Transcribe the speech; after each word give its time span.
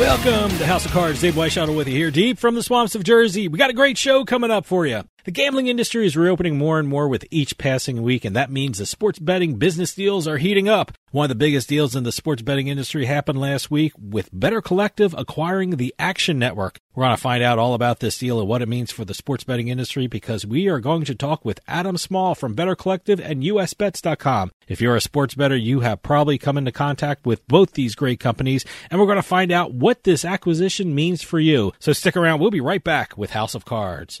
Welcome 0.00 0.56
to 0.56 0.64
House 0.64 0.86
of 0.86 0.92
Cards. 0.92 1.20
Dave 1.20 1.34
Weinbaum 1.34 1.76
with 1.76 1.86
you 1.86 1.94
here, 1.94 2.10
deep 2.10 2.38
from 2.38 2.54
the 2.54 2.62
swamps 2.62 2.94
of 2.94 3.04
Jersey. 3.04 3.48
We 3.48 3.58
got 3.58 3.68
a 3.68 3.74
great 3.74 3.98
show 3.98 4.24
coming 4.24 4.50
up 4.50 4.64
for 4.64 4.86
you. 4.86 5.02
The 5.24 5.30
gambling 5.30 5.66
industry 5.66 6.06
is 6.06 6.16
reopening 6.16 6.56
more 6.56 6.78
and 6.78 6.88
more 6.88 7.06
with 7.06 7.26
each 7.30 7.58
passing 7.58 8.00
week, 8.02 8.24
and 8.24 8.34
that 8.34 8.50
means 8.50 8.78
the 8.78 8.86
sports 8.86 9.18
betting 9.18 9.56
business 9.56 9.94
deals 9.94 10.26
are 10.26 10.38
heating 10.38 10.66
up. 10.68 10.92
One 11.10 11.24
of 11.24 11.28
the 11.28 11.34
biggest 11.34 11.68
deals 11.68 11.94
in 11.94 12.04
the 12.04 12.12
sports 12.12 12.40
betting 12.40 12.68
industry 12.68 13.04
happened 13.04 13.38
last 13.38 13.70
week 13.70 13.92
with 13.98 14.30
Better 14.32 14.62
Collective 14.62 15.14
acquiring 15.18 15.76
the 15.76 15.94
Action 15.98 16.38
Network. 16.38 16.78
We're 16.94 17.04
going 17.04 17.16
to 17.16 17.20
find 17.20 17.42
out 17.42 17.58
all 17.58 17.74
about 17.74 18.00
this 18.00 18.16
deal 18.16 18.40
and 18.40 18.48
what 18.48 18.62
it 18.62 18.68
means 18.68 18.92
for 18.92 19.04
the 19.04 19.12
sports 19.12 19.44
betting 19.44 19.68
industry 19.68 20.06
because 20.06 20.46
we 20.46 20.68
are 20.68 20.80
going 20.80 21.04
to 21.04 21.14
talk 21.14 21.44
with 21.44 21.60
Adam 21.68 21.98
Small 21.98 22.34
from 22.34 22.54
Better 22.54 22.74
Collective 22.74 23.20
and 23.20 23.42
USBets.com. 23.42 24.52
If 24.68 24.80
you're 24.80 24.96
a 24.96 25.00
sports 25.00 25.34
bettor, 25.34 25.56
you 25.56 25.80
have 25.80 26.02
probably 26.02 26.38
come 26.38 26.56
into 26.56 26.72
contact 26.72 27.26
with 27.26 27.46
both 27.46 27.72
these 27.72 27.94
great 27.94 28.20
companies, 28.20 28.64
and 28.90 28.98
we're 28.98 29.06
going 29.06 29.16
to 29.16 29.22
find 29.22 29.52
out 29.52 29.74
what 29.74 30.04
this 30.04 30.24
acquisition 30.24 30.94
means 30.94 31.22
for 31.22 31.38
you. 31.40 31.72
So 31.78 31.92
stick 31.92 32.16
around. 32.16 32.40
We'll 32.40 32.50
be 32.50 32.60
right 32.60 32.82
back 32.82 33.18
with 33.18 33.30
House 33.30 33.54
of 33.54 33.64
Cards. 33.64 34.20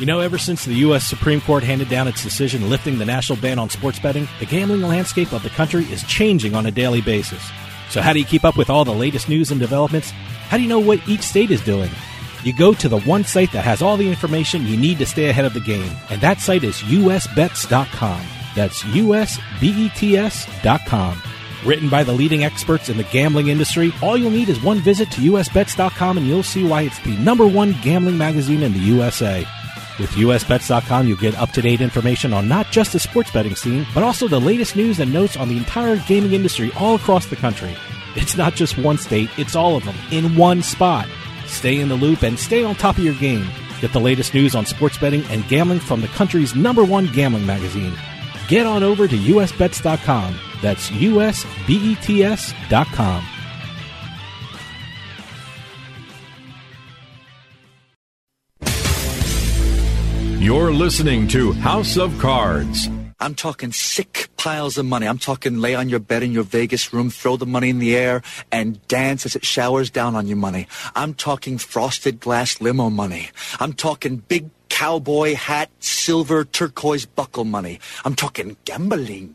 You 0.00 0.06
know, 0.06 0.18
ever 0.18 0.36
since 0.36 0.64
the 0.64 0.74
U.S. 0.74 1.06
Supreme 1.06 1.40
Court 1.40 1.62
handed 1.62 1.88
down 1.88 2.08
its 2.08 2.24
decision 2.24 2.68
lifting 2.68 2.98
the 2.98 3.04
national 3.04 3.38
ban 3.38 3.60
on 3.60 3.70
sports 3.70 4.00
betting, 4.00 4.26
the 4.40 4.46
gambling 4.46 4.82
landscape 4.82 5.32
of 5.32 5.44
the 5.44 5.50
country 5.50 5.84
is 5.84 6.02
changing 6.02 6.56
on 6.56 6.66
a 6.66 6.72
daily 6.72 7.02
basis. 7.02 7.48
So, 7.88 8.02
how 8.02 8.12
do 8.12 8.18
you 8.18 8.24
keep 8.24 8.44
up 8.44 8.56
with 8.56 8.68
all 8.68 8.84
the 8.84 8.92
latest 8.92 9.28
news 9.28 9.52
and 9.52 9.60
developments? 9.60 10.12
How 10.48 10.56
do 10.56 10.62
you 10.62 10.68
know 10.68 10.78
what 10.78 11.06
each 11.08 11.22
state 11.22 11.50
is 11.50 11.60
doing? 11.62 11.90
You 12.44 12.52
go 12.52 12.72
to 12.74 12.88
the 12.88 13.00
one 13.00 13.24
site 13.24 13.50
that 13.52 13.64
has 13.64 13.82
all 13.82 13.96
the 13.96 14.08
information 14.08 14.66
you 14.66 14.76
need 14.76 14.98
to 14.98 15.06
stay 15.06 15.28
ahead 15.28 15.44
of 15.44 15.54
the 15.54 15.60
game, 15.60 15.90
and 16.10 16.20
that 16.20 16.38
site 16.38 16.62
is 16.62 16.76
usbets.com. 16.82 18.26
That's 18.54 18.82
usbets.com. 18.82 19.62
Written 21.64 21.88
by 21.88 22.04
the 22.04 22.12
leading 22.12 22.44
experts 22.44 22.88
in 22.88 22.96
the 22.96 23.02
gambling 23.04 23.48
industry, 23.48 23.92
all 24.00 24.16
you'll 24.16 24.30
need 24.30 24.48
is 24.48 24.62
one 24.62 24.78
visit 24.78 25.10
to 25.12 25.20
usbets.com 25.20 26.18
and 26.18 26.26
you'll 26.26 26.44
see 26.44 26.62
why 26.62 26.82
it's 26.82 27.00
the 27.00 27.16
number 27.16 27.46
one 27.46 27.74
gambling 27.82 28.16
magazine 28.16 28.62
in 28.62 28.72
the 28.72 28.78
USA. 28.78 29.44
With 29.98 30.10
usbets.com, 30.10 31.08
you'll 31.08 31.16
get 31.16 31.34
up 31.34 31.50
to 31.52 31.62
date 31.62 31.80
information 31.80 32.32
on 32.32 32.46
not 32.46 32.70
just 32.70 32.92
the 32.92 33.00
sports 33.00 33.32
betting 33.32 33.56
scene, 33.56 33.84
but 33.94 34.04
also 34.04 34.28
the 34.28 34.40
latest 34.40 34.76
news 34.76 35.00
and 35.00 35.12
notes 35.12 35.36
on 35.36 35.48
the 35.48 35.56
entire 35.56 35.96
gaming 36.06 36.34
industry 36.34 36.70
all 36.78 36.94
across 36.94 37.26
the 37.26 37.36
country. 37.36 37.74
It's 38.16 38.36
not 38.36 38.54
just 38.54 38.76
one 38.78 38.98
state, 38.98 39.30
it's 39.38 39.54
all 39.54 39.76
of 39.76 39.84
them 39.84 39.94
in 40.10 40.36
one 40.36 40.62
spot. 40.62 41.06
Stay 41.46 41.78
in 41.80 41.88
the 41.88 41.94
loop 41.94 42.22
and 42.22 42.38
stay 42.38 42.64
on 42.64 42.74
top 42.74 42.98
of 42.98 43.04
your 43.04 43.14
game. 43.14 43.46
Get 43.80 43.92
the 43.92 44.00
latest 44.00 44.34
news 44.34 44.54
on 44.54 44.66
sports 44.66 44.98
betting 44.98 45.22
and 45.24 45.46
gambling 45.48 45.80
from 45.80 46.00
the 46.00 46.08
country's 46.08 46.54
number 46.54 46.84
one 46.84 47.06
gambling 47.12 47.46
magazine. 47.46 47.94
Get 48.48 48.66
on 48.66 48.82
over 48.82 49.06
to 49.06 49.16
usbets.com. 49.16 50.38
That's 50.62 50.90
usbets.com. 50.90 51.66
You're 60.40 60.72
listening 60.72 61.26
to 61.28 61.52
House 61.54 61.96
of 61.96 62.16
Cards. 62.18 62.88
I'm 63.18 63.34
talking 63.34 63.72
sick 63.72 64.28
piles 64.36 64.76
of 64.76 64.84
money. 64.84 65.08
I'm 65.08 65.18
talking 65.18 65.58
lay 65.58 65.74
on 65.74 65.88
your 65.88 66.00
bed 66.00 66.22
in 66.22 66.32
your 66.32 66.42
Vegas 66.42 66.92
room, 66.92 67.08
throw 67.08 67.36
the 67.36 67.46
money 67.46 67.70
in 67.70 67.78
the 67.78 67.96
air, 67.96 68.22
and 68.52 68.86
dance 68.88 69.24
as 69.24 69.34
it 69.34 69.44
showers 69.44 69.88
down 69.88 70.14
on 70.14 70.26
you 70.26 70.36
money. 70.36 70.66
I'm 70.94 71.14
talking 71.14 71.56
frosted 71.56 72.20
glass 72.20 72.60
limo 72.60 72.90
money. 72.90 73.30
I'm 73.58 73.72
talking 73.72 74.18
big 74.18 74.50
cowboy 74.68 75.34
hat, 75.34 75.70
silver 75.80 76.44
turquoise 76.44 77.06
buckle 77.06 77.44
money. 77.44 77.80
I'm 78.04 78.14
talking 78.14 78.56
gambling. 78.64 79.34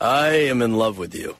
I 0.00 0.28
am 0.28 0.62
in 0.62 0.74
love 0.74 0.96
with 0.96 1.14
you. 1.14 1.36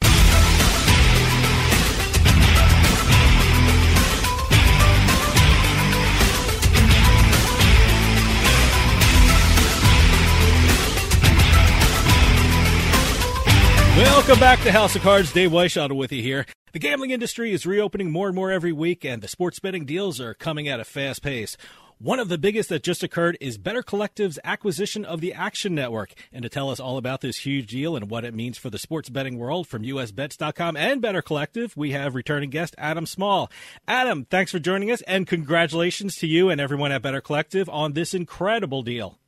Welcome 13.98 14.38
back 14.38 14.60
to 14.60 14.70
House 14.70 14.94
of 14.94 15.02
Cards. 15.02 15.32
Dave 15.32 15.50
Weinbaum 15.50 15.96
with 15.96 16.12
you 16.12 16.22
here. 16.22 16.46
The 16.70 16.78
gambling 16.78 17.10
industry 17.10 17.52
is 17.52 17.66
reopening 17.66 18.12
more 18.12 18.28
and 18.28 18.36
more 18.36 18.52
every 18.52 18.70
week, 18.70 19.04
and 19.04 19.20
the 19.20 19.26
sports 19.26 19.58
betting 19.58 19.86
deals 19.86 20.20
are 20.20 20.34
coming 20.34 20.68
at 20.68 20.78
a 20.78 20.84
fast 20.84 21.20
pace. 21.20 21.56
One 21.98 22.20
of 22.20 22.28
the 22.28 22.38
biggest 22.38 22.68
that 22.68 22.84
just 22.84 23.02
occurred 23.02 23.36
is 23.40 23.58
Better 23.58 23.82
Collective's 23.82 24.38
acquisition 24.44 25.04
of 25.04 25.20
the 25.20 25.34
Action 25.34 25.74
Network. 25.74 26.14
And 26.32 26.44
to 26.44 26.48
tell 26.48 26.70
us 26.70 26.78
all 26.78 26.96
about 26.96 27.22
this 27.22 27.38
huge 27.38 27.72
deal 27.72 27.96
and 27.96 28.08
what 28.08 28.24
it 28.24 28.34
means 28.34 28.56
for 28.56 28.70
the 28.70 28.78
sports 28.78 29.08
betting 29.08 29.36
world 29.36 29.66
from 29.66 29.82
USBets.com 29.82 30.76
and 30.76 31.02
Better 31.02 31.20
Collective, 31.20 31.76
we 31.76 31.90
have 31.90 32.14
returning 32.14 32.50
guest 32.50 32.76
Adam 32.78 33.04
Small. 33.04 33.50
Adam, 33.88 34.26
thanks 34.26 34.52
for 34.52 34.60
joining 34.60 34.92
us, 34.92 35.02
and 35.08 35.26
congratulations 35.26 36.14
to 36.18 36.28
you 36.28 36.50
and 36.50 36.60
everyone 36.60 36.92
at 36.92 37.02
Better 37.02 37.20
Collective 37.20 37.68
on 37.68 37.94
this 37.94 38.14
incredible 38.14 38.82
deal. 38.82 39.18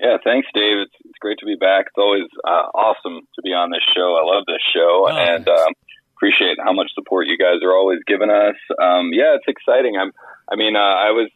Yeah, 0.00 0.16
thanks, 0.24 0.48
Dave. 0.54 0.78
It's, 0.78 0.95
great 1.26 1.42
to 1.42 1.46
be 1.46 1.58
back. 1.58 1.90
It's 1.90 1.98
always 1.98 2.30
uh, 2.46 2.70
awesome 2.70 3.26
to 3.34 3.42
be 3.42 3.50
on 3.50 3.74
this 3.74 3.82
show. 3.90 4.14
I 4.14 4.22
love 4.22 4.46
this 4.46 4.62
show, 4.70 5.10
oh, 5.10 5.18
and 5.18 5.42
um, 5.48 5.74
appreciate 6.14 6.54
how 6.62 6.72
much 6.72 6.94
support 6.94 7.26
you 7.26 7.34
guys 7.34 7.66
are 7.66 7.74
always 7.74 7.98
giving 8.06 8.30
us. 8.30 8.54
Um, 8.78 9.10
yeah, 9.10 9.34
it's 9.34 9.50
exciting. 9.50 9.98
I'm. 9.98 10.14
I 10.46 10.54
mean, 10.54 10.78
uh, 10.78 10.94
I 11.02 11.10
was 11.10 11.26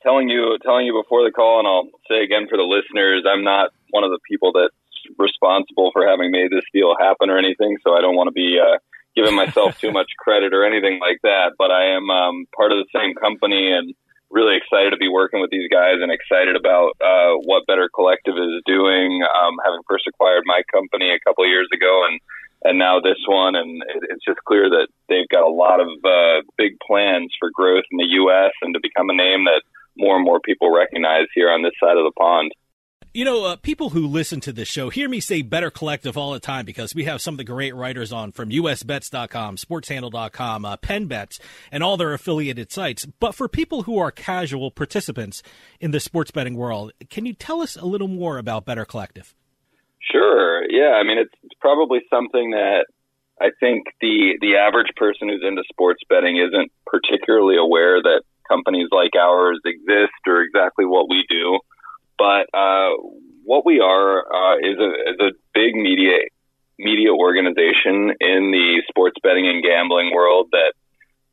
telling 0.00 0.30
you 0.30 0.56
telling 0.64 0.86
you 0.86 0.96
before 0.96 1.20
the 1.20 1.36
call, 1.36 1.60
and 1.60 1.68
I'll 1.68 1.92
say 2.08 2.24
again 2.24 2.48
for 2.48 2.56
the 2.56 2.64
listeners, 2.64 3.28
I'm 3.28 3.44
not 3.44 3.76
one 3.92 4.04
of 4.04 4.10
the 4.10 4.24
people 4.24 4.56
that's 4.56 4.72
responsible 5.20 5.92
for 5.92 6.08
having 6.08 6.32
made 6.32 6.48
this 6.48 6.64
deal 6.72 6.96
happen 6.96 7.28
or 7.28 7.36
anything. 7.36 7.76
So 7.84 7.92
I 7.92 8.00
don't 8.00 8.16
want 8.16 8.28
to 8.28 8.32
be 8.32 8.56
uh, 8.56 8.80
giving 9.12 9.36
myself 9.36 9.76
too 9.84 9.92
much 9.92 10.08
credit 10.16 10.56
or 10.56 10.64
anything 10.64 10.96
like 10.96 11.20
that. 11.28 11.60
But 11.60 11.70
I 11.70 11.92
am 11.92 12.08
um, 12.08 12.48
part 12.56 12.72
of 12.72 12.80
the 12.80 12.88
same 12.88 13.12
company 13.20 13.68
and 13.68 13.92
really 14.30 14.56
excited 14.56 14.90
to 14.90 14.96
be 14.96 15.08
working 15.08 15.40
with 15.40 15.50
these 15.50 15.68
guys 15.70 15.98
and 16.00 16.10
excited 16.12 16.56
about 16.56 16.94
uh, 17.02 17.34
what 17.44 17.66
Better 17.66 17.90
Collective 17.92 18.34
is 18.36 18.62
doing. 18.64 19.22
Um, 19.22 19.58
having 19.64 19.80
first 19.88 20.06
acquired 20.06 20.44
my 20.46 20.62
company 20.72 21.10
a 21.10 21.20
couple 21.20 21.46
years 21.46 21.68
ago 21.72 22.06
and 22.08 22.20
and 22.62 22.78
now 22.78 23.00
this 23.00 23.16
one, 23.26 23.54
and 23.56 23.82
it, 23.88 24.02
it's 24.10 24.24
just 24.24 24.38
clear 24.44 24.68
that 24.68 24.88
they've 25.08 25.28
got 25.28 25.44
a 25.44 25.48
lot 25.48 25.80
of 25.80 25.88
uh, 26.04 26.42
big 26.58 26.76
plans 26.86 27.32
for 27.38 27.50
growth 27.50 27.84
in 27.90 27.98
the 27.98 28.12
U.S. 28.20 28.52
and 28.62 28.74
to 28.74 28.80
become 28.80 29.08
a 29.08 29.14
name 29.14 29.44
that 29.46 29.62
more 29.96 30.16
and 30.16 30.24
more 30.24 30.40
people 30.40 30.74
recognize 30.74 31.26
here 31.34 31.50
on 31.50 31.62
this 31.62 31.72
side 31.80 31.96
of 31.96 32.04
the 32.04 32.12
pond. 32.18 32.52
You 33.12 33.24
know, 33.24 33.44
uh, 33.44 33.56
people 33.56 33.90
who 33.90 34.06
listen 34.06 34.38
to 34.42 34.52
this 34.52 34.68
show 34.68 34.88
hear 34.88 35.08
me 35.08 35.18
say 35.18 35.42
Better 35.42 35.68
Collective 35.68 36.16
all 36.16 36.30
the 36.30 36.38
time 36.38 36.64
because 36.64 36.94
we 36.94 37.06
have 37.06 37.20
some 37.20 37.34
of 37.34 37.38
the 37.38 37.44
great 37.44 37.74
writers 37.74 38.12
on 38.12 38.30
from 38.30 38.50
USBets.com, 38.50 39.56
SportsHandle.com, 39.56 40.64
uh, 40.64 40.76
PennBets, 40.76 41.40
and 41.72 41.82
all 41.82 41.96
their 41.96 42.12
affiliated 42.12 42.70
sites. 42.70 43.06
But 43.06 43.34
for 43.34 43.48
people 43.48 43.82
who 43.82 43.98
are 43.98 44.12
casual 44.12 44.70
participants 44.70 45.42
in 45.80 45.90
the 45.90 45.98
sports 45.98 46.30
betting 46.30 46.54
world, 46.54 46.92
can 47.08 47.26
you 47.26 47.32
tell 47.32 47.62
us 47.62 47.74
a 47.74 47.84
little 47.84 48.06
more 48.06 48.38
about 48.38 48.64
Better 48.64 48.84
Collective? 48.84 49.34
Sure. 50.12 50.62
Yeah. 50.70 50.92
I 50.92 51.02
mean, 51.02 51.18
it's, 51.18 51.34
it's 51.42 51.58
probably 51.60 52.02
something 52.08 52.52
that 52.52 52.86
I 53.40 53.50
think 53.58 53.86
the 54.00 54.38
the 54.40 54.54
average 54.54 54.94
person 54.94 55.28
who's 55.28 55.42
into 55.42 55.64
sports 55.68 56.02
betting 56.08 56.36
isn't 56.36 56.70
particularly 56.86 57.56
aware 57.56 58.00
that 58.00 58.22
companies 58.48 58.86
like 58.92 59.16
ours 59.18 59.58
exist 59.64 60.14
or 60.28 60.42
exactly 60.42 60.84
what 60.84 61.08
we 61.08 61.24
do. 61.28 61.58
But 62.20 62.52
uh, 62.52 62.90
what 63.44 63.64
we 63.64 63.80
are 63.80 64.20
uh, 64.20 64.58
is, 64.58 64.76
a, 64.78 64.90
is 65.10 65.16
a 65.20 65.30
big 65.54 65.74
media 65.74 66.18
media 66.78 67.12
organization 67.12 68.12
in 68.20 68.50
the 68.52 68.82
sports 68.88 69.16
betting 69.22 69.46
and 69.46 69.62
gambling 69.62 70.12
world 70.14 70.48
that 70.52 70.72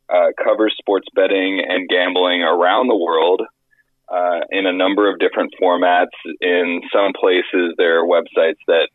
uh, 0.10 0.32
covers 0.44 0.76
sports 0.78 1.08
betting 1.16 1.62
and 1.66 1.88
gambling 1.88 2.42
around 2.42 2.88
the 2.88 2.96
world 2.96 3.42
uh, 4.10 4.40
in 4.50 4.66
a 4.66 4.74
number 4.74 5.10
of 5.12 5.20
different 5.20 5.54
formats. 5.62 6.16
In 6.42 6.82
some 6.92 7.14
places, 7.18 7.76
there 7.78 8.02
are 8.02 8.08
websites 8.08 8.60
that 8.68 8.90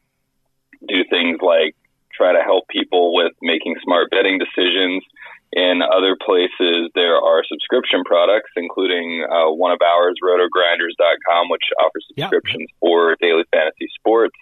do 0.88 1.04
things 1.08 1.38
like 1.40 1.74
try 2.14 2.32
to 2.32 2.42
help 2.42 2.68
people 2.68 3.14
with 3.14 3.32
making 3.40 3.76
smart 3.82 4.10
betting 4.10 4.38
decisions. 4.38 5.02
In 5.52 5.82
other 5.84 6.16
places, 6.16 6.88
there 6.94 7.16
are 7.16 7.44
subscription 7.44 8.04
products, 8.04 8.48
including 8.56 9.26
uh, 9.28 9.52
one 9.52 9.70
of 9.70 9.80
ours, 9.84 10.16
rotogrinders.com, 10.24 11.50
which 11.50 11.68
offers 11.78 12.06
subscriptions 12.08 12.70
for 12.80 13.16
daily 13.20 13.44
fantasy 13.52 13.88
sports, 13.98 14.36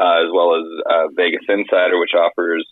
uh, 0.00 0.24
as 0.24 0.32
well 0.32 0.56
as 0.56 0.64
uh, 0.88 1.08
Vegas 1.14 1.44
Insider, 1.48 2.00
which 2.00 2.16
offers 2.16 2.64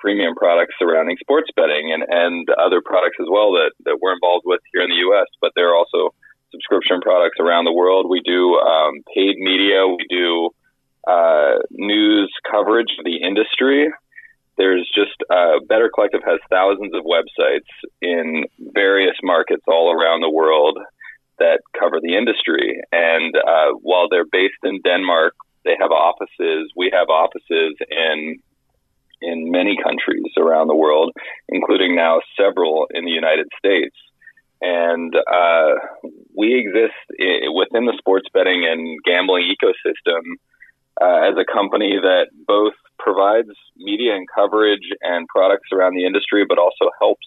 premium 0.00 0.34
products 0.34 0.74
surrounding 0.78 1.16
sports 1.20 1.48
betting 1.54 1.92
and, 1.92 2.02
and 2.08 2.48
other 2.58 2.82
products 2.84 3.16
as 3.20 3.26
well 3.30 3.52
that, 3.52 3.70
that 3.84 3.98
we're 4.02 4.14
involved 4.14 4.44
with 4.44 4.60
here 4.72 4.82
in 4.82 4.90
the 4.90 5.02
U.S. 5.10 5.26
But 5.40 5.52
there 5.54 5.70
are 5.70 5.76
also 5.76 6.14
subscription 6.50 7.00
products 7.00 7.38
around 7.38 7.66
the 7.66 7.72
world. 7.72 8.06
We 8.10 8.20
do 8.20 8.58
um, 8.58 9.02
paid 9.14 9.38
media. 9.38 9.86
We 9.86 10.06
do 10.10 10.50
uh, 11.06 11.62
news 11.70 12.32
coverage 12.50 12.90
of 12.98 13.04
the 13.04 13.22
industry 13.22 13.90
there's 14.58 14.88
just 14.94 15.16
uh, 15.30 15.60
Better 15.68 15.90
Collective 15.94 16.20
has 16.26 16.40
thousands 16.50 16.92
of 16.94 17.04
websites 17.04 17.70
in 18.02 18.44
various 18.74 19.16
markets 19.22 19.62
all 19.66 19.92
around 19.92 20.20
the 20.20 20.30
world 20.30 20.78
that 21.38 21.60
cover 21.78 22.00
the 22.02 22.16
industry. 22.16 22.80
And 22.92 23.34
uh, 23.36 23.78
while 23.80 24.08
they're 24.10 24.26
based 24.30 24.60
in 24.64 24.80
Denmark, 24.82 25.34
they 25.64 25.76
have 25.80 25.90
offices. 25.90 26.70
We 26.76 26.90
have 26.92 27.08
offices 27.08 27.74
in 27.90 28.36
in 29.20 29.50
many 29.50 29.76
countries 29.82 30.30
around 30.38 30.68
the 30.68 30.76
world, 30.76 31.10
including 31.48 31.96
now 31.96 32.20
several 32.40 32.86
in 32.90 33.04
the 33.04 33.10
United 33.10 33.48
States. 33.58 33.96
And 34.60 35.12
uh, 35.14 35.72
we 36.36 36.54
exist 36.54 36.94
I- 37.20 37.50
within 37.52 37.86
the 37.86 37.96
sports 37.98 38.26
betting 38.32 38.64
and 38.68 38.98
gambling 39.04 39.44
ecosystem 39.54 40.22
uh, 41.00 41.28
as 41.28 41.34
a 41.38 41.44
company 41.44 41.98
that 42.00 42.28
both 42.46 42.74
provides 42.98 43.48
media 43.76 44.14
and 44.14 44.26
coverage 44.34 44.86
and 45.02 45.26
products 45.28 45.68
around 45.72 45.94
the 45.94 46.04
industry, 46.04 46.44
but 46.48 46.58
also 46.58 46.90
helps 47.00 47.26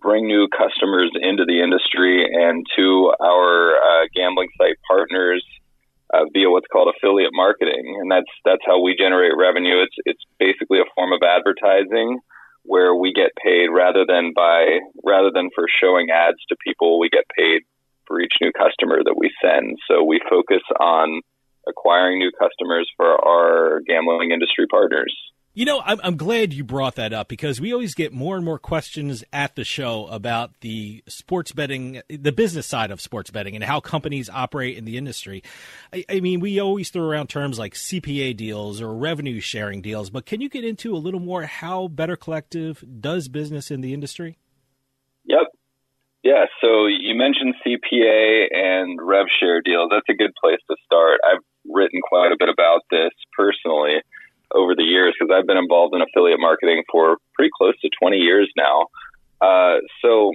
bring 0.00 0.26
new 0.26 0.48
customers 0.48 1.10
into 1.20 1.44
the 1.44 1.62
industry 1.62 2.24
and 2.24 2.64
to 2.76 3.12
our 3.22 3.74
uh, 3.76 4.06
gambling 4.14 4.48
site 4.58 4.76
partners 4.88 5.44
uh, 6.14 6.24
via 6.32 6.50
what's 6.50 6.66
called 6.72 6.92
affiliate 6.94 7.32
marketing, 7.34 7.98
and 8.00 8.10
that's 8.10 8.30
that's 8.44 8.62
how 8.64 8.80
we 8.80 8.96
generate 8.96 9.32
revenue. 9.36 9.82
It's 9.82 9.96
it's 10.06 10.24
basically 10.38 10.80
a 10.80 10.88
form 10.94 11.12
of 11.12 11.20
advertising 11.22 12.18
where 12.62 12.94
we 12.94 13.12
get 13.12 13.32
paid 13.42 13.68
rather 13.68 14.04
than 14.06 14.32
by 14.34 14.78
rather 15.04 15.30
than 15.32 15.50
for 15.54 15.66
showing 15.80 16.10
ads 16.10 16.38
to 16.48 16.56
people, 16.64 16.98
we 16.98 17.08
get 17.08 17.24
paid 17.36 17.62
for 18.06 18.20
each 18.20 18.32
new 18.40 18.52
customer 18.52 19.02
that 19.04 19.16
we 19.16 19.30
send. 19.42 19.76
So 19.88 20.02
we 20.02 20.20
focus 20.28 20.62
on 20.80 21.20
acquiring 21.68 22.18
new 22.18 22.30
customers 22.32 22.90
for 22.96 23.06
our 23.06 23.80
gambling 23.86 24.30
industry 24.30 24.66
partners. 24.66 25.14
You 25.58 25.64
know, 25.64 25.82
I'm, 25.84 25.98
I'm 26.04 26.16
glad 26.16 26.52
you 26.52 26.62
brought 26.62 26.94
that 26.96 27.12
up 27.12 27.26
because 27.26 27.60
we 27.60 27.72
always 27.72 27.96
get 27.96 28.12
more 28.12 28.36
and 28.36 28.44
more 28.44 28.60
questions 28.60 29.24
at 29.32 29.56
the 29.56 29.64
show 29.64 30.06
about 30.06 30.52
the 30.60 31.02
sports 31.08 31.50
betting, 31.50 32.00
the 32.08 32.30
business 32.30 32.64
side 32.64 32.92
of 32.92 33.00
sports 33.00 33.32
betting 33.32 33.56
and 33.56 33.64
how 33.64 33.80
companies 33.80 34.30
operate 34.30 34.78
in 34.78 34.84
the 34.84 34.96
industry. 34.96 35.42
I, 35.92 36.04
I 36.08 36.20
mean, 36.20 36.38
we 36.38 36.60
always 36.60 36.90
throw 36.90 37.02
around 37.02 37.26
terms 37.26 37.58
like 37.58 37.74
CPA 37.74 38.36
deals 38.36 38.80
or 38.80 38.94
revenue 38.94 39.40
sharing 39.40 39.82
deals, 39.82 40.10
but 40.10 40.26
can 40.26 40.40
you 40.40 40.48
get 40.48 40.64
into 40.64 40.94
a 40.94 40.98
little 40.98 41.18
more 41.18 41.42
how 41.42 41.88
Better 41.88 42.14
Collective 42.14 42.84
does 43.00 43.26
business 43.26 43.68
in 43.72 43.80
the 43.80 43.92
industry? 43.92 44.38
Yep. 45.24 45.48
Yeah, 46.22 46.44
so 46.60 46.86
you 46.86 47.16
mentioned 47.16 47.54
CPA 47.66 48.46
and 48.52 49.00
rev 49.02 49.26
share 49.40 49.60
deals. 49.60 49.90
That's 49.90 50.08
a 50.08 50.14
good 50.14 50.32
place 50.40 50.60
to 50.70 50.76
start. 50.84 51.18
I've 51.28 51.42
written 51.72 52.00
quite 52.02 52.32
a 52.32 52.36
bit 52.38 52.48
about 52.48 52.82
this 52.90 53.12
personally 53.36 54.02
over 54.54 54.74
the 54.74 54.84
years 54.84 55.14
because 55.18 55.32
I've 55.34 55.46
been 55.46 55.58
involved 55.58 55.94
in 55.94 56.02
affiliate 56.02 56.40
marketing 56.40 56.82
for 56.90 57.18
pretty 57.34 57.50
close 57.56 57.78
to 57.80 57.90
20 58.00 58.16
years 58.16 58.50
now. 58.56 58.86
Uh, 59.40 59.78
so 60.02 60.32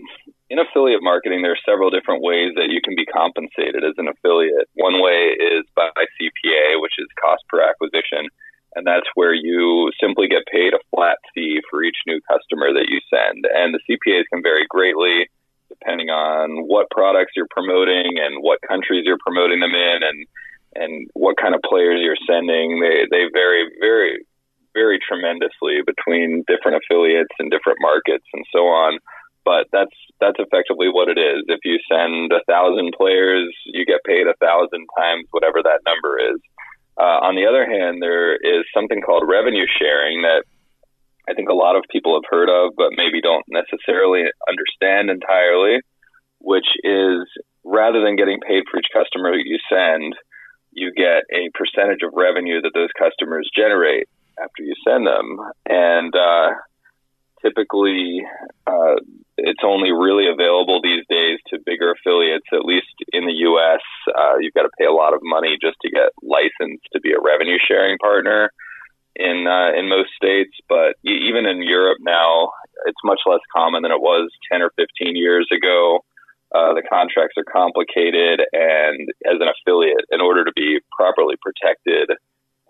in 0.50 0.60
affiliate 0.60 1.04
marketing, 1.04 1.42
there 1.42 1.52
are 1.52 1.68
several 1.68 1.90
different 1.90 2.22
ways 2.22 2.54
that 2.56 2.70
you 2.70 2.80
can 2.84 2.96
be 2.96 3.06
compensated 3.06 3.84
as 3.84 3.98
an 3.98 4.08
affiliate. 4.08 4.70
One 4.76 5.02
way 5.02 5.36
is 5.36 5.66
by 5.76 5.90
CPA, 5.92 6.80
which 6.80 6.94
is 7.00 7.08
cost 7.20 7.44
per 7.50 7.62
acquisition. 7.62 8.30
And 8.76 8.88
that's 8.88 9.06
where 9.16 9.34
you 9.34 9.92
simply 10.02 10.28
get 10.28 10.46
paid 10.52 10.74
a 10.74 10.80
flat 10.90 11.18
fee 11.34 11.62
for 11.70 11.84
each 11.84 11.98
new 12.08 12.20
customer 12.30 12.74
that 12.74 12.90
you 12.90 13.00
send. 13.10 13.46
And 13.54 13.74
the 13.74 13.82
CPAs 13.86 14.26
can 14.32 14.42
vary 14.42 14.66
greatly 14.70 15.28
depending 15.70 16.10
on 16.10 16.68
what 16.68 16.90
products 16.92 17.34
you're 17.36 17.50
promoting 17.50 18.20
and 18.22 18.44
what 18.44 18.60
countries 18.68 19.04
you're 19.06 19.18
promoting 19.26 19.60
them 19.60 19.74
in 19.74 20.00
and 20.04 20.28
and 20.76 21.08
what 21.14 21.38
kind 21.38 21.56
of 21.56 21.62
players 21.62 22.00
you're 22.02 22.20
sending. 22.28 22.80
They 22.80 23.08
they 23.10 23.26
vary 23.32 23.70
very 23.80 24.26
very 24.74 25.00
tremendously 25.00 25.86
between 25.86 26.44
different 26.48 26.82
affiliates 26.82 27.34
and 27.40 27.52
different 27.52 27.78
markets 27.82 28.26
and 28.34 28.44
so 28.52 28.66
on. 28.66 29.00
But 29.46 29.68
that's 29.72 29.96
that's 30.20 30.40
effectively 30.40 30.88
what 30.90 31.10
it 31.10 31.18
is. 31.18 31.44
If 31.48 31.60
you 31.64 31.78
send 31.92 32.32
a 32.32 32.44
thousand 32.48 32.94
players, 32.98 33.54
you 33.66 33.86
get 33.86 34.04
paid 34.06 34.28
a 34.28 34.38
thousand 34.40 34.88
times 34.98 35.28
whatever 35.32 35.62
that 35.64 35.84
number 35.86 36.20
is. 36.20 36.40
Uh, 36.96 37.26
on 37.26 37.36
the 37.36 37.46
other 37.46 37.66
hand, 37.66 38.02
there 38.02 38.36
is 38.36 38.64
something 38.74 39.02
called 39.02 39.28
revenue 39.28 39.66
sharing 39.66 40.22
that 40.22 40.44
I 41.28 41.34
think 41.34 41.50
a 41.50 41.56
lot 41.56 41.76
of 41.76 41.84
people 41.90 42.16
have 42.16 42.30
heard 42.30 42.50
of, 42.50 42.74
but 42.76 42.96
maybe 42.96 43.22
don't 43.22 43.46
necessarily 43.48 44.24
understand 44.48 45.10
entirely, 45.10 45.80
which 46.40 46.68
is 46.84 47.24
rather 47.64 48.04
than 48.04 48.16
getting 48.16 48.40
paid 48.40 48.64
for 48.70 48.78
each 48.78 48.92
customer 48.94 49.34
you 49.36 49.58
send, 49.72 50.14
you 50.76 50.92
get 50.94 51.24
a 51.32 51.50
percentage 51.54 52.02
of 52.04 52.14
revenue 52.14 52.62
that 52.62 52.72
those 52.74 52.90
customers 52.98 53.50
generate. 53.56 54.08
after 54.42 54.64
you 54.64 54.74
send 54.88 55.06
them, 55.06 55.40
and 55.70 56.14
uh, 56.16 56.50
typically 57.44 58.24
uh, 58.66 58.96
it's 59.38 59.64
only 59.64 59.92
really 59.92 60.28
available 60.32 60.82
these 60.82 61.04
days 61.10 61.40
to 61.50 61.60
bigger 61.66 61.92
affiliates. 61.92 62.46
At 62.54 62.66
least 62.66 62.94
in 63.12 63.26
the 63.26 63.34
U.S., 63.52 63.82
uh, 64.16 64.38
you've 64.40 64.54
got 64.54 64.64
to 64.64 64.76
pay 64.78 64.86
a 64.86 64.92
lot 64.92 65.14
of 65.14 65.20
money 65.24 65.58
just 65.62 65.78
to 65.84 65.90
get 65.90 66.10
licensed 66.22 66.88
to 66.94 67.00
be 67.02 67.12
a 67.12 67.22
revenue 67.22 67.58
sharing 67.68 67.98
partner 67.98 68.52
in 69.16 69.46
uh, 69.48 69.78
in 69.78 69.90
most 69.90 70.10
states. 70.16 70.56
But 70.70 70.96
even 71.04 71.46
in 71.46 71.62
Europe 71.62 71.98
now, 72.02 72.50
it's 72.86 73.02
much 73.04 73.20
less 73.26 73.44
common 73.56 73.84
than 73.84 73.92
it 73.92 74.02
was 74.02 74.30
10 74.52 74.62
or 74.62 74.72
15 74.78 75.16
years 75.16 75.48
ago. 75.52 76.06
Uh, 76.54 76.74
the 76.78 76.84
contracts 76.86 77.34
are 77.36 77.50
complicated, 77.50 78.40
and 78.54 79.10
as 79.26 79.42
an 79.42 79.50
affiliate, 79.50 80.06
in 80.12 80.22
order 80.22 80.43
properly 81.24 81.38
protected, 81.42 82.10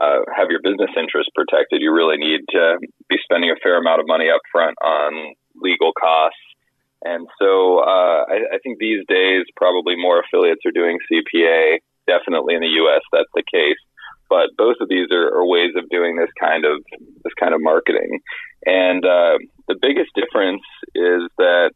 uh, 0.01 0.19
have 0.36 0.50
your 0.50 0.62
business 0.62 0.89
interests 0.98 1.31
protected, 1.36 1.81
you 1.81 1.93
really 1.93 2.17
need 2.17 2.41
to 2.50 2.77
be 3.10 3.17
spending 3.24 3.51
a 3.51 3.55
fair 3.62 3.79
amount 3.79 4.01
of 4.01 4.07
money 4.07 4.29
up 4.29 4.41
front 4.51 4.75
on 4.83 5.33
legal 5.55 5.91
costs. 5.93 6.38
And 7.03 7.27
so 7.39 7.79
uh, 7.79 8.25
I, 8.29 8.55
I 8.55 8.57
think 8.63 8.79
these 8.79 9.03
days, 9.07 9.43
probably 9.55 9.95
more 9.98 10.22
affiliates 10.22 10.62
are 10.65 10.72
doing 10.72 10.98
CPA. 11.12 11.79
Definitely 12.07 12.55
in 12.55 12.62
the 12.62 12.75
U.S., 12.83 13.01
that's 13.12 13.31
the 13.36 13.43
case. 13.43 13.79
But 14.29 14.50
both 14.57 14.77
of 14.81 14.89
these 14.89 15.07
are, 15.12 15.27
are 15.36 15.45
ways 15.45 15.72
of 15.75 15.89
doing 15.89 16.15
this 16.15 16.29
kind 16.39 16.65
of 16.65 16.81
this 17.24 17.33
kind 17.39 17.53
of 17.53 17.62
marketing. 17.62 18.19
And 18.65 19.05
uh, 19.05 19.38
the 19.67 19.75
biggest 19.79 20.12
difference 20.15 20.63
is 20.95 21.22
that 21.38 21.72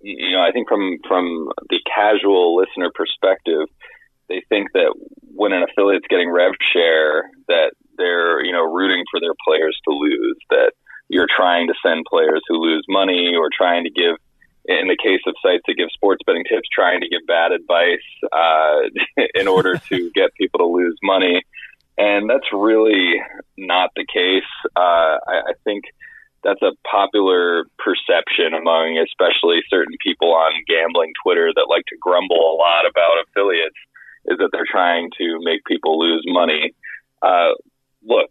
you 0.00 0.32
know 0.32 0.42
I 0.42 0.50
think 0.52 0.68
from 0.68 0.98
from 1.08 1.48
the 1.70 1.80
casual 1.86 2.56
listener 2.56 2.90
perspective, 2.94 3.66
they 4.28 4.42
think 4.48 4.72
that 4.72 4.94
when 5.34 5.52
an 5.52 5.64
affiliate's 5.64 6.06
getting 6.08 6.30
rev 6.30 6.52
share, 6.72 7.30
that 7.48 7.72
they're 7.96 8.44
you 8.44 8.52
know 8.52 8.64
rooting 8.64 9.04
for 9.10 9.20
their 9.20 9.34
players 9.46 9.78
to 9.84 9.94
lose. 9.94 10.38
That 10.50 10.72
you're 11.08 11.28
trying 11.28 11.68
to 11.68 11.74
send 11.84 12.06
players 12.08 12.42
who 12.48 12.56
lose 12.56 12.84
money, 12.88 13.34
or 13.36 13.50
trying 13.56 13.84
to 13.84 13.90
give, 13.90 14.16
in 14.64 14.88
the 14.88 14.96
case 15.02 15.20
of 15.26 15.34
sites 15.42 15.64
that 15.66 15.74
give 15.76 15.88
sports 15.92 16.22
betting 16.26 16.44
tips, 16.48 16.68
trying 16.72 17.00
to 17.00 17.08
give 17.08 17.26
bad 17.26 17.52
advice 17.52 18.06
uh, 18.32 18.88
in 19.34 19.48
order 19.48 19.76
to 19.88 20.10
get 20.14 20.34
people 20.34 20.58
to 20.58 20.66
lose 20.66 20.96
money. 21.02 21.42
And 21.96 22.28
that's 22.28 22.50
really 22.52 23.22
not 23.56 23.90
the 23.94 24.04
case. 24.12 24.50
Uh, 24.74 25.18
I, 25.22 25.36
I 25.46 25.52
think 25.62 25.84
that's 26.42 26.60
a 26.60 26.76
popular 26.88 27.64
perception 27.78 28.52
among 28.52 28.98
especially 28.98 29.62
certain 29.70 29.96
people 30.02 30.34
on 30.34 30.52
gambling 30.68 31.12
Twitter 31.22 31.50
that 31.54 31.66
like 31.70 31.86
to 31.86 31.96
grumble 32.00 32.36
a 32.36 32.54
lot 32.58 32.84
about 32.84 33.22
affiliates 33.24 33.78
is 34.26 34.38
that 34.38 34.50
they're 34.52 34.68
trying 34.70 35.10
to 35.18 35.38
make 35.42 35.64
people 35.64 35.98
lose 35.98 36.24
money. 36.26 36.74
Uh, 37.22 37.52
look, 38.02 38.30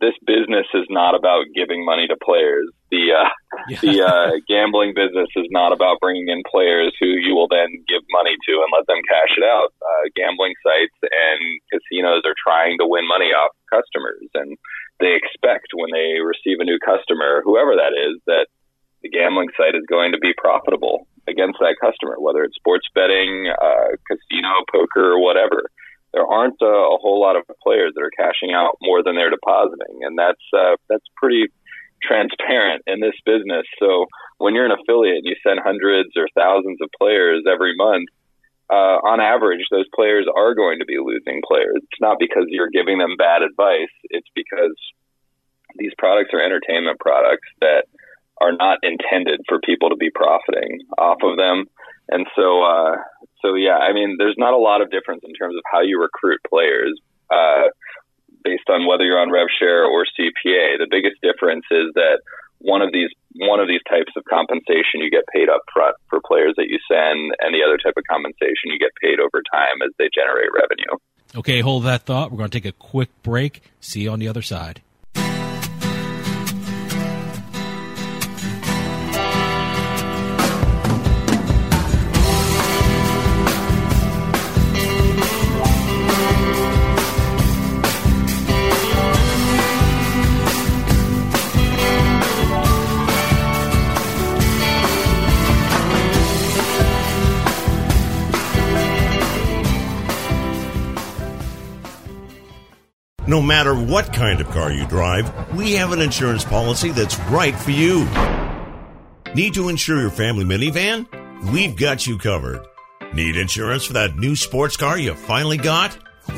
this 0.00 0.14
business 0.26 0.66
is 0.74 0.86
not 0.90 1.14
about 1.14 1.46
giving 1.54 1.84
money 1.84 2.06
to 2.06 2.16
players. 2.20 2.68
The 2.90 3.12
uh, 3.16 3.30
yeah. 3.68 3.80
the 3.80 3.94
uh, 4.02 4.30
gambling 4.48 4.92
business 4.94 5.28
is 5.36 5.46
not 5.50 5.72
about 5.72 6.00
bringing 6.00 6.28
in 6.28 6.42
players 6.50 6.92
who 7.00 7.06
you 7.06 7.34
will 7.34 7.48
then 7.48 7.68
give 7.88 8.02
money 8.10 8.36
to 8.48 8.52
and 8.52 8.70
let 8.74 8.86
them 8.86 9.00
cash 9.08 9.32
it 9.36 9.44
out. 9.44 9.72
Uh, 9.80 10.04
gambling 10.16 10.54
sites 10.62 10.98
and 11.02 11.40
casinos 11.72 12.22
are 12.24 12.36
trying 12.36 12.76
to 12.78 12.86
win 12.86 13.06
money 13.08 13.32
off 13.32 13.52
customers, 13.70 14.28
and 14.34 14.58
they 15.00 15.14
expect 15.14 15.72
when 15.74 15.90
they 15.92 16.20
receive 16.20 16.60
a 16.60 16.68
new 16.68 16.78
customer, 16.84 17.42
whoever 17.44 17.74
that 17.74 17.96
is, 17.96 18.20
that 18.26 18.46
the 19.02 19.10
gambling 19.10 19.48
site 19.56 19.74
is 19.74 19.84
going 19.88 20.12
to 20.12 20.18
be 20.18 20.32
profitable 20.36 21.06
against 21.28 21.58
that 21.60 21.76
customer, 21.80 22.16
whether 22.18 22.44
it's 22.44 22.56
sports 22.56 22.86
betting, 22.94 23.48
uh, 23.50 23.96
casino, 24.06 24.64
poker, 24.70 25.12
or 25.12 25.20
whatever. 25.22 25.70
There 26.12 26.26
aren't 26.26 26.60
a, 26.62 26.66
a 26.94 26.98
whole 27.02 27.20
lot 27.20 27.36
of 27.36 27.42
players 27.62 27.92
that 27.94 28.02
are 28.02 28.14
cashing 28.16 28.54
out 28.54 28.78
more 28.82 29.02
than 29.02 29.16
they're 29.16 29.30
depositing, 29.34 30.02
and 30.02 30.18
that's 30.18 30.44
uh, 30.56 30.76
that's 30.88 31.04
pretty 31.16 31.48
transparent 32.02 32.82
in 32.86 33.00
this 33.00 33.16
business. 33.24 33.66
So 33.80 34.06
when 34.38 34.54
you're 34.54 34.66
an 34.66 34.76
affiliate 34.78 35.24
and 35.24 35.26
you 35.26 35.36
send 35.42 35.58
hundreds 35.64 36.10
or 36.16 36.28
thousands 36.36 36.78
of 36.82 36.88
players 37.00 37.44
every 37.50 37.74
month, 37.76 38.08
uh, 38.70 38.98
on 39.04 39.20
average, 39.20 39.64
those 39.70 39.88
players 39.94 40.26
are 40.34 40.54
going 40.54 40.78
to 40.78 40.84
be 40.84 40.98
losing 40.98 41.42
players. 41.46 41.76
It's 41.76 42.00
not 42.00 42.18
because 42.18 42.44
you're 42.48 42.70
giving 42.70 42.98
them 42.98 43.16
bad 43.18 43.42
advice. 43.42 43.92
It's 44.10 44.28
because 44.34 44.76
these 45.76 45.92
products 45.98 46.30
are 46.32 46.40
entertainment 46.40 46.98
products 47.00 47.48
that 47.60 47.84
are 48.40 48.52
not 48.52 48.78
intended 48.82 49.40
for 49.48 49.60
people 49.60 49.90
to 49.90 49.96
be 49.96 50.10
profiting 50.10 50.80
off 50.98 51.18
of 51.22 51.36
them. 51.36 51.64
And 52.08 52.26
so, 52.36 52.62
uh, 52.62 52.96
so 53.40 53.54
yeah, 53.54 53.78
I 53.78 53.92
mean, 53.92 54.16
there's 54.18 54.36
not 54.36 54.52
a 54.52 54.58
lot 54.58 54.82
of 54.82 54.90
difference 54.90 55.22
in 55.24 55.32
terms 55.34 55.54
of 55.56 55.62
how 55.70 55.80
you 55.80 56.00
recruit 56.00 56.40
players, 56.48 56.98
uh, 57.30 57.70
based 58.42 58.68
on 58.68 58.86
whether 58.86 59.04
you're 59.04 59.20
on 59.20 59.32
RevShare 59.32 59.88
or 59.88 60.04
CPA. 60.04 60.76
The 60.78 60.88
biggest 60.90 61.16
difference 61.22 61.64
is 61.70 61.92
that 61.94 62.20
one 62.58 62.82
of 62.82 62.92
these 62.92 63.10
one 63.36 63.58
of 63.58 63.66
these 63.66 63.82
types 63.88 64.12
of 64.16 64.22
compensation 64.30 65.02
you 65.02 65.10
get 65.10 65.24
paid 65.32 65.48
up 65.48 65.60
front 65.72 65.96
for 66.08 66.20
players 66.24 66.54
that 66.56 66.68
you 66.68 66.78
send, 66.86 67.34
and 67.40 67.52
the 67.52 67.64
other 67.66 67.78
type 67.78 67.94
of 67.96 68.04
compensation 68.08 68.70
you 68.70 68.78
get 68.78 68.92
paid 69.02 69.18
over 69.18 69.42
time 69.52 69.82
as 69.82 69.90
they 69.98 70.08
generate 70.14 70.48
revenue. 70.54 70.94
Okay, 71.36 71.60
hold 71.60 71.84
that 71.84 72.02
thought. 72.02 72.30
We're 72.30 72.38
going 72.38 72.50
to 72.50 72.60
take 72.60 72.68
a 72.68 72.76
quick 72.76 73.10
break. 73.22 73.62
See 73.80 74.02
you 74.02 74.10
on 74.10 74.20
the 74.20 74.28
other 74.28 74.42
side. 74.42 74.82
No 103.26 103.40
matter 103.40 103.74
what 103.74 104.12
kind 104.12 104.38
of 104.42 104.50
car 104.50 104.70
you 104.70 104.86
drive, 104.86 105.32
we 105.56 105.72
have 105.72 105.92
an 105.92 106.00
insurance 106.02 106.44
policy 106.44 106.90
that's 106.90 107.18
right 107.20 107.54
for 107.54 107.70
you. 107.70 108.04
Need 109.34 109.54
to 109.54 109.70
insure 109.70 109.98
your 109.98 110.10
family 110.10 110.44
minivan? 110.44 111.06
We've 111.50 111.74
got 111.74 112.06
you 112.06 112.18
covered. 112.18 112.66
Need 113.14 113.36
insurance 113.36 113.86
for 113.86 113.94
that 113.94 114.16
new 114.16 114.36
sports 114.36 114.76
car 114.76 114.98
you 114.98 115.14
finally 115.14 115.56
got? 115.56 115.96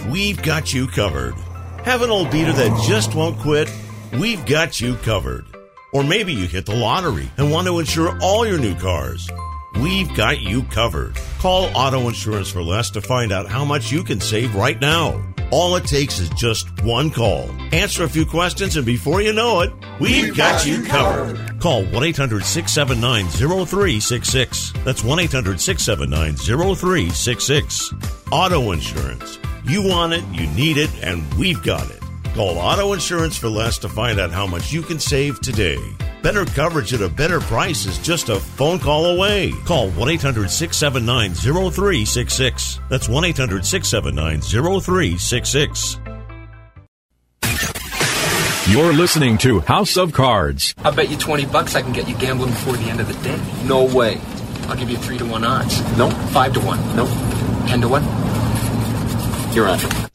We've 0.08 0.40
got 0.40 0.72
you 0.72 0.86
covered. 0.86 1.34
Have 1.84 2.02
an 2.02 2.10
old 2.10 2.30
beater 2.30 2.52
that 2.52 2.86
just 2.88 3.16
won't 3.16 3.40
quit? 3.40 3.68
We've 4.20 4.46
got 4.46 4.80
you 4.80 4.94
covered. 4.96 5.44
Or 5.92 6.04
maybe 6.04 6.34
you 6.34 6.46
hit 6.46 6.66
the 6.66 6.76
lottery 6.76 7.28
and 7.36 7.50
want 7.50 7.66
to 7.66 7.80
insure 7.80 8.16
all 8.22 8.46
your 8.46 8.60
new 8.60 8.76
cars. 8.76 9.28
We've 9.80 10.14
got 10.14 10.40
you 10.40 10.62
covered. 10.62 11.16
Call 11.38 11.64
Auto 11.76 12.06
Insurance 12.06 12.48
for 12.48 12.62
Less 12.62 12.90
to 12.90 13.00
find 13.00 13.32
out 13.32 13.48
how 13.48 13.64
much 13.64 13.90
you 13.90 14.04
can 14.04 14.20
save 14.20 14.54
right 14.54 14.80
now. 14.80 15.20
All 15.50 15.76
it 15.76 15.84
takes 15.84 16.18
is 16.18 16.28
just 16.30 16.82
one 16.82 17.10
call. 17.10 17.48
Answer 17.72 18.04
a 18.04 18.08
few 18.08 18.26
questions, 18.26 18.76
and 18.76 18.84
before 18.84 19.22
you 19.22 19.32
know 19.32 19.60
it, 19.60 19.72
we've, 20.00 20.24
we've 20.24 20.36
got, 20.36 20.58
got, 20.58 20.66
you 20.66 20.82
covered. 20.82 21.36
covered. 21.36 21.60
Call 21.60 21.84
1 21.84 22.04
800 22.04 22.44
679 22.44 23.28
0366. 23.28 24.72
That's 24.84 25.04
1 25.04 25.20
800 25.20 25.60
679 25.60 26.36
0366. 26.36 27.94
Auto 28.32 28.72
Insurance. 28.72 29.38
You 29.64 29.82
want 29.82 30.12
it, 30.12 30.24
you 30.32 30.46
need 30.48 30.76
it, 30.78 30.90
and 31.02 31.32
we've 31.34 31.62
got 31.62 31.88
it. 31.90 32.02
Call 32.34 32.58
Auto 32.58 32.92
Insurance 32.92 33.36
for 33.36 33.48
Less 33.48 33.78
to 33.78 33.88
find 33.88 34.18
out 34.18 34.32
how 34.32 34.46
much 34.46 34.72
you 34.72 34.82
can 34.82 34.98
save 34.98 35.40
today. 35.40 35.78
Better 36.26 36.44
coverage 36.44 36.92
at 36.92 37.00
a 37.02 37.08
better 37.08 37.38
price 37.38 37.86
is 37.86 37.98
just 37.98 38.30
a 38.30 38.40
phone 38.40 38.80
call 38.80 39.06
away. 39.06 39.52
Call 39.64 39.90
1 39.90 40.08
800 40.08 40.50
679 40.50 41.34
0366. 41.34 42.80
That's 42.90 43.08
1 43.08 43.24
800 43.26 43.64
679 43.64 44.40
0366. 44.40 46.00
You're 48.68 48.92
listening 48.92 49.38
to 49.38 49.60
House 49.60 49.96
of 49.96 50.12
Cards. 50.12 50.74
I 50.78 50.90
bet 50.90 51.10
you 51.10 51.16
20 51.16 51.46
bucks 51.46 51.76
I 51.76 51.82
can 51.82 51.92
get 51.92 52.08
you 52.08 52.16
gambling 52.16 52.50
before 52.50 52.76
the 52.76 52.90
end 52.90 52.98
of 52.98 53.06
the 53.06 53.14
day. 53.22 53.40
No 53.64 53.84
way. 53.84 54.20
I'll 54.62 54.74
give 54.74 54.90
you 54.90 54.96
3 54.96 55.18
to 55.18 55.26
1 55.26 55.44
odds. 55.44 55.80
No. 55.96 56.10
5 56.10 56.54
to 56.54 56.60
1. 56.60 56.96
No. 56.96 57.06
10 57.68 57.82
to 57.82 57.88
1. 57.88 59.54
You're 59.54 59.68
on. 59.68 60.05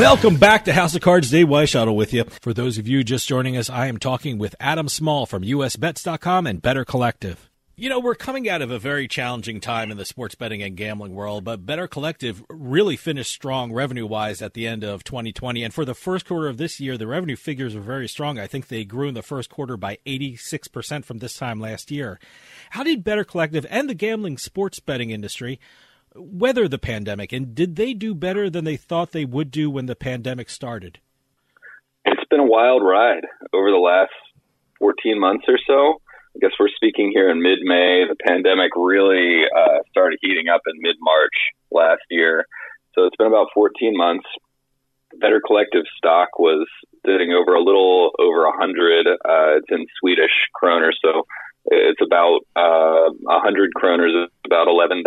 Welcome 0.00 0.36
back 0.36 0.64
to 0.64 0.72
House 0.72 0.94
of 0.94 1.02
Cards. 1.02 1.30
Dave 1.30 1.48
Weinbaum 1.48 1.94
with 1.94 2.14
you. 2.14 2.24
For 2.40 2.54
those 2.54 2.78
of 2.78 2.88
you 2.88 3.04
just 3.04 3.28
joining 3.28 3.58
us, 3.58 3.68
I 3.68 3.86
am 3.86 3.98
talking 3.98 4.38
with 4.38 4.56
Adam 4.58 4.88
Small 4.88 5.26
from 5.26 5.42
USBets.com 5.42 6.46
and 6.46 6.62
Better 6.62 6.86
Collective. 6.86 7.50
You 7.76 7.90
know, 7.90 8.00
we're 8.00 8.14
coming 8.14 8.48
out 8.48 8.62
of 8.62 8.70
a 8.70 8.78
very 8.78 9.06
challenging 9.06 9.60
time 9.60 9.90
in 9.90 9.98
the 9.98 10.06
sports 10.06 10.34
betting 10.34 10.62
and 10.62 10.74
gambling 10.74 11.12
world, 11.12 11.44
but 11.44 11.66
Better 11.66 11.86
Collective 11.86 12.42
really 12.48 12.96
finished 12.96 13.30
strong 13.30 13.74
revenue 13.74 14.06
wise 14.06 14.40
at 14.40 14.54
the 14.54 14.66
end 14.66 14.84
of 14.84 15.04
2020. 15.04 15.62
And 15.62 15.74
for 15.74 15.84
the 15.84 15.94
first 15.94 16.24
quarter 16.24 16.48
of 16.48 16.56
this 16.56 16.80
year, 16.80 16.96
the 16.96 17.06
revenue 17.06 17.36
figures 17.36 17.76
are 17.76 17.80
very 17.80 18.08
strong. 18.08 18.38
I 18.38 18.46
think 18.46 18.68
they 18.68 18.86
grew 18.86 19.08
in 19.08 19.14
the 19.14 19.22
first 19.22 19.50
quarter 19.50 19.76
by 19.76 19.98
86% 20.06 21.04
from 21.04 21.18
this 21.18 21.34
time 21.34 21.60
last 21.60 21.90
year. 21.90 22.18
How 22.70 22.84
did 22.84 23.04
Better 23.04 23.22
Collective 23.22 23.66
and 23.68 23.86
the 23.86 23.94
gambling 23.94 24.38
sports 24.38 24.80
betting 24.80 25.10
industry 25.10 25.60
weather 26.20 26.68
the 26.68 26.78
pandemic? 26.78 27.32
And 27.32 27.54
did 27.54 27.76
they 27.76 27.94
do 27.94 28.14
better 28.14 28.48
than 28.50 28.64
they 28.64 28.76
thought 28.76 29.12
they 29.12 29.24
would 29.24 29.50
do 29.50 29.70
when 29.70 29.86
the 29.86 29.96
pandemic 29.96 30.50
started? 30.50 31.00
It's 32.04 32.24
been 32.30 32.40
a 32.40 32.46
wild 32.46 32.82
ride 32.82 33.26
over 33.52 33.70
the 33.70 33.76
last 33.76 34.12
14 34.78 35.18
months 35.20 35.44
or 35.48 35.58
so 35.66 36.00
I 36.34 36.38
guess 36.38 36.52
we're 36.60 36.68
speaking 36.68 37.10
here 37.12 37.28
in 37.28 37.42
mid-May. 37.42 38.06
The 38.08 38.14
pandemic 38.14 38.70
really 38.76 39.42
uh, 39.50 39.82
started 39.90 40.20
heating 40.22 40.48
up 40.48 40.62
in 40.66 40.80
mid-March 40.80 41.34
last 41.72 42.02
year, 42.08 42.46
so 42.94 43.04
it's 43.04 43.16
been 43.16 43.26
about 43.26 43.48
14 43.52 43.96
months. 43.96 44.26
Better 45.18 45.42
Collective 45.44 45.82
stock 45.98 46.38
was 46.38 46.68
sitting 47.04 47.32
over 47.32 47.54
a 47.54 47.62
little 47.62 48.12
over 48.20 48.46
100. 48.46 49.08
Uh, 49.08 49.58
it's 49.58 49.66
in 49.70 49.86
Swedish 49.98 50.30
kroner, 50.54 50.92
so 51.02 51.26
it's 51.66 52.00
about 52.00 52.46
uh, 52.54 53.10
100 53.26 53.70
kroners, 53.74 54.26
about 54.46 54.68
$11 54.68 55.02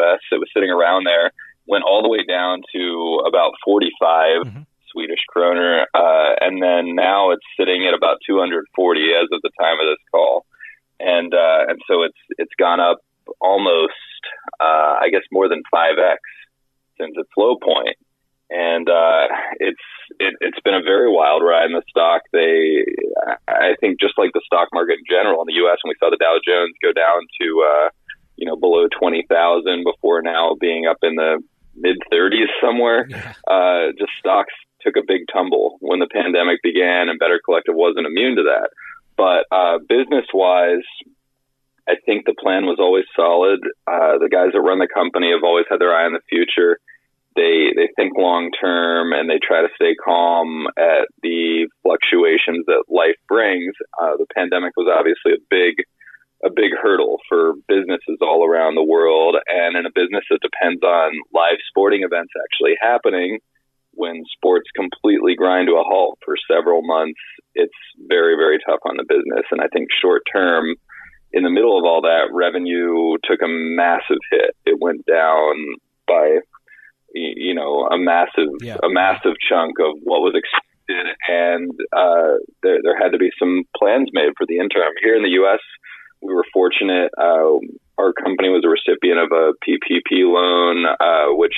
US. 0.00 0.20
It 0.32 0.40
was 0.40 0.48
sitting 0.54 0.70
around 0.70 1.04
there, 1.04 1.30
went 1.66 1.84
all 1.84 2.02
the 2.02 2.08
way 2.08 2.24
down 2.24 2.62
to 2.74 3.22
about 3.26 3.52
45. 3.64 4.42
Mm-hmm. 4.42 4.62
Swedish 4.92 5.22
kroner, 5.28 5.86
uh, 5.94 6.34
and 6.40 6.60
then 6.60 6.96
now 6.96 7.30
it's 7.30 7.46
sitting 7.56 7.86
at 7.86 7.94
about 7.94 8.18
240 8.26 9.00
as 9.14 9.28
of 9.30 9.40
the 9.42 9.50
time 9.54 9.78
of 9.78 9.86
this 9.86 10.02
call, 10.10 10.44
and 10.98 11.32
uh, 11.32 11.70
and 11.70 11.78
so 11.86 12.02
it's 12.02 12.18
it's 12.38 12.50
gone 12.58 12.80
up 12.80 12.98
almost, 13.40 13.94
uh, 14.58 14.98
I 14.98 15.08
guess, 15.12 15.22
more 15.30 15.48
than 15.48 15.62
five 15.70 15.94
x 15.98 16.18
since 16.98 17.14
its 17.16 17.30
low 17.36 17.54
point, 17.54 17.96
and 18.50 18.88
uh, 18.88 19.28
it's 19.60 19.86
it, 20.18 20.34
it's 20.40 20.60
been 20.60 20.74
a 20.74 20.82
very 20.82 21.10
wild 21.10 21.42
ride 21.42 21.66
in 21.66 21.72
the 21.72 21.86
stock. 21.88 22.22
They, 22.32 22.84
I 23.46 23.74
think, 23.80 24.00
just 24.00 24.18
like 24.18 24.32
the 24.34 24.42
stock 24.44 24.68
market 24.72 24.98
in 24.98 25.06
general 25.08 25.40
in 25.42 25.46
the 25.46 25.60
U.S., 25.64 25.78
when 25.82 25.94
we 25.94 26.00
saw 26.00 26.10
the 26.10 26.18
Dow 26.18 26.36
Jones 26.42 26.74
go 26.82 26.92
down 26.92 27.22
to 27.40 27.46
uh, 27.62 27.88
you 28.40 28.46
know 28.46 28.56
below 28.56 28.88
twenty 28.88 29.24
thousand 29.28 29.84
before 29.84 30.22
now 30.22 30.56
being 30.58 30.86
up 30.86 30.96
in 31.02 31.14
the 31.14 31.38
mid 31.76 31.96
30s 32.12 32.50
somewhere. 32.60 33.06
Yeah. 33.08 33.32
Uh, 33.46 33.92
just 33.98 34.12
stocks 34.18 34.52
took 34.80 34.96
a 34.96 35.06
big 35.06 35.22
tumble 35.32 35.76
when 35.80 36.00
the 36.00 36.08
pandemic 36.08 36.62
began, 36.62 37.08
and 37.08 37.18
Better 37.18 37.40
Collective 37.44 37.74
wasn't 37.74 38.06
immune 38.06 38.36
to 38.36 38.44
that. 38.44 38.70
But 39.16 39.44
uh, 39.54 39.78
business 39.88 40.24
wise, 40.32 40.86
I 41.88 41.94
think 42.06 42.24
the 42.24 42.34
plan 42.34 42.64
was 42.64 42.78
always 42.80 43.04
solid. 43.14 43.60
Uh, 43.86 44.16
the 44.18 44.30
guys 44.30 44.52
that 44.52 44.60
run 44.60 44.78
the 44.78 44.88
company 44.88 45.32
have 45.32 45.44
always 45.44 45.66
had 45.68 45.80
their 45.80 45.94
eye 45.94 46.06
on 46.06 46.14
the 46.14 46.24
future. 46.28 46.78
They 47.36 47.70
they 47.76 47.88
think 47.94 48.16
long 48.16 48.50
term 48.60 49.12
and 49.12 49.30
they 49.30 49.38
try 49.38 49.62
to 49.62 49.68
stay 49.76 49.94
calm 49.94 50.66
at 50.76 51.06
the 51.22 51.68
fluctuations 51.82 52.66
that 52.66 52.84
life 52.88 53.16
brings. 53.28 53.74
Uh, 54.00 54.16
the 54.16 54.26
pandemic 54.34 54.72
was 54.76 54.88
obviously 54.90 55.32
a 55.32 55.44
big 55.48 55.84
a 56.44 56.50
big 56.50 56.72
hurdle 56.80 57.18
for 57.28 57.52
businesses 57.68 58.18
all 58.22 58.46
around 58.46 58.74
the 58.74 58.84
world, 58.84 59.36
and 59.46 59.76
in 59.76 59.84
a 59.84 59.92
business 59.94 60.24
that 60.30 60.40
depends 60.40 60.82
on 60.82 61.12
live 61.34 61.58
sporting 61.68 62.02
events 62.02 62.32
actually 62.36 62.74
happening 62.80 63.38
when 63.92 64.24
sports 64.32 64.70
completely 64.74 65.34
grind 65.34 65.68
to 65.68 65.74
a 65.74 65.84
halt 65.84 66.18
for 66.24 66.34
several 66.50 66.82
months, 66.82 67.20
it's 67.54 67.74
very, 68.08 68.36
very 68.36 68.58
tough 68.66 68.80
on 68.84 68.96
the 68.96 69.04
business. 69.04 69.44
And 69.50 69.60
I 69.60 69.68
think 69.72 69.88
short 70.00 70.22
term, 70.32 70.74
in 71.32 71.42
the 71.42 71.50
middle 71.50 71.78
of 71.78 71.84
all 71.84 72.02
that, 72.02 72.32
revenue 72.32 73.16
took 73.24 73.42
a 73.42 73.48
massive 73.48 74.22
hit. 74.30 74.56
It 74.64 74.80
went 74.80 75.04
down 75.06 75.54
by, 76.06 76.38
you 77.14 77.54
know, 77.54 77.86
a 77.86 77.98
massive, 77.98 78.50
yeah. 78.62 78.76
a 78.82 78.88
massive 78.88 79.34
chunk 79.48 79.78
of 79.80 79.98
what 80.02 80.20
was 80.20 80.34
expected. 80.34 81.14
And 81.28 81.70
uh, 81.92 82.42
there, 82.62 82.78
there 82.82 82.98
had 82.98 83.12
to 83.12 83.18
be 83.18 83.30
some 83.38 83.64
plans 83.76 84.10
made 84.12 84.32
for 84.36 84.46
the 84.46 84.58
interim. 84.58 84.92
Here 85.02 85.16
in 85.16 85.22
the 85.22 85.36
U.S., 85.44 85.60
we 86.22 86.34
were 86.34 86.44
fortunate. 86.52 87.10
Uh, 87.16 87.58
our 87.98 88.12
company 88.12 88.48
was 88.48 88.64
a 88.64 88.68
recipient 88.68 89.18
of 89.18 89.30
a 89.32 89.52
PPP 89.64 90.24
loan, 90.24 90.86
uh, 90.86 91.34
which 91.36 91.54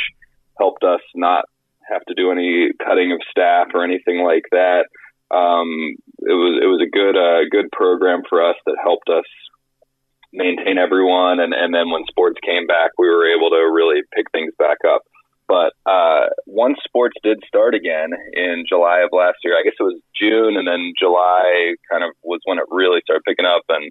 helped 0.59 0.85
us 0.85 1.01
not 1.14 1.44
have 1.90 2.03
to 2.07 2.14
do 2.14 2.31
any 2.31 2.70
cutting 2.85 3.12
of 3.12 3.20
staff 3.31 3.68
or 3.75 3.85
anything 3.85 4.22
like 4.22 4.44
that. 4.51 4.87
Um, 5.31 5.96
it 6.18 6.37
was 6.37 6.61
it 6.62 6.66
was 6.66 6.81
a 6.83 6.90
good 6.90 7.16
uh, 7.16 7.48
good 7.51 7.70
program 7.72 8.22
for 8.29 8.44
us 8.44 8.57
that 8.66 8.77
helped 8.83 9.09
us 9.09 9.25
maintain 10.33 10.79
everyone, 10.79 11.40
and 11.40 11.55
and 11.55 11.75
then 11.75 11.90
when 11.90 12.05
sports 12.09 12.38
came 12.44 12.66
back, 12.66 12.90
we 12.98 13.09
were 13.09 13.27
able 13.27 13.51
to 13.51 13.70
really 13.72 14.03
pick 14.14 14.31
things 14.31 14.53
back 14.59 14.79
up. 14.87 15.03
But 15.48 15.72
uh, 15.85 16.33
once 16.46 16.79
sports 16.85 17.16
did 17.22 17.42
start 17.46 17.75
again 17.75 18.11
in 18.33 18.64
July 18.68 19.01
of 19.01 19.11
last 19.12 19.38
year, 19.44 19.59
I 19.59 19.62
guess 19.64 19.77
it 19.79 19.83
was 19.83 20.01
June, 20.14 20.57
and 20.57 20.66
then 20.68 20.92
July 20.98 21.75
kind 21.90 22.05
of 22.05 22.11
was 22.22 22.40
when 22.44 22.59
it 22.59 22.64
really 22.70 23.01
started 23.05 23.25
picking 23.27 23.46
up, 23.46 23.62
and 23.68 23.90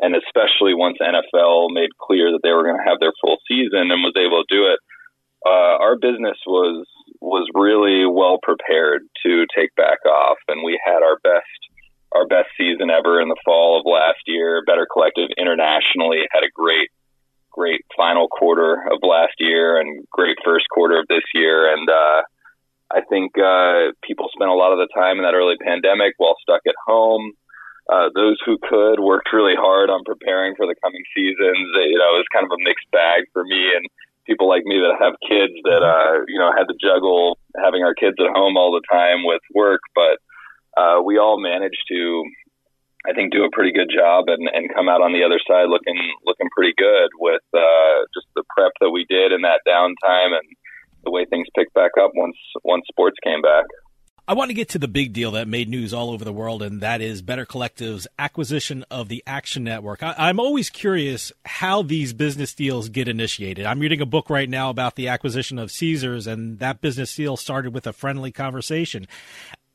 and 0.00 0.16
especially 0.16 0.74
once 0.74 0.98
NFL 1.00 1.70
made 1.72 1.90
clear 2.00 2.32
that 2.32 2.40
they 2.42 2.52
were 2.52 2.64
going 2.64 2.78
to 2.78 2.88
have 2.88 3.00
their 3.00 3.12
full 3.20 3.38
season 3.46 3.92
and 3.92 4.02
was 4.02 4.16
able 4.16 4.42
to 4.42 4.54
do 4.54 4.66
it, 4.72 4.80
uh, 5.46 5.76
our 5.80 5.96
business 5.96 6.36
was 6.46 6.86
was 7.20 7.46
really 7.52 8.06
well 8.08 8.38
prepared 8.42 9.02
to 9.22 9.46
take 9.54 9.74
back 9.76 9.98
off, 10.06 10.38
and 10.48 10.64
we 10.64 10.80
had 10.84 11.02
our 11.04 11.18
best 11.22 11.60
our 12.12 12.26
best 12.26 12.48
season 12.58 12.90
ever 12.90 13.20
in 13.20 13.28
the 13.28 13.40
fall 13.44 13.78
of 13.78 13.86
last 13.86 14.20
year. 14.26 14.62
Better 14.66 14.86
Collective 14.90 15.28
internationally 15.38 16.26
had 16.32 16.42
a 16.42 16.50
great 16.54 16.90
great 17.50 17.84
final 17.96 18.28
quarter 18.28 18.74
of 18.90 18.98
last 19.02 19.34
year 19.38 19.78
and 19.78 20.06
great 20.10 20.36
first 20.44 20.66
quarter 20.72 20.98
of 20.98 21.06
this 21.08 21.24
year, 21.34 21.72
and 21.72 21.88
uh, 21.88 22.22
I 22.90 23.00
think 23.08 23.32
uh, 23.38 23.92
people 24.02 24.28
spent 24.34 24.50
a 24.50 24.54
lot 24.54 24.72
of 24.72 24.78
the 24.78 24.88
time 24.94 25.18
in 25.18 25.24
that 25.24 25.34
early 25.34 25.56
pandemic 25.56 26.14
while 26.18 26.36
stuck 26.42 26.62
at 26.66 26.74
home. 26.86 27.32
Uh, 27.90 28.06
those 28.14 28.38
who 28.46 28.54
could 28.62 29.02
worked 29.02 29.34
really 29.34 29.58
hard 29.58 29.90
on 29.90 30.06
preparing 30.06 30.54
for 30.54 30.66
the 30.66 30.78
coming 30.78 31.02
seasons. 31.10 31.66
You 31.74 31.98
know, 31.98 32.14
it 32.14 32.22
was 32.22 32.30
kind 32.32 32.46
of 32.46 32.54
a 32.54 32.62
mixed 32.62 32.86
bag 32.94 33.26
for 33.34 33.42
me 33.42 33.74
and 33.74 33.82
people 34.30 34.46
like 34.48 34.62
me 34.62 34.78
that 34.78 34.94
have 35.02 35.18
kids 35.26 35.58
that 35.66 35.82
uh, 35.82 36.22
you 36.28 36.38
know 36.38 36.54
had 36.54 36.70
to 36.70 36.78
juggle 36.78 37.38
having 37.58 37.82
our 37.82 37.94
kids 37.94 38.14
at 38.22 38.30
home 38.30 38.56
all 38.56 38.70
the 38.70 38.86
time 38.86 39.26
with 39.26 39.42
work, 39.54 39.80
but 39.94 40.22
uh, 40.78 41.02
we 41.02 41.18
all 41.18 41.40
managed 41.40 41.82
to, 41.90 42.22
I 43.08 43.12
think, 43.12 43.32
do 43.32 43.42
a 43.42 43.50
pretty 43.50 43.72
good 43.72 43.90
job 43.90 44.28
and, 44.28 44.48
and 44.54 44.72
come 44.72 44.88
out 44.88 45.02
on 45.02 45.12
the 45.12 45.24
other 45.26 45.40
side 45.42 45.66
looking 45.66 45.98
looking 46.24 46.48
pretty 46.54 46.74
good 46.78 47.10
with 47.18 47.42
uh, 47.54 48.06
just 48.14 48.30
the 48.36 48.44
prep 48.54 48.72
that 48.80 48.90
we 48.90 49.04
did 49.10 49.32
in 49.32 49.42
that 49.42 49.66
downtime 49.66 50.30
and 50.38 50.46
the 51.02 51.10
way 51.10 51.24
things 51.24 51.48
picked 51.56 51.74
back 51.74 51.92
up 52.00 52.12
once 52.14 52.38
once 52.62 52.84
sports 52.88 53.16
came 53.24 53.42
back. 53.42 53.66
I 54.30 54.34
want 54.34 54.50
to 54.50 54.54
get 54.54 54.68
to 54.68 54.78
the 54.78 54.86
big 54.86 55.12
deal 55.12 55.32
that 55.32 55.48
made 55.48 55.68
news 55.68 55.92
all 55.92 56.10
over 56.10 56.24
the 56.24 56.32
world, 56.32 56.62
and 56.62 56.80
that 56.82 57.00
is 57.00 57.20
Better 57.20 57.44
Collective's 57.44 58.06
acquisition 58.16 58.84
of 58.88 59.08
the 59.08 59.24
Action 59.26 59.64
Network. 59.64 60.04
I, 60.04 60.30
am 60.30 60.38
always 60.38 60.70
curious 60.70 61.32
how 61.44 61.82
these 61.82 62.12
business 62.12 62.54
deals 62.54 62.90
get 62.90 63.08
initiated. 63.08 63.66
I'm 63.66 63.80
reading 63.80 64.00
a 64.00 64.06
book 64.06 64.30
right 64.30 64.48
now 64.48 64.70
about 64.70 64.94
the 64.94 65.08
acquisition 65.08 65.58
of 65.58 65.72
Caesars, 65.72 66.28
and 66.28 66.60
that 66.60 66.80
business 66.80 67.12
deal 67.12 67.36
started 67.36 67.74
with 67.74 67.88
a 67.88 67.92
friendly 67.92 68.30
conversation. 68.30 69.08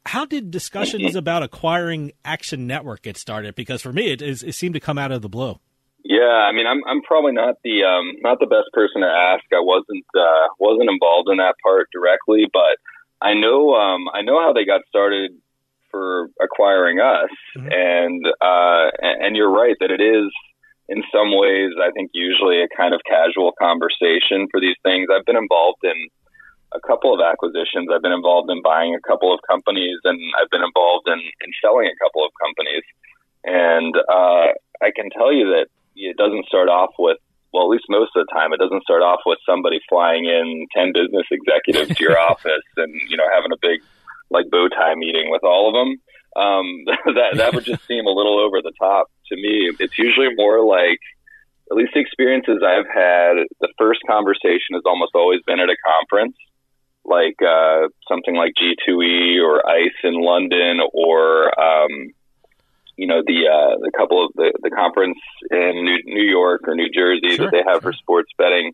How 0.05 0.23
did 0.23 0.51
discussions 0.51 1.15
about 1.17 1.43
acquiring 1.43 2.13
Action 2.23 2.65
Network 2.65 3.01
get 3.01 3.17
started? 3.17 3.55
Because 3.55 3.81
for 3.81 3.91
me, 3.91 4.13
it, 4.13 4.21
is, 4.21 4.41
it 4.41 4.55
seemed 4.55 4.75
to 4.75 4.79
come 4.79 4.97
out 4.97 5.11
of 5.11 5.21
the 5.21 5.27
blue. 5.27 5.59
Yeah, 6.05 6.47
I 6.47 6.53
mean, 6.53 6.67
I'm 6.67 6.79
I'm 6.87 7.01
probably 7.01 7.33
not 7.33 7.55
the 7.63 7.83
um, 7.83 8.21
not 8.21 8.39
the 8.39 8.45
best 8.45 8.71
person 8.71 9.01
to 9.01 9.07
ask. 9.07 9.43
I 9.51 9.59
wasn't 9.59 10.05
uh, 10.15 10.47
wasn't 10.59 10.89
involved 10.89 11.27
in 11.29 11.37
that 11.37 11.55
part 11.61 11.89
directly, 11.91 12.45
but 12.53 12.77
I 13.25 13.33
know 13.33 13.73
um, 13.73 14.05
I 14.13 14.21
know 14.21 14.39
how 14.39 14.53
they 14.53 14.65
got 14.65 14.81
started 14.87 15.31
for 15.89 16.29
acquiring 16.39 16.99
us, 16.99 17.33
mm-hmm. 17.57 17.71
and 17.71 18.21
uh, 18.39 18.91
and 19.01 19.35
you're 19.35 19.51
right 19.51 19.75
that 19.79 19.89
it 19.89 20.01
is 20.01 20.29
in 20.87 21.01
some 21.11 21.33
ways 21.33 21.71
I 21.81 21.89
think 21.97 22.11
usually 22.13 22.61
a 22.61 22.69
kind 22.77 22.93
of 22.93 23.01
casual 23.09 23.53
conversation 23.57 24.45
for 24.51 24.61
these 24.61 24.77
things. 24.83 25.09
I've 25.09 25.25
been 25.25 25.41
involved 25.41 25.81
in 25.83 25.97
a 26.73 26.79
couple 26.85 27.13
of 27.13 27.19
acquisitions. 27.21 27.89
I've 27.89 28.03
been 28.03 28.13
involved 28.13 28.51
in 28.51 28.61
buying 28.61 28.93
a 28.93 29.01
couple 29.07 29.33
of 29.33 29.39
companies, 29.49 29.97
and 30.03 30.19
I've 30.37 30.51
been 30.51 30.63
involved 30.63 31.07
in, 31.07 31.17
in 31.17 31.49
selling 31.63 31.87
a 31.87 31.97
couple 32.03 32.21
of 32.25 32.31
companies. 32.37 32.85
And 33.45 33.95
uh, 33.97 34.53
I 34.85 34.91
can 34.93 35.09
tell 35.09 35.33
you 35.33 35.49
that 35.57 35.67
it 35.95 36.17
doesn't 36.17 36.45
start 36.45 36.69
off 36.69 36.93
with 36.99 37.17
well, 37.55 37.63
at 37.63 37.71
least 37.71 37.87
most 37.87 38.11
of 38.19 38.27
the 38.27 38.33
time, 38.35 38.51
it 38.51 38.59
doesn't 38.59 38.83
start 38.83 39.01
off 39.01 39.23
with 39.25 39.39
somebody 39.47 39.79
flying 39.87 40.25
in 40.25 40.67
10 40.75 40.91
business 40.91 41.23
executives 41.31 41.95
to 41.95 42.03
your 42.03 42.19
office 42.29 42.67
and, 42.75 42.91
you 43.07 43.15
know, 43.15 43.23
having 43.31 43.55
a 43.55 43.61
big, 43.61 43.79
like, 44.29 44.51
bow 44.51 44.67
tie 44.67 44.95
meeting 44.95 45.31
with 45.31 45.43
all 45.47 45.71
of 45.71 45.73
them. 45.73 45.95
Um, 46.35 46.83
that, 47.15 47.39
that 47.39 47.53
would 47.55 47.63
just 47.63 47.87
seem 47.87 48.05
a 48.05 48.11
little 48.11 48.43
over 48.43 48.59
the 48.61 48.75
top 48.77 49.07
to 49.31 49.35
me. 49.39 49.71
It's 49.79 49.97
usually 49.97 50.35
more 50.35 50.67
like, 50.67 50.99
at 51.71 51.77
least 51.77 51.95
the 51.95 52.01
experiences 52.01 52.59
I've 52.59 52.91
had, 52.91 53.47
the 53.63 53.71
first 53.79 54.01
conversation 54.05 54.75
has 54.75 54.83
almost 54.85 55.15
always 55.15 55.39
been 55.47 55.63
at 55.63 55.71
a 55.71 55.79
conference, 55.79 56.35
like 57.05 57.39
uh, 57.39 57.87
something 58.11 58.35
like 58.35 58.51
G2E 58.59 59.39
or 59.39 59.63
ICE 59.63 59.99
in 60.03 60.19
London 60.19 60.83
or 60.91 61.55
um, 61.55 62.11
you 62.97 63.07
know 63.07 63.21
the 63.25 63.47
uh, 63.47 63.77
the 63.81 63.91
couple 63.95 64.23
of 64.25 64.31
the, 64.35 64.53
the 64.61 64.69
conference 64.69 65.17
in 65.51 65.83
New, 65.83 65.99
New 66.05 66.23
York 66.23 66.61
or 66.67 66.75
New 66.75 66.89
Jersey 66.89 67.35
Sure, 67.35 67.45
that 67.45 67.51
they 67.51 67.63
have 67.67 67.81
for 67.81 67.93
sports 67.93 68.31
betting, 68.37 68.73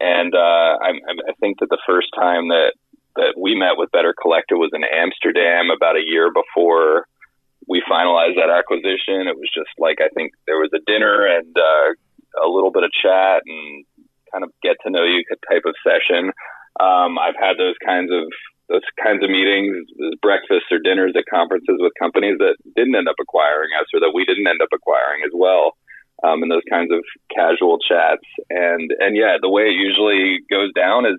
and 0.00 0.34
uh, 0.34 0.72
I, 0.80 0.90
I 1.28 1.32
think 1.40 1.60
that 1.60 1.68
the 1.70 1.82
first 1.86 2.08
time 2.14 2.48
that 2.48 2.72
that 3.16 3.34
we 3.36 3.54
met 3.54 3.76
with 3.76 3.90
Better 3.90 4.14
Collective 4.14 4.58
was 4.58 4.70
in 4.72 4.84
Amsterdam 4.84 5.70
about 5.74 5.96
a 5.96 6.04
year 6.04 6.30
before 6.30 7.06
we 7.66 7.82
finalized 7.90 8.36
that 8.36 8.48
acquisition. 8.48 9.28
It 9.28 9.36
was 9.36 9.50
just 9.52 9.70
like 9.78 9.98
I 10.00 10.08
think 10.14 10.32
there 10.46 10.58
was 10.58 10.70
a 10.74 10.80
dinner 10.86 11.26
and 11.26 11.52
uh, 11.56 12.44
a 12.44 12.48
little 12.48 12.70
bit 12.70 12.84
of 12.84 12.90
chat 12.92 13.42
and 13.44 13.84
kind 14.32 14.44
of 14.44 14.50
get 14.62 14.76
to 14.84 14.90
know 14.90 15.04
you 15.04 15.24
type 15.48 15.64
of 15.66 15.74
session. 15.84 16.32
Um, 16.80 17.18
I've 17.18 17.36
had 17.38 17.58
those 17.58 17.74
kinds 17.84 18.10
of 18.12 18.24
those 18.68 18.84
kinds 19.02 19.24
of 19.24 19.30
meetings, 19.30 19.88
breakfasts 20.20 20.68
or 20.70 20.78
dinners 20.78 21.14
at 21.16 21.24
conferences 21.30 21.80
with 21.80 21.92
companies 21.98 22.36
that 22.38 22.56
didn't 22.76 22.94
end 22.94 23.08
up 23.08 23.16
acquiring 23.20 23.70
us 23.80 23.86
or 23.94 24.00
that 24.00 24.12
we 24.14 24.24
didn't 24.24 24.46
end 24.46 24.60
up 24.60 24.68
acquiring 24.72 25.22
as 25.24 25.32
well. 25.34 25.72
Um, 26.22 26.42
and 26.42 26.50
those 26.50 26.66
kinds 26.68 26.92
of 26.92 27.00
casual 27.34 27.78
chats. 27.78 28.26
And, 28.50 28.92
and 28.98 29.16
yeah, 29.16 29.38
the 29.40 29.48
way 29.48 29.70
it 29.70 29.78
usually 29.78 30.40
goes 30.50 30.72
down 30.74 31.06
is 31.06 31.16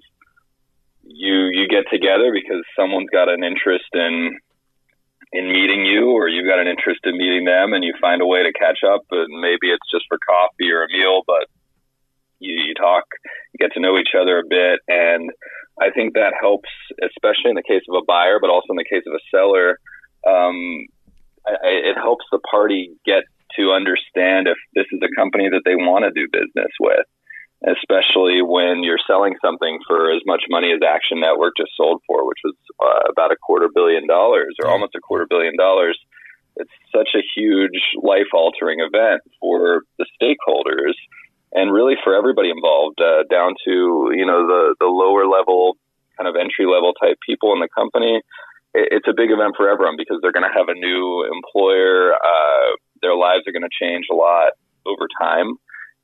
you, 1.04 1.50
you 1.50 1.68
get 1.68 1.86
together 1.90 2.32
because 2.32 2.64
someone's 2.78 3.10
got 3.10 3.30
an 3.30 3.44
interest 3.44 3.90
in, 3.94 4.38
in 5.32 5.52
meeting 5.52 5.86
you 5.86 6.12
or 6.12 6.28
you've 6.28 6.48
got 6.48 6.60
an 6.60 6.68
interest 6.68 7.00
in 7.06 7.18
meeting 7.18 7.46
them 7.46 7.74
and 7.74 7.84
you 7.84 7.94
find 8.00 8.22
a 8.22 8.28
way 8.28 8.44
to 8.44 8.54
catch 8.54 8.80
up 8.86 9.02
and 9.10 9.42
maybe 9.42 9.72
it's 9.72 9.90
just 9.90 10.06
for 10.08 10.20
coffee 10.22 10.70
or 10.70 10.84
a 10.84 10.92
meal, 10.92 11.22
but 11.26 11.48
you, 12.40 12.62
you 12.62 12.74
talk, 12.76 13.06
you 13.54 13.58
get 13.58 13.74
to 13.74 13.80
know 13.80 13.98
each 13.98 14.14
other 14.20 14.38
a 14.38 14.48
bit 14.48 14.82
and, 14.88 15.32
I 15.80 15.90
think 15.92 16.14
that 16.14 16.34
helps, 16.40 16.70
especially 17.02 17.52
in 17.52 17.56
the 17.56 17.64
case 17.64 17.84
of 17.90 17.96
a 17.96 18.06
buyer, 18.06 18.40
but 18.40 18.50
also 18.50 18.72
in 18.72 18.78
the 18.78 18.90
case 18.90 19.04
of 19.08 19.14
a 19.14 19.24
seller. 19.32 19.80
Um, 20.28 20.86
I, 21.48 21.92
it 21.92 21.96
helps 21.96 22.26
the 22.32 22.40
party 22.40 22.92
get 23.06 23.24
to 23.58 23.72
understand 23.72 24.48
if 24.48 24.58
this 24.76 24.86
is 24.92 25.00
a 25.02 25.16
company 25.16 25.50
that 25.50 25.64
they 25.66 25.76
want 25.76 26.06
to 26.06 26.12
do 26.12 26.28
business 26.32 26.70
with, 26.80 27.08
especially 27.66 28.42
when 28.44 28.84
you're 28.84 29.02
selling 29.08 29.36
something 29.42 29.80
for 29.88 30.12
as 30.12 30.22
much 30.26 30.44
money 30.50 30.72
as 30.72 30.80
Action 30.86 31.20
Network 31.20 31.54
just 31.58 31.72
sold 31.76 32.02
for, 32.06 32.28
which 32.28 32.40
was 32.44 32.56
uh, 32.84 33.10
about 33.10 33.32
a 33.32 33.40
quarter 33.42 33.70
billion 33.74 34.06
dollars 34.06 34.56
or 34.62 34.70
almost 34.70 34.96
a 34.96 35.02
quarter 35.02 35.26
billion 35.28 35.58
dollars. 35.58 35.98
It's 36.58 36.72
such 36.94 37.16
a 37.16 37.24
huge 37.36 37.80
life 38.04 38.30
altering 38.34 38.80
event 38.80 39.22
for 39.40 39.84
the 39.98 40.06
stakeholders 40.20 40.94
and 41.54 41.74
really 41.74 41.96
for 42.04 42.16
everybody 42.16 42.50
involved, 42.50 43.00
uh, 43.02 43.24
down 43.30 43.56
to 43.66 44.12
you 44.14 44.26
know 44.26 44.46
the 44.48 44.76
the 44.80 44.88
lower 44.88 45.26
level 45.26 45.78
kind 46.18 46.28
of 46.28 46.36
entry 46.36 46.66
level 46.66 46.94
type 46.94 47.18
people 47.26 47.54
in 47.54 47.60
the 47.60 47.70
company. 47.76 48.22
It, 48.74 49.00
it's 49.00 49.08
a 49.08 49.16
big 49.16 49.32
event 49.32 49.56
for 49.58 49.70
everyone 49.70 49.96
because 49.98 50.20
they're 50.22 50.36
going 50.36 50.48
to 50.48 50.58
have 50.58 50.70
a 50.70 50.78
new 50.78 51.26
employer. 51.26 52.14
Uh, 52.14 52.76
their 53.02 53.16
lives 53.16 53.44
are 53.48 53.56
going 53.56 53.68
to 53.68 53.80
change 53.82 54.06
a 54.12 54.16
lot 54.16 54.54
over 54.86 55.08
time, 55.20 55.56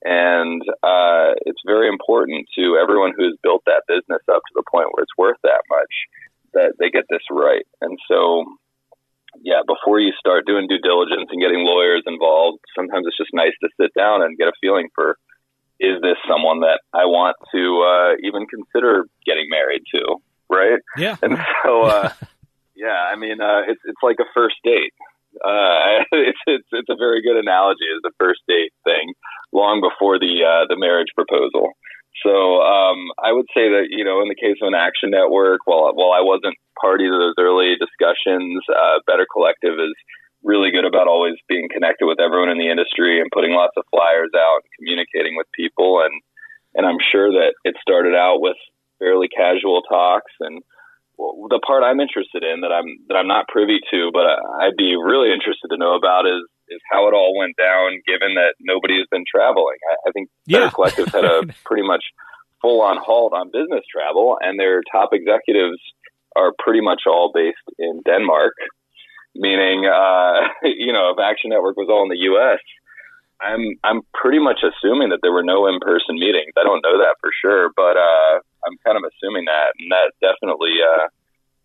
and 0.03 0.61
uh, 0.81 1.37
it's 1.45 1.61
very 1.65 1.87
important 1.87 2.47
to 2.57 2.77
everyone 2.81 3.13
who 3.15 3.25
has 3.25 3.37
built 3.43 3.63
that 3.65 3.83
business 3.87 4.23
up 4.29 4.41
to 4.41 4.53
the 4.55 4.63
point 4.71 4.89
where 4.93 5.03
it's 5.03 5.17
worth 5.17 5.37
that 5.43 5.61
much 5.69 5.93
that 6.53 6.73
they 6.79 6.89
get 6.89 7.03
this 7.09 7.23
right. 7.29 7.67
And 7.81 7.99
so 8.07 8.45
yeah, 9.43 9.61
before 9.67 9.99
you 9.99 10.13
start 10.19 10.45
doing 10.45 10.67
due 10.67 10.79
diligence 10.79 11.27
and 11.31 11.41
getting 11.41 11.65
lawyers 11.65 12.03
involved, 12.05 12.59
sometimes 12.75 13.05
it's 13.07 13.17
just 13.17 13.33
nice 13.33 13.55
to 13.61 13.69
sit 13.79 13.91
down 13.97 14.21
and 14.21 14.37
get 14.37 14.47
a 14.47 14.59
feeling 14.61 14.87
for 14.95 15.17
is 15.79 16.01
this 16.01 16.17
someone 16.27 16.61
that 16.61 16.79
I 16.93 17.05
want 17.05 17.35
to 17.53 17.63
uh, 17.83 18.11
even 18.23 18.47
consider 18.47 19.05
getting 19.25 19.47
married 19.49 19.83
to, 19.93 20.17
right? 20.49 20.79
Yeah. 20.97 21.17
And 21.21 21.37
so, 21.63 21.83
uh, 21.83 22.09
yeah, 22.75 23.11
I 23.11 23.15
mean, 23.15 23.41
uh, 23.41 23.67
it's 23.67 23.81
it's 23.85 24.03
like 24.03 24.17
a 24.19 24.29
first 24.33 24.55
date. 24.63 24.93
Uh, 25.43 26.07
it's 26.11 26.39
it's 26.47 26.67
it's 26.71 26.89
a 26.89 26.95
very 26.95 27.21
good 27.21 27.37
analogy 27.37 27.85
as 27.91 28.01
a 28.05 28.13
first 28.19 28.41
date 28.47 28.71
thing, 28.83 29.13
long 29.51 29.81
before 29.81 30.19
the 30.19 30.43
uh, 30.43 30.65
the 30.69 30.77
marriage 30.77 31.11
proposal. 31.15 31.73
So 32.23 32.63
um, 32.63 33.11
I 33.19 33.33
would 33.33 33.47
say 33.53 33.67
that 33.67 33.87
you 33.89 34.05
know, 34.05 34.21
in 34.21 34.29
the 34.29 34.39
case 34.39 34.55
of 34.61 34.67
an 34.67 34.75
action 34.75 35.11
network, 35.11 35.61
while 35.65 35.91
while 35.93 36.15
I 36.15 36.21
wasn't 36.21 36.55
party 36.79 37.05
to 37.05 37.17
those 37.17 37.35
early 37.39 37.75
discussions, 37.75 38.63
uh, 38.71 39.03
Better 39.05 39.27
Collective 39.31 39.75
is 39.75 39.95
really 40.45 40.69
good 40.69 40.85
about 40.85 41.09
always 41.09 41.35
being 41.49 41.67
connected 41.73 42.05
with 42.05 42.21
everyone 42.21 42.53
in 42.53 42.61
the 42.61 42.69
industry 42.69 43.19
and 43.19 43.33
putting 43.33 43.51
lots 43.51 43.73
of 43.75 43.83
flyers 43.89 44.29
out 44.37 44.61
and 44.61 44.71
communicating 44.77 45.35
with 45.35 45.49
people. 45.57 46.05
And, 46.05 46.13
and 46.77 46.85
I'm 46.85 47.01
sure 47.11 47.33
that 47.33 47.57
it 47.65 47.75
started 47.81 48.13
out 48.13 48.39
with 48.39 48.55
fairly 49.01 49.27
casual 49.27 49.81
talks 49.89 50.31
and 50.39 50.61
well, 51.17 51.47
the 51.49 51.59
part 51.59 51.83
I'm 51.83 51.99
interested 51.99 52.43
in 52.43 52.61
that 52.61 52.71
I'm, 52.75 52.99
that 53.07 53.15
I'm 53.15 53.27
not 53.27 53.47
privy 53.47 53.79
to, 53.91 54.11
but 54.13 54.27
I'd 54.61 54.77
be 54.77 54.95
really 54.95 55.31
interested 55.31 55.71
to 55.71 55.77
know 55.77 55.95
about 55.95 56.27
is, 56.27 56.43
is 56.67 56.81
how 56.91 57.07
it 57.07 57.15
all 57.15 57.37
went 57.37 57.55
down 57.57 58.03
given 58.05 58.35
that 58.35 58.59
nobody 58.59 58.99
has 58.99 59.07
been 59.09 59.23
traveling. 59.23 59.79
I, 59.89 60.09
I 60.09 60.11
think 60.11 60.29
Yeah. 60.45 60.67
Better 60.67 60.75
Collective 60.75 61.07
had 61.07 61.25
a 61.25 61.41
pretty 61.65 61.87
much 61.87 62.03
full 62.61 62.81
on 62.81 62.97
halt 62.99 63.33
on 63.33 63.47
business 63.51 63.83
travel 63.91 64.37
and 64.41 64.59
their 64.59 64.81
top 64.91 65.09
executives 65.13 65.79
are 66.35 66.51
pretty 66.59 66.81
much 66.81 67.03
all 67.07 67.31
based 67.33 67.63
in 67.79 68.01
Denmark 68.05 68.53
meaning 69.35 69.85
uh, 69.85 70.47
you 70.63 70.93
know 70.93 71.11
if 71.11 71.19
Action 71.19 71.49
Network 71.49 71.77
was 71.77 71.87
all 71.89 72.03
in 72.03 72.09
the 72.09 72.23
U.S. 72.33 72.59
I'm 73.41 73.75
I'm 73.83 74.01
pretty 74.13 74.39
much 74.39 74.63
assuming 74.63 75.09
that 75.09 75.19
there 75.21 75.33
were 75.33 75.43
no 75.43 75.67
in-person 75.67 76.15
meetings. 76.15 76.55
I 76.57 76.63
don't 76.63 76.81
know 76.81 76.97
that 77.03 77.19
for 77.19 77.31
sure, 77.41 77.69
but 77.75 77.99
uh, 77.99 78.39
I'm 78.65 78.79
kind 78.85 78.97
of 78.97 79.03
assuming 79.03 79.45
that, 79.45 79.75
and 79.77 79.91
that 79.91 80.15
definitely 80.23 80.79
uh, 80.79 81.07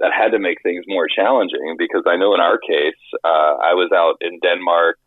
that 0.01 0.13
had 0.13 0.33
to 0.33 0.39
make 0.39 0.59
things 0.63 0.85
more 0.89 1.07
challenging 1.07 1.77
because 1.79 2.03
I 2.07 2.17
know 2.17 2.35
in 2.35 2.41
our 2.41 2.59
case 2.59 2.99
uh, 3.23 3.55
I 3.63 3.75
was 3.75 3.91
out 3.95 4.17
in 4.21 4.41
Denmark. 4.43 4.99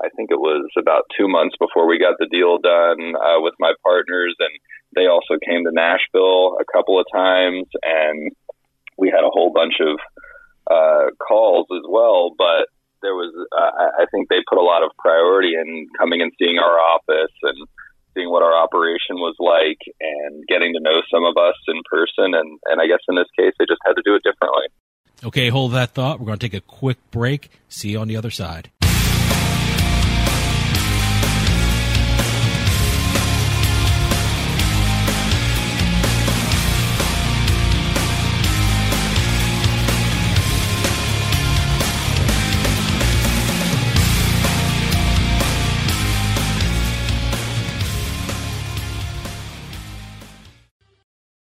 I 0.00 0.08
think 0.14 0.30
it 0.30 0.38
was 0.38 0.70
about 0.78 1.10
two 1.18 1.26
months 1.26 1.56
before 1.58 1.88
we 1.88 1.98
got 1.98 2.14
the 2.20 2.30
deal 2.30 2.58
done 2.58 3.16
uh, 3.18 3.40
with 3.42 3.54
my 3.58 3.74
partners, 3.82 4.36
and 4.38 4.54
they 4.94 5.06
also 5.08 5.34
came 5.44 5.64
to 5.64 5.72
Nashville 5.72 6.56
a 6.60 6.64
couple 6.72 7.00
of 7.00 7.06
times, 7.12 7.66
and 7.82 8.30
we 8.96 9.10
had 9.10 9.24
a 9.24 9.34
whole 9.34 9.52
bunch 9.52 9.80
of 9.80 9.98
uh, 10.70 11.10
calls 11.16 11.66
as 11.72 11.82
well, 11.88 12.34
but 12.36 12.68
there 13.02 13.14
was, 13.14 13.32
uh, 13.52 14.02
I 14.02 14.06
think 14.10 14.28
they 14.28 14.42
put 14.48 14.58
a 14.58 14.62
lot 14.62 14.82
of 14.82 14.90
priority 14.98 15.54
in 15.54 15.86
coming 15.98 16.20
and 16.20 16.32
seeing 16.38 16.58
our 16.58 16.78
office 16.78 17.34
and 17.42 17.68
seeing 18.14 18.30
what 18.30 18.42
our 18.42 18.54
operation 18.54 19.16
was 19.16 19.36
like 19.38 19.78
and 20.00 20.46
getting 20.48 20.74
to 20.74 20.80
know 20.80 21.02
some 21.12 21.24
of 21.24 21.36
us 21.36 21.54
in 21.68 21.80
person. 21.88 22.34
And, 22.34 22.58
and 22.66 22.80
I 22.80 22.86
guess 22.86 23.02
in 23.08 23.14
this 23.14 23.30
case, 23.38 23.54
they 23.58 23.66
just 23.66 23.80
had 23.86 23.94
to 23.94 24.02
do 24.04 24.14
it 24.14 24.22
differently. 24.24 24.66
Okay, 25.24 25.48
hold 25.48 25.72
that 25.72 25.90
thought. 25.90 26.20
We're 26.20 26.26
going 26.26 26.38
to 26.38 26.48
take 26.48 26.58
a 26.58 26.64
quick 26.64 26.98
break. 27.10 27.50
See 27.68 27.90
you 27.90 28.00
on 28.00 28.08
the 28.08 28.16
other 28.16 28.30
side. 28.30 28.70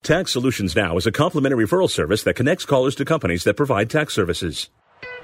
Tax 0.06 0.32
Solutions 0.32 0.76
Now 0.76 0.98
is 0.98 1.08
a 1.08 1.12
complimentary 1.12 1.65
referral 1.65 1.89
service 1.89 2.22
that 2.26 2.36
connects 2.36 2.63
callers 2.63 2.94
to 2.94 3.06
companies 3.06 3.44
that 3.46 3.56
provide 3.56 3.89
tax 3.89 4.13
services. 4.13 4.70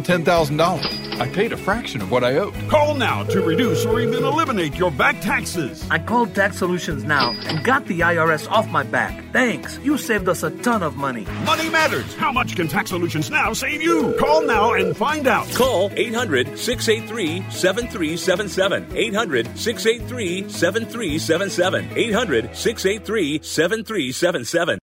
$10,000. 0.00 1.20
I 1.20 1.28
paid 1.28 1.52
a 1.52 1.56
fraction 1.56 2.02
of 2.02 2.10
what 2.10 2.24
I 2.24 2.36
owed. 2.36 2.54
Call 2.68 2.94
now 2.94 3.22
to 3.24 3.40
reduce 3.40 3.84
or 3.84 4.00
even 4.00 4.24
eliminate 4.24 4.74
your 4.74 4.90
back 4.90 5.20
taxes. 5.20 5.86
I 5.90 5.98
called 5.98 6.34
Tax 6.34 6.58
Solutions 6.58 7.04
now 7.04 7.30
and 7.46 7.64
got 7.64 7.86
the 7.86 8.00
IRS 8.00 8.50
off 8.50 8.68
my 8.68 8.82
back. 8.82 9.24
Thanks. 9.32 9.78
You 9.78 9.96
saved 9.96 10.28
us 10.28 10.42
a 10.42 10.50
ton 10.62 10.82
of 10.82 10.96
money. 10.96 11.24
Money 11.44 11.68
matters. 11.70 12.14
How 12.16 12.32
much 12.32 12.56
can 12.56 12.68
Tax 12.68 12.90
Solutions 12.90 13.30
Now 13.30 13.52
save 13.52 13.82
you? 13.82 14.14
Call 14.18 14.42
now 14.42 14.74
and 14.74 14.96
find 14.96 15.26
out. 15.26 15.48
Call 15.54 15.90
800 15.94 16.58
683 16.58 17.50
7377. 17.50 18.96
800 18.96 19.58
683 19.58 20.48
7377. 20.48 21.90
800 21.96 22.56
683 22.56 23.40
7377. 23.42 24.78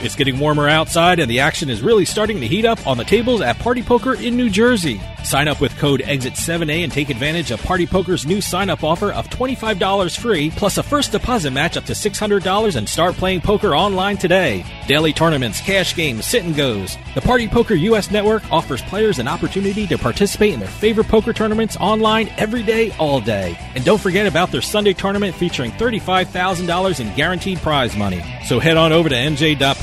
It's 0.00 0.14
getting 0.14 0.38
warmer 0.38 0.68
outside, 0.68 1.18
and 1.18 1.28
the 1.28 1.40
action 1.40 1.68
is 1.68 1.82
really 1.82 2.04
starting 2.04 2.40
to 2.40 2.46
heat 2.46 2.64
up 2.64 2.86
on 2.86 2.96
the 2.96 3.04
tables 3.04 3.40
at 3.40 3.58
Party 3.58 3.82
Poker 3.82 4.14
in 4.14 4.36
New 4.36 4.48
Jersey. 4.48 5.00
Sign 5.24 5.48
up 5.48 5.60
with 5.60 5.76
code 5.76 6.00
EXIT7A 6.00 6.84
and 6.84 6.92
take 6.92 7.10
advantage 7.10 7.50
of 7.50 7.60
Party 7.62 7.86
Poker's 7.86 8.24
new 8.24 8.40
sign 8.40 8.70
up 8.70 8.84
offer 8.84 9.12
of 9.12 9.28
$25 9.28 10.16
free, 10.18 10.50
plus 10.50 10.78
a 10.78 10.82
first 10.82 11.12
deposit 11.12 11.50
match 11.50 11.76
up 11.76 11.84
to 11.86 11.92
$600 11.92 12.76
and 12.76 12.88
start 12.88 13.16
playing 13.16 13.40
poker 13.40 13.74
online 13.74 14.16
today. 14.16 14.64
Daily 14.86 15.12
tournaments, 15.12 15.60
cash 15.60 15.96
games, 15.96 16.24
sit 16.24 16.44
and 16.44 16.54
goes. 16.54 16.96
The 17.14 17.20
Party 17.20 17.48
Poker 17.48 17.74
US 17.74 18.10
network 18.10 18.50
offers 18.52 18.80
players 18.82 19.18
an 19.18 19.28
opportunity 19.28 19.86
to 19.88 19.98
participate 19.98 20.54
in 20.54 20.60
their 20.60 20.68
favorite 20.68 21.08
poker 21.08 21.32
tournaments 21.32 21.76
online 21.78 22.28
every 22.38 22.62
day, 22.62 22.92
all 22.98 23.20
day. 23.20 23.58
And 23.74 23.84
don't 23.84 24.00
forget 24.00 24.26
about 24.26 24.52
their 24.52 24.62
Sunday 24.62 24.92
tournament 24.92 25.34
featuring 25.34 25.72
$35,000 25.72 27.00
in 27.00 27.14
guaranteed 27.16 27.58
prize 27.58 27.96
money. 27.96 28.22
So 28.46 28.60
head 28.60 28.76
on 28.76 28.92
over 28.92 29.08
to 29.08 29.16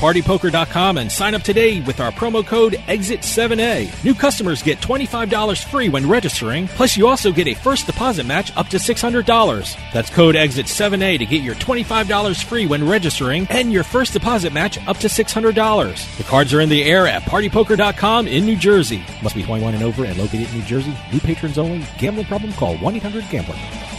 nj.partypoker.com 0.06 0.98
and 0.98 1.10
sign 1.10 1.34
up 1.34 1.42
today 1.42 1.80
with 1.80 2.00
our 2.00 2.12
promo 2.12 2.46
code 2.46 2.74
EXIT7A. 2.74 4.04
New 4.04 4.14
customers 4.14 4.62
get 4.62 4.78
$25 4.78 5.64
free 5.64 5.88
when 5.88 6.08
registering, 6.08 6.68
plus 6.68 6.96
you 6.96 7.06
also 7.08 7.32
get 7.32 7.48
a 7.48 7.54
first 7.54 7.86
deposit 7.86 8.26
match 8.26 8.56
up 8.56 8.68
to 8.68 8.76
$600. 8.76 9.76
That's 9.92 10.10
code 10.10 10.34
EXIT7A 10.34 11.18
to 11.18 11.26
get 11.26 11.42
your 11.42 11.54
$25 11.56 12.44
free 12.44 12.66
when 12.66 12.86
registering 12.88 13.46
and 13.50 13.72
your 13.72 13.84
first 13.84 14.12
deposit 14.12 14.52
match 14.52 14.78
up 14.86 14.98
to 14.98 15.08
$600. 15.08 16.16
The 16.16 16.24
cards 16.24 16.54
are 16.54 16.60
in 16.60 16.68
the 16.68 16.84
air 16.84 17.06
at 17.06 17.22
partypoker.com 17.22 18.28
in 18.28 18.44
New 18.44 18.56
Jersey. 18.56 19.04
Must 19.22 19.34
be 19.34 19.42
21 19.42 19.74
and 19.74 19.82
over 19.82 20.04
and 20.04 20.16
located 20.18 20.48
in 20.48 20.58
New 20.58 20.64
Jersey. 20.64 20.94
New 21.12 21.20
patrons 21.20 21.58
only. 21.58 21.84
Gambling 21.98 22.26
problem? 22.26 22.52
Call 22.52 22.76
1-800-GAMBLER. 22.76 23.95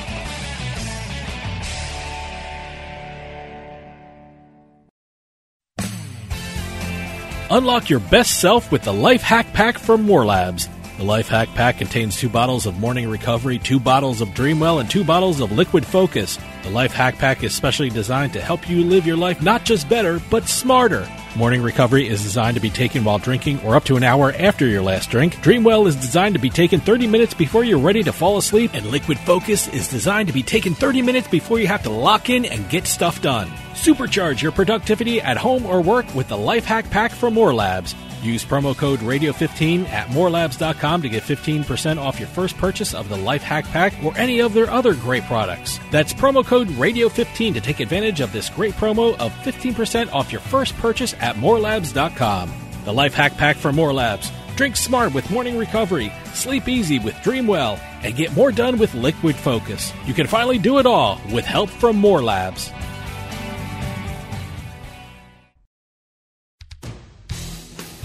Unlock 7.49 7.89
your 7.89 8.01
best 8.01 8.41
self 8.41 8.73
with 8.73 8.83
the 8.83 8.93
Life 8.93 9.21
Hack 9.21 9.53
Pack 9.53 9.77
from 9.79 10.01
More 10.01 10.25
Labs. 10.25 10.67
The 10.97 11.05
Life 11.05 11.29
Hack 11.29 11.47
Pack 11.55 11.77
contains 11.77 12.17
two 12.17 12.27
bottles 12.27 12.65
of 12.65 12.77
Morning 12.77 13.09
Recovery, 13.09 13.57
two 13.57 13.79
bottles 13.79 14.19
of 14.19 14.27
Dreamwell, 14.29 14.81
and 14.81 14.91
two 14.91 15.05
bottles 15.05 15.39
of 15.39 15.53
Liquid 15.53 15.85
Focus. 15.85 16.37
The 16.67 16.73
Life 16.73 16.91
Hack 16.91 17.17
Pack 17.17 17.45
is 17.45 17.55
specially 17.55 17.89
designed 17.89 18.33
to 18.33 18.41
help 18.41 18.69
you 18.69 18.83
live 18.83 19.07
your 19.07 19.15
life 19.15 19.41
not 19.41 19.63
just 19.63 19.87
better, 19.87 20.19
but 20.29 20.49
smarter. 20.49 21.07
Morning 21.37 21.61
Recovery 21.61 22.05
is 22.05 22.21
designed 22.21 22.55
to 22.55 22.61
be 22.61 22.69
taken 22.69 23.05
while 23.05 23.19
drinking 23.19 23.61
or 23.61 23.77
up 23.77 23.85
to 23.85 23.95
an 23.95 24.03
hour 24.03 24.33
after 24.37 24.67
your 24.67 24.81
last 24.81 25.09
drink. 25.09 25.35
Dreamwell 25.35 25.87
is 25.87 25.95
designed 25.95 26.35
to 26.35 26.41
be 26.41 26.49
taken 26.49 26.81
30 26.81 27.07
minutes 27.07 27.33
before 27.33 27.63
you're 27.63 27.79
ready 27.79 28.03
to 28.03 28.11
fall 28.11 28.37
asleep, 28.37 28.71
and 28.73 28.85
Liquid 28.87 29.17
Focus 29.19 29.69
is 29.69 29.87
designed 29.87 30.27
to 30.27 30.33
be 30.33 30.43
taken 30.43 30.75
30 30.75 31.01
minutes 31.03 31.29
before 31.29 31.57
you 31.57 31.67
have 31.67 31.83
to 31.83 31.89
lock 31.89 32.29
in 32.29 32.43
and 32.43 32.69
get 32.69 32.85
stuff 32.85 33.21
done. 33.21 33.47
Supercharge 33.73 34.41
your 34.41 34.51
productivity 34.51 35.21
at 35.21 35.37
home 35.37 35.65
or 35.65 35.79
work 35.79 36.13
with 36.13 36.27
the 36.27 36.37
Life 36.37 36.65
Hack 36.65 36.89
Pack 36.89 37.13
from 37.13 37.33
More 37.33 37.53
Labs. 37.53 37.95
Use 38.21 38.43
promo 38.43 38.75
code 38.75 38.99
Radio15 38.99 39.87
at 39.89 40.07
morelabs.com 40.07 41.01
to 41.01 41.09
get 41.09 41.23
15% 41.23 41.97
off 41.97 42.19
your 42.19 42.27
first 42.29 42.57
purchase 42.57 42.93
of 42.93 43.09
the 43.09 43.17
Life 43.17 43.43
Hack 43.43 43.65
Pack 43.65 43.93
or 44.03 44.17
any 44.17 44.41
of 44.41 44.53
their 44.53 44.69
other 44.69 44.93
great 44.93 45.23
products. 45.23 45.79
That's 45.91 46.13
promo 46.13 46.45
code 46.45 46.67
Radio15 46.69 47.53
to 47.53 47.61
take 47.61 47.79
advantage 47.79 48.21
of 48.21 48.31
this 48.31 48.49
great 48.49 48.73
promo 48.73 49.17
of 49.17 49.31
15% 49.43 50.11
off 50.13 50.31
your 50.31 50.41
first 50.41 50.75
purchase 50.77 51.13
at 51.19 51.35
morelabs.com. 51.35 52.51
The 52.85 52.93
Life 52.93 53.13
Hack 53.13 53.37
Pack 53.37 53.57
for 53.57 53.71
More 53.71 53.93
Labs. 53.93 54.31
Drink 54.55 54.75
smart 54.75 55.13
with 55.13 55.29
morning 55.29 55.55
recovery, 55.55 56.11
sleep 56.33 56.67
easy 56.67 56.97
with 56.97 57.13
Dreamwell, 57.15 57.79
and 58.01 58.15
get 58.15 58.35
more 58.35 58.51
done 58.51 58.79
with 58.79 58.95
Liquid 58.95 59.35
Focus. 59.35 59.93
You 60.07 60.15
can 60.15 60.25
finally 60.25 60.57
do 60.57 60.79
it 60.79 60.87
all 60.87 61.21
with 61.31 61.45
help 61.45 61.69
from 61.69 61.95
More 61.95 62.23
Labs. 62.23 62.71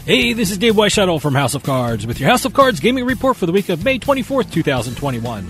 Hey, 0.05 0.33
this 0.33 0.51
is 0.51 0.59
Dave 0.59 0.75
Weinbaum 0.75 1.21
from 1.21 1.37
House 1.37 1.55
of 1.55 1.63
Cards 1.63 2.09
with 2.09 2.19
your 2.19 2.29
House 2.29 2.45
of 2.45 2.53
Cards 2.53 2.81
gaming 2.81 3.07
report 3.07 3.37
for 3.37 3.47
the 3.47 3.53
week 3.53 3.69
of 3.69 3.85
May 3.85 4.01
24th, 4.01 4.51
2021. 4.51 5.47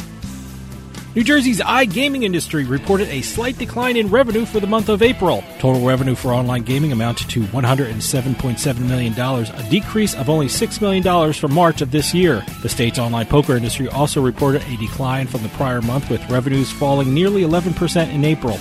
New 1.15 1.25
Jersey's 1.25 1.61
iGaming 1.61 2.23
industry 2.23 2.67
reported 2.67 3.09
a 3.09 3.23
slight 3.23 3.57
decline 3.57 3.97
in 3.97 4.11
revenue 4.11 4.45
for 4.45 4.61
the 4.61 4.67
month 4.67 4.91
of 4.91 5.01
April. 5.01 5.43
Total 5.59 5.81
revenue 5.81 6.15
for 6.15 6.35
online 6.35 6.65
gaming 6.65 6.93
amounted 6.93 7.31
to 7.31 7.41
$107.7 7.45 8.79
million, 8.81 9.19
a 9.19 9.71
decrease 9.71 10.15
of 10.15 10.29
only 10.29 10.49
$6 10.49 10.81
million 10.83 11.33
from 11.33 11.55
March 11.55 11.81
of 11.81 11.91
this 11.91 12.13
year. 12.13 12.45
The 12.61 12.69
state's 12.69 12.99
online 12.99 13.29
poker 13.29 13.57
industry 13.57 13.89
also 13.89 14.21
reported 14.21 14.61
a 14.65 14.77
decline 14.77 15.29
from 15.29 15.43
the 15.43 15.49
prior 15.51 15.81
month, 15.81 16.11
with 16.11 16.29
revenues 16.29 16.71
falling 16.71 17.15
nearly 17.15 17.41
11% 17.41 18.13
in 18.13 18.23
April. 18.27 18.59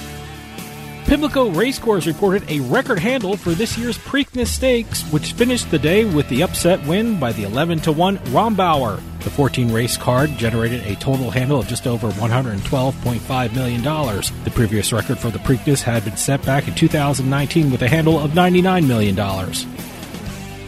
Pimlico 1.12 1.50
Racecourse 1.50 2.08
reported 2.08 2.50
a 2.50 2.62
record 2.62 2.97
handle 2.97 3.36
for 3.36 3.50
this 3.50 3.78
year's 3.78 3.97
Preakness 3.97 4.47
Stakes, 4.47 5.04
which 5.12 5.34
finished 5.34 5.69
the 5.69 5.78
day 5.78 6.06
with 6.06 6.30
the 6.30 6.41
upset 6.41 6.82
win 6.88 7.19
by 7.19 7.34
the 7.34 7.43
11 7.43 7.82
to 7.82 7.91
1 7.91 8.17
Rombauer. 8.17 9.02
The 9.19 9.30
14 9.30 9.74
race 9.74 9.97
card 9.97 10.30
generated 10.38 10.88
a 10.88 10.95
total 10.95 11.30
handle 11.30 11.60
of 11.60 11.67
just 11.67 11.86
over 11.86 12.12
$112.5 12.12 13.54
million. 13.54 13.84
The 13.84 14.52
previous 14.56 14.93
record 14.93 15.19
for 15.19 15.30
the 15.30 15.39
Preakness 15.39 15.82
had 15.82 16.06
been 16.06 16.15
set 16.15 16.45
back 16.45 16.69
in 16.69 16.76
2019 16.76 17.71
with 17.71 17.82
a 17.82 17.89
handle 17.89 18.17
of 18.17 18.32
$99 18.32 18.88
million. 18.88 19.90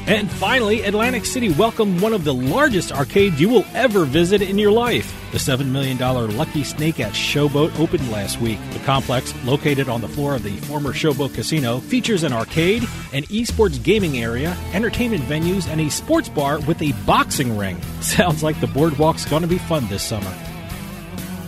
And 0.05 0.29
finally, 0.29 0.81
Atlantic 0.81 1.25
City 1.25 1.49
welcomed 1.49 2.01
one 2.01 2.11
of 2.11 2.25
the 2.25 2.33
largest 2.33 2.91
arcades 2.91 3.39
you 3.39 3.47
will 3.47 3.65
ever 3.73 4.03
visit 4.03 4.41
in 4.41 4.59
your 4.59 4.71
life. 4.71 5.15
The 5.31 5.37
$7 5.37 5.65
million 5.67 5.97
Lucky 5.97 6.65
Snake 6.65 6.99
at 6.99 7.13
Showboat 7.13 7.79
opened 7.79 8.11
last 8.11 8.41
week. 8.41 8.59
The 8.73 8.79
complex, 8.79 9.33
located 9.45 9.87
on 9.87 10.01
the 10.01 10.09
floor 10.09 10.35
of 10.35 10.43
the 10.43 10.57
former 10.57 10.91
Showboat 10.91 11.33
Casino, 11.33 11.79
features 11.79 12.23
an 12.23 12.33
arcade, 12.33 12.83
an 13.13 13.23
esports 13.23 13.81
gaming 13.81 14.17
area, 14.17 14.57
entertainment 14.73 15.23
venues, 15.23 15.69
and 15.69 15.79
a 15.79 15.89
sports 15.89 16.27
bar 16.27 16.59
with 16.59 16.81
a 16.81 16.91
boxing 17.05 17.57
ring. 17.57 17.81
Sounds 18.01 18.43
like 18.43 18.59
the 18.59 18.67
boardwalk's 18.67 19.25
going 19.25 19.41
to 19.41 19.47
be 19.47 19.57
fun 19.57 19.87
this 19.87 20.03
summer. 20.03 20.29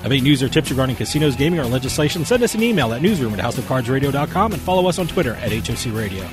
Have 0.01 0.11
any 0.11 0.21
news 0.21 0.41
or 0.41 0.47
tips 0.47 0.69
regarding 0.69 0.95
casinos, 0.95 1.35
gaming, 1.35 1.59
or 1.59 1.65
legislation? 1.65 2.23
Send 2.23 2.41
us 2.41 2.55
an 2.55 2.63
email 2.63 2.93
at 2.93 3.01
newsroom 3.01 3.33
at 3.33 3.39
houseofcardsradio.com 3.39 4.53
and 4.53 4.61
follow 4.61 4.87
us 4.87 4.97
on 4.97 5.07
Twitter 5.07 5.33
at 5.35 5.51
HOC 5.51 5.93
Radio. 5.93 6.25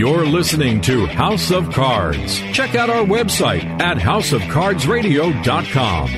You're 0.00 0.24
listening 0.24 0.80
to 0.80 1.04
House 1.04 1.50
of 1.50 1.70
Cards. 1.72 2.38
Check 2.54 2.74
out 2.74 2.88
our 2.88 3.04
website 3.04 3.64
at 3.82 3.98
houseofcardsradio.com. 3.98 6.10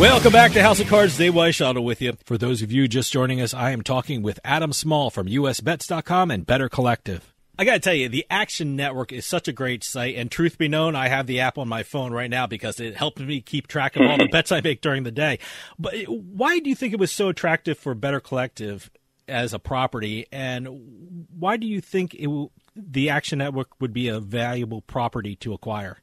Welcome 0.00 0.32
back 0.32 0.50
to 0.54 0.60
House 0.60 0.80
of 0.80 0.88
Cards. 0.88 1.16
Dave 1.16 1.34
Weinbaum 1.34 1.84
with 1.84 2.02
you. 2.02 2.14
For 2.24 2.36
those 2.36 2.62
of 2.62 2.72
you 2.72 2.88
just 2.88 3.12
joining 3.12 3.40
us, 3.40 3.54
I 3.54 3.70
am 3.70 3.82
talking 3.82 4.22
with 4.22 4.40
Adam 4.44 4.72
Small 4.72 5.10
from 5.10 5.28
USBets.com 5.28 6.32
and 6.32 6.44
Better 6.44 6.68
Collective. 6.68 7.32
I 7.60 7.64
got 7.64 7.74
to 7.74 7.80
tell 7.80 7.92
you, 7.92 8.08
the 8.08 8.24
Action 8.30 8.74
Network 8.74 9.12
is 9.12 9.26
such 9.26 9.46
a 9.46 9.52
great 9.52 9.84
site. 9.84 10.16
And 10.16 10.30
truth 10.30 10.56
be 10.56 10.66
known, 10.66 10.96
I 10.96 11.08
have 11.08 11.26
the 11.26 11.40
app 11.40 11.58
on 11.58 11.68
my 11.68 11.82
phone 11.82 12.10
right 12.10 12.30
now 12.30 12.46
because 12.46 12.80
it 12.80 12.96
helped 12.96 13.20
me 13.20 13.42
keep 13.42 13.66
track 13.66 13.96
of 13.96 14.06
all 14.06 14.16
the 14.16 14.28
bets 14.32 14.50
I 14.50 14.62
make 14.62 14.80
during 14.80 15.02
the 15.02 15.10
day. 15.10 15.38
But 15.78 15.92
why 16.08 16.58
do 16.60 16.70
you 16.70 16.74
think 16.74 16.94
it 16.94 16.98
was 16.98 17.12
so 17.12 17.28
attractive 17.28 17.76
for 17.76 17.94
Better 17.94 18.18
Collective 18.18 18.90
as 19.28 19.52
a 19.52 19.58
property? 19.58 20.24
And 20.32 21.26
why 21.38 21.58
do 21.58 21.66
you 21.66 21.82
think 21.82 22.14
it 22.14 22.28
will, 22.28 22.50
the 22.74 23.10
Action 23.10 23.40
Network 23.40 23.78
would 23.78 23.92
be 23.92 24.08
a 24.08 24.20
valuable 24.20 24.80
property 24.80 25.36
to 25.36 25.52
acquire? 25.52 25.98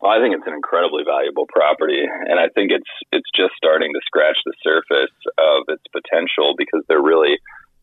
Well, 0.00 0.10
I 0.10 0.22
think 0.22 0.34
it's 0.34 0.46
an 0.46 0.54
incredibly 0.54 1.04
valuable 1.04 1.44
property, 1.52 2.00
and 2.00 2.40
I 2.40 2.48
think 2.54 2.70
it's 2.72 2.92
it's 3.12 3.28
just 3.36 3.52
starting 3.56 3.92
to 3.92 4.00
scratch 4.06 4.36
the 4.44 4.52
surface 4.62 5.16
of 5.36 5.64
its 5.68 5.84
potential 5.92 6.54
because 6.56 6.80
they're 6.88 7.00
really 7.00 7.36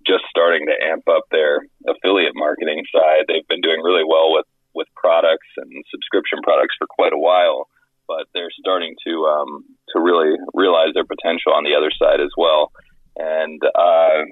just 0.05 0.23
starting 0.29 0.65
to 0.67 0.75
amp 0.85 1.07
up 1.07 1.23
their 1.31 1.61
affiliate 1.87 2.35
marketing 2.35 2.83
side. 2.93 3.25
They've 3.27 3.47
been 3.47 3.61
doing 3.61 3.81
really 3.83 4.05
well 4.07 4.33
with 4.33 4.45
with 4.73 4.87
products 4.95 5.47
and 5.57 5.69
subscription 5.91 6.39
products 6.43 6.75
for 6.79 6.87
quite 6.87 7.11
a 7.11 7.19
while, 7.19 7.67
but 8.07 8.27
they're 8.33 8.53
starting 8.59 8.95
to 9.05 9.13
um, 9.25 9.65
to 9.89 9.99
really 9.99 10.37
realize 10.53 10.93
their 10.93 11.05
potential 11.05 11.53
on 11.53 11.63
the 11.63 11.75
other 11.75 11.91
side 11.91 12.21
as 12.21 12.31
well. 12.37 12.71
And 13.17 13.61
uh, 13.63 14.23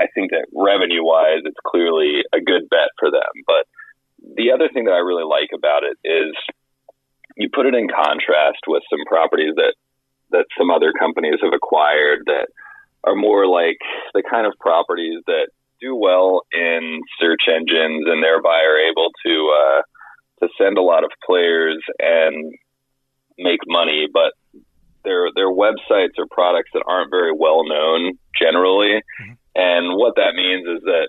I 0.00 0.06
think 0.14 0.30
that 0.30 0.48
revenue 0.54 1.04
wise, 1.04 1.44
it's 1.44 1.60
clearly 1.66 2.24
a 2.32 2.40
good 2.40 2.68
bet 2.70 2.88
for 2.98 3.10
them. 3.10 3.32
But 3.46 3.68
the 4.36 4.52
other 4.52 4.68
thing 4.72 4.84
that 4.84 4.96
I 4.96 5.04
really 5.04 5.28
like 5.28 5.50
about 5.52 5.84
it 5.84 5.98
is 6.04 6.32
you 7.36 7.48
put 7.52 7.66
it 7.66 7.74
in 7.74 7.88
contrast 7.88 8.64
with 8.66 8.82
some 8.90 9.04
properties 9.06 9.54
that 9.56 9.74
that 10.30 10.46
some 10.56 10.70
other 10.70 10.92
companies 10.96 11.36
have 11.42 11.52
acquired 11.52 12.24
that 12.24 12.48
are 13.04 13.16
more 13.16 13.46
like 13.46 13.78
the 14.14 14.22
kind 14.28 14.46
of 14.46 14.52
properties 14.60 15.22
that 15.26 15.48
do 15.80 15.96
well 15.96 16.42
in 16.52 17.00
search 17.20 17.48
engines 17.48 18.04
and 18.06 18.22
thereby 18.22 18.60
are 18.62 18.78
able 18.78 19.10
to 19.26 19.34
uh, 19.50 19.82
to 20.42 20.48
send 20.60 20.78
a 20.78 20.82
lot 20.82 21.04
of 21.04 21.10
players 21.26 21.78
and 21.98 22.54
make 23.38 23.60
money, 23.66 24.06
but 24.12 24.32
their 25.04 25.28
their 25.34 25.50
websites 25.50 26.14
or 26.18 26.26
products 26.30 26.70
that 26.74 26.84
aren't 26.86 27.10
very 27.10 27.32
well 27.36 27.66
known 27.66 28.12
generally. 28.38 29.02
Mm-hmm. 29.20 29.32
And 29.54 29.98
what 29.98 30.14
that 30.16 30.34
means 30.34 30.66
is 30.66 30.82
that 30.84 31.08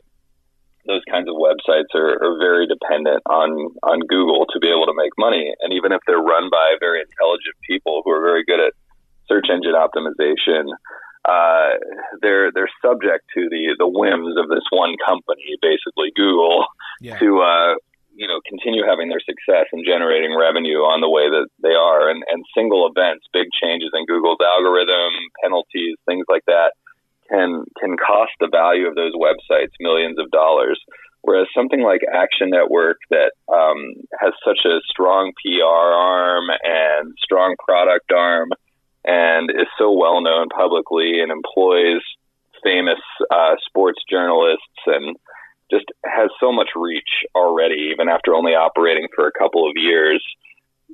those 0.86 1.02
kinds 1.10 1.30
of 1.30 1.36
websites 1.40 1.96
are, 1.96 2.20
are 2.20 2.38
very 2.40 2.68
dependent 2.68 3.22
on 3.30 3.50
on 3.84 4.00
Google 4.08 4.46
to 4.52 4.60
be 4.60 4.68
able 4.68 4.86
to 4.86 4.98
make 4.98 5.14
money. 5.18 5.54
And 5.62 5.72
even 5.74 5.92
if 5.92 6.02
they're 6.06 6.22
run 6.22 6.50
by 6.50 6.76
very 6.80 7.00
intelligent 7.00 7.56
people 7.70 8.02
who 8.04 8.12
are 8.12 8.22
very 8.22 8.44
good 8.44 8.60
at 8.60 8.74
search 9.28 9.48
engine 9.50 9.78
optimization, 9.78 10.68
uh, 11.26 11.80
they're 12.22 12.52
they're 12.52 12.72
subject 12.84 13.24
to 13.36 13.48
the 13.50 13.76
the 13.80 13.88
whims 13.88 14.36
of 14.38 14.50
this 14.50 14.66
one 14.72 14.96
company, 15.06 15.56
basically 15.62 16.12
Google, 16.16 16.66
yeah. 17.00 17.18
to 17.20 17.40
uh, 17.40 17.74
you 18.16 18.28
know 18.28 18.42
continue 18.48 18.84
having 18.84 19.08
their 19.08 19.24
success 19.24 19.72
and 19.72 19.88
generating 19.88 20.36
revenue 20.36 20.84
on 20.84 21.00
the 21.00 21.10
way 21.10 21.30
that 21.32 21.48
they 21.64 21.76
are. 21.76 22.10
And 22.10 22.24
and 22.28 22.44
single 22.56 22.90
events, 22.92 23.26
big 23.32 23.48
changes 23.56 23.92
in 23.94 24.06
Google's 24.06 24.44
algorithm, 24.44 25.16
penalties, 25.42 25.96
things 26.06 26.26
like 26.28 26.44
that 26.48 26.76
can 27.30 27.64
can 27.80 27.96
cost 27.96 28.32
the 28.40 28.52
value 28.52 28.88
of 28.88 28.96
those 28.96 29.14
websites 29.16 29.72
millions 29.80 30.20
of 30.20 30.30
dollars. 30.32 30.80
Whereas 31.24 31.48
something 31.56 31.82
like 31.82 32.02
Action 32.12 32.50
Network 32.50 32.98
that 33.10 33.32
um, 33.48 33.96
has 34.20 34.34
such 34.44 34.60
a 34.66 34.84
strong 34.92 35.32
PR 35.40 35.64
arm 35.64 36.52
and 36.52 37.14
strong 37.24 37.56
product 37.64 38.12
arm 38.12 38.50
and 39.06 39.50
is 39.50 39.68
so 39.78 39.92
well 39.92 40.22
known 40.22 40.50
publicly 40.50 41.20
and 41.22 41.32
employs 41.32 42.02
famous 42.64 43.00
uh, 43.30 43.56
sports 43.66 44.00
journalists 44.10 44.82
and 44.86 45.16
just 45.70 45.86
has 46.06 46.30
so 46.40 46.52
much 46.52 46.70
reach 46.76 47.26
already, 47.36 47.92
even 47.92 48.08
after 48.08 48.34
only 48.34 48.54
operating 48.54 49.08
for 49.16 49.28
a 49.28 49.32
couple 49.32 49.68
of 49.68 49.74
years. 49.76 50.24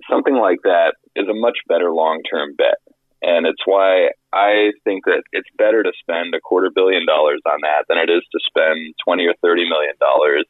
Something 0.09 0.35
like 0.35 0.59
that 0.63 0.95
is 1.15 1.27
a 1.27 1.33
much 1.33 1.57
better 1.67 1.91
long 1.91 2.21
term 2.29 2.55
bet. 2.57 2.79
And 3.21 3.45
it's 3.45 3.61
why 3.65 4.11
I 4.31 4.71
think 4.85 5.03
that 5.05 5.23
it's 5.33 5.49
better 5.57 5.83
to 5.83 5.91
spend 5.99 6.33
a 6.33 6.39
quarter 6.39 6.71
billion 6.73 7.05
dollars 7.05 7.41
on 7.45 7.59
that 7.61 7.85
than 7.89 7.97
it 7.97 8.09
is 8.09 8.23
to 8.31 8.39
spend 8.47 8.95
20 9.03 9.27
or 9.27 9.33
30 9.41 9.67
million 9.69 9.93
dollars 9.99 10.45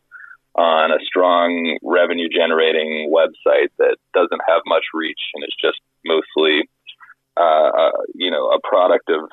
on 0.56 0.92
a 0.92 1.00
strong 1.06 1.80
revenue 1.82 2.30
generating 2.30 3.12
website 3.14 3.70
that 3.78 3.98
doesn't 4.14 4.42
have 4.48 4.62
much 4.66 4.84
reach 4.94 5.20
and 5.34 5.44
is 5.44 5.56
just 5.62 5.80
mostly, 6.06 6.70
uh, 7.40 7.70
uh, 7.72 7.98
you 8.14 8.30
know, 8.30 8.52
a 8.52 8.60
product 8.68 9.10
of 9.10 9.30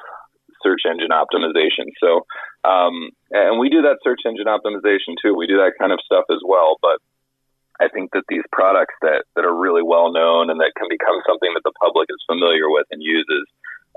search 0.62 0.82
engine 0.86 1.10
optimization. 1.10 1.90
So, 1.98 2.22
um, 2.62 3.10
and 3.30 3.58
we 3.58 3.68
do 3.68 3.82
that 3.82 3.98
search 4.02 4.22
engine 4.24 4.46
optimization 4.46 5.18
too. 5.20 5.34
We 5.34 5.46
do 5.46 5.58
that 5.58 5.74
kind 5.78 5.92
of 5.92 5.98
stuff 6.04 6.24
as 6.30 6.40
well, 6.46 6.78
but 6.80 6.98
I 7.80 7.88
think 7.88 8.10
that 8.12 8.24
these 8.28 8.46
products 8.52 8.94
that, 9.02 9.24
that 9.34 9.44
are 9.44 9.54
really 9.54 9.82
well 9.82 10.12
known 10.12 10.48
and 10.48 10.60
that 10.60 10.72
can 10.78 10.88
become 10.88 11.20
something 11.28 11.52
that 11.52 11.64
the 11.64 11.76
public 11.82 12.08
is 12.08 12.22
familiar 12.24 12.70
with 12.70 12.86
and 12.90 13.02
uses 13.02 13.44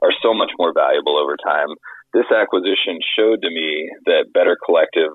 are 0.01 0.11
so 0.21 0.33
much 0.33 0.51
more 0.59 0.73
valuable 0.73 1.17
over 1.17 1.37
time. 1.37 1.69
This 2.13 2.27
acquisition 2.33 2.99
showed 3.15 3.41
to 3.41 3.49
me 3.49 3.91
that 4.05 4.33
Better 4.33 4.57
Collective 4.65 5.13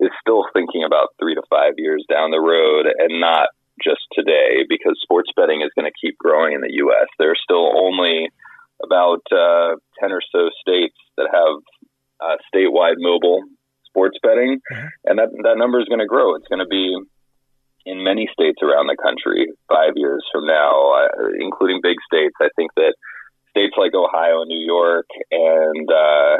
is 0.00 0.10
still 0.20 0.44
thinking 0.52 0.82
about 0.82 1.14
three 1.20 1.34
to 1.34 1.42
five 1.50 1.74
years 1.76 2.04
down 2.08 2.30
the 2.30 2.40
road 2.40 2.86
and 2.88 3.20
not 3.20 3.50
just 3.82 4.02
today 4.12 4.64
because 4.68 4.98
sports 5.02 5.30
betting 5.36 5.62
is 5.62 5.70
going 5.76 5.90
to 5.90 5.96
keep 6.00 6.16
growing 6.18 6.54
in 6.54 6.60
the 6.60 6.72
U.S. 6.84 7.08
There 7.18 7.30
are 7.30 7.42
still 7.42 7.72
only 7.76 8.28
about 8.82 9.22
uh, 9.32 9.76
10 10.00 10.12
or 10.12 10.22
so 10.32 10.50
states 10.60 10.96
that 11.16 11.28
have 11.32 11.60
uh, 12.20 12.36
statewide 12.52 12.96
mobile 12.98 13.42
sports 13.86 14.18
betting, 14.22 14.60
mm-hmm. 14.72 14.86
and 15.04 15.18
that, 15.18 15.28
that 15.42 15.58
number 15.58 15.80
is 15.80 15.86
going 15.86 16.00
to 16.00 16.06
grow. 16.06 16.34
It's 16.34 16.48
going 16.48 16.64
to 16.64 16.70
be 16.70 16.96
in 17.86 18.04
many 18.04 18.28
states 18.32 18.58
around 18.62 18.86
the 18.86 18.96
country 19.02 19.48
five 19.68 19.92
years 19.96 20.24
from 20.32 20.46
now, 20.46 20.92
uh, 20.94 21.28
including 21.38 21.80
big 21.82 21.96
states. 22.06 22.34
I 22.40 22.48
think 22.56 22.72
that 22.76 22.94
states 23.50 23.74
like 23.76 23.94
Ohio 23.94 24.42
and 24.42 24.48
New 24.48 24.64
York 24.64 25.06
and 25.30 25.88
uh, 25.90 26.36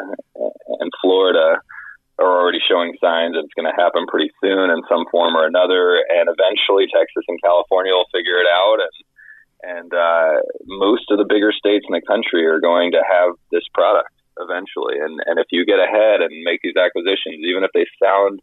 and 0.81 0.91
Florida 1.03 1.61
are 2.21 2.37
already 2.37 2.61
showing 2.61 2.93
signs 3.01 3.33
that 3.33 3.49
it's 3.49 3.57
going 3.57 3.69
to 3.69 3.81
happen 3.81 4.05
pretty 4.07 4.31
soon 4.45 4.69
in 4.69 4.85
some 4.87 5.09
form 5.11 5.33
or 5.35 5.49
another, 5.49 6.05
and 6.05 6.29
eventually 6.29 6.85
Texas 6.93 7.25
and 7.27 7.41
California 7.41 7.97
will 7.97 8.09
figure 8.13 8.37
it 8.37 8.49
out, 8.49 8.79
and 8.85 8.97
and 9.61 9.93
uh, 9.93 10.41
most 10.65 11.05
of 11.13 11.19
the 11.21 11.29
bigger 11.29 11.53
states 11.53 11.85
in 11.89 11.93
the 11.93 12.05
country 12.05 12.47
are 12.47 12.61
going 12.61 12.93
to 12.93 13.03
have 13.05 13.37
this 13.53 13.65
product 13.75 14.13
eventually. 14.41 15.01
And 15.01 15.21
and 15.27 15.41
if 15.41 15.49
you 15.51 15.65
get 15.65 15.81
ahead 15.81 16.21
and 16.21 16.33
make 16.45 16.61
these 16.63 16.77
acquisitions, 16.77 17.45
even 17.45 17.65
if 17.65 17.73
they 17.73 17.85
sound 18.01 18.41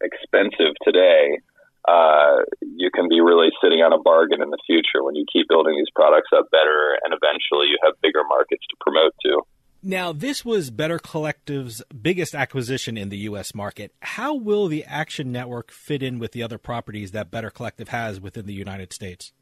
expensive 0.00 0.76
today, 0.84 1.40
uh, 1.88 2.44
you 2.60 2.88
can 2.92 3.08
be 3.08 3.20
really 3.20 3.52
sitting 3.60 3.84
on 3.84 3.92
a 3.92 4.00
bargain 4.00 4.40
in 4.40 4.48
the 4.48 4.60
future 4.64 5.04
when 5.04 5.14
you 5.14 5.24
keep 5.28 5.48
building 5.48 5.76
these 5.76 5.92
products 5.92 6.32
up 6.32 6.48
better 6.48 6.96
and 7.04 7.12
eventually 7.12 7.68
you 7.68 7.76
have 7.84 7.92
bigger 8.00 8.24
markets 8.24 8.64
to 8.68 8.76
promote 8.80 9.12
to. 9.20 9.44
Now, 9.86 10.14
this 10.14 10.46
was 10.46 10.70
Better 10.70 10.98
Collective's 10.98 11.82
biggest 11.92 12.34
acquisition 12.34 12.96
in 12.96 13.10
the 13.10 13.18
U.S. 13.28 13.54
market. 13.54 13.92
How 14.00 14.34
will 14.34 14.66
the 14.66 14.82
Action 14.84 15.30
Network 15.30 15.70
fit 15.70 16.02
in 16.02 16.18
with 16.18 16.32
the 16.32 16.42
other 16.42 16.56
properties 16.56 17.10
that 17.10 17.30
Better 17.30 17.50
Collective 17.50 17.88
has 17.88 18.18
within 18.18 18.46
the 18.46 18.54
United 18.54 18.94
States? 18.94 19.34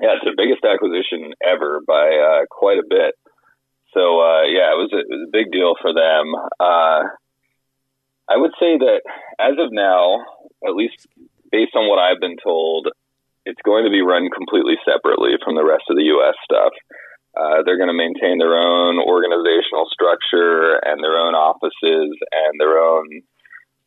Yeah, 0.00 0.16
it's 0.16 0.24
the 0.24 0.32
biggest 0.34 0.64
acquisition 0.64 1.34
ever 1.44 1.80
by 1.86 2.08
uh, 2.08 2.46
quite 2.50 2.78
a 2.78 2.88
bit. 2.88 3.16
So, 3.92 4.00
uh, 4.00 4.48
yeah, 4.48 4.72
it 4.72 4.80
was, 4.80 4.88
a, 4.94 5.00
it 5.00 5.12
was 5.12 5.28
a 5.28 5.30
big 5.30 5.52
deal 5.52 5.74
for 5.82 5.92
them. 5.92 6.24
Uh, 6.58 7.12
I 8.32 8.40
would 8.40 8.52
say 8.58 8.78
that 8.78 9.02
as 9.38 9.60
of 9.60 9.72
now, 9.72 10.24
at 10.66 10.72
least 10.74 11.06
based 11.50 11.76
on 11.76 11.86
what 11.86 11.98
I've 11.98 12.18
been 12.18 12.38
told, 12.42 12.88
it's 13.44 13.60
going 13.60 13.84
to 13.84 13.90
be 13.90 14.00
run 14.00 14.30
completely 14.32 14.80
separately 14.88 15.36
from 15.44 15.54
the 15.54 15.66
rest 15.68 15.84
of 15.90 15.96
the 15.96 16.08
U.S. 16.16 16.34
stuff. 16.48 16.72
Uh, 17.34 17.62
they're 17.64 17.78
going 17.78 17.88
to 17.88 17.96
maintain 17.96 18.38
their 18.38 18.54
own 18.54 18.98
organizational 18.98 19.88
structure 19.90 20.76
and 20.84 21.02
their 21.02 21.16
own 21.16 21.34
offices 21.34 22.12
and 22.30 22.60
their 22.60 22.78
own 22.78 23.08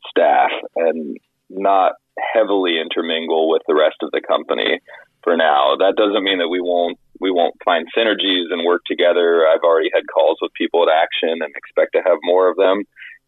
staff 0.10 0.50
and 0.76 1.18
not 1.50 1.94
heavily 2.34 2.80
intermingle 2.80 3.50
with 3.50 3.62
the 3.68 3.76
rest 3.76 3.98
of 4.02 4.10
the 4.12 4.22
company 4.22 4.80
for 5.24 5.36
now. 5.38 5.76
That 5.78 5.96
doesn't 5.98 6.24
mean 6.24 6.40
that 6.40 6.50
we 6.50 6.62
won't 6.62 6.98
we 7.20 7.32
won't 7.32 7.56
find 7.64 7.88
synergies 7.98 8.52
and 8.52 8.66
work 8.66 8.82
together. 8.86 9.48
I've 9.48 9.64
already 9.64 9.90
had 9.94 10.04
calls 10.14 10.38
with 10.42 10.52
people 10.54 10.84
at 10.84 10.94
Action 10.94 11.42
and 11.42 11.54
expect 11.56 11.94
to 11.94 12.02
have 12.06 12.18
more 12.24 12.50
of 12.50 12.58
them. 12.58 12.84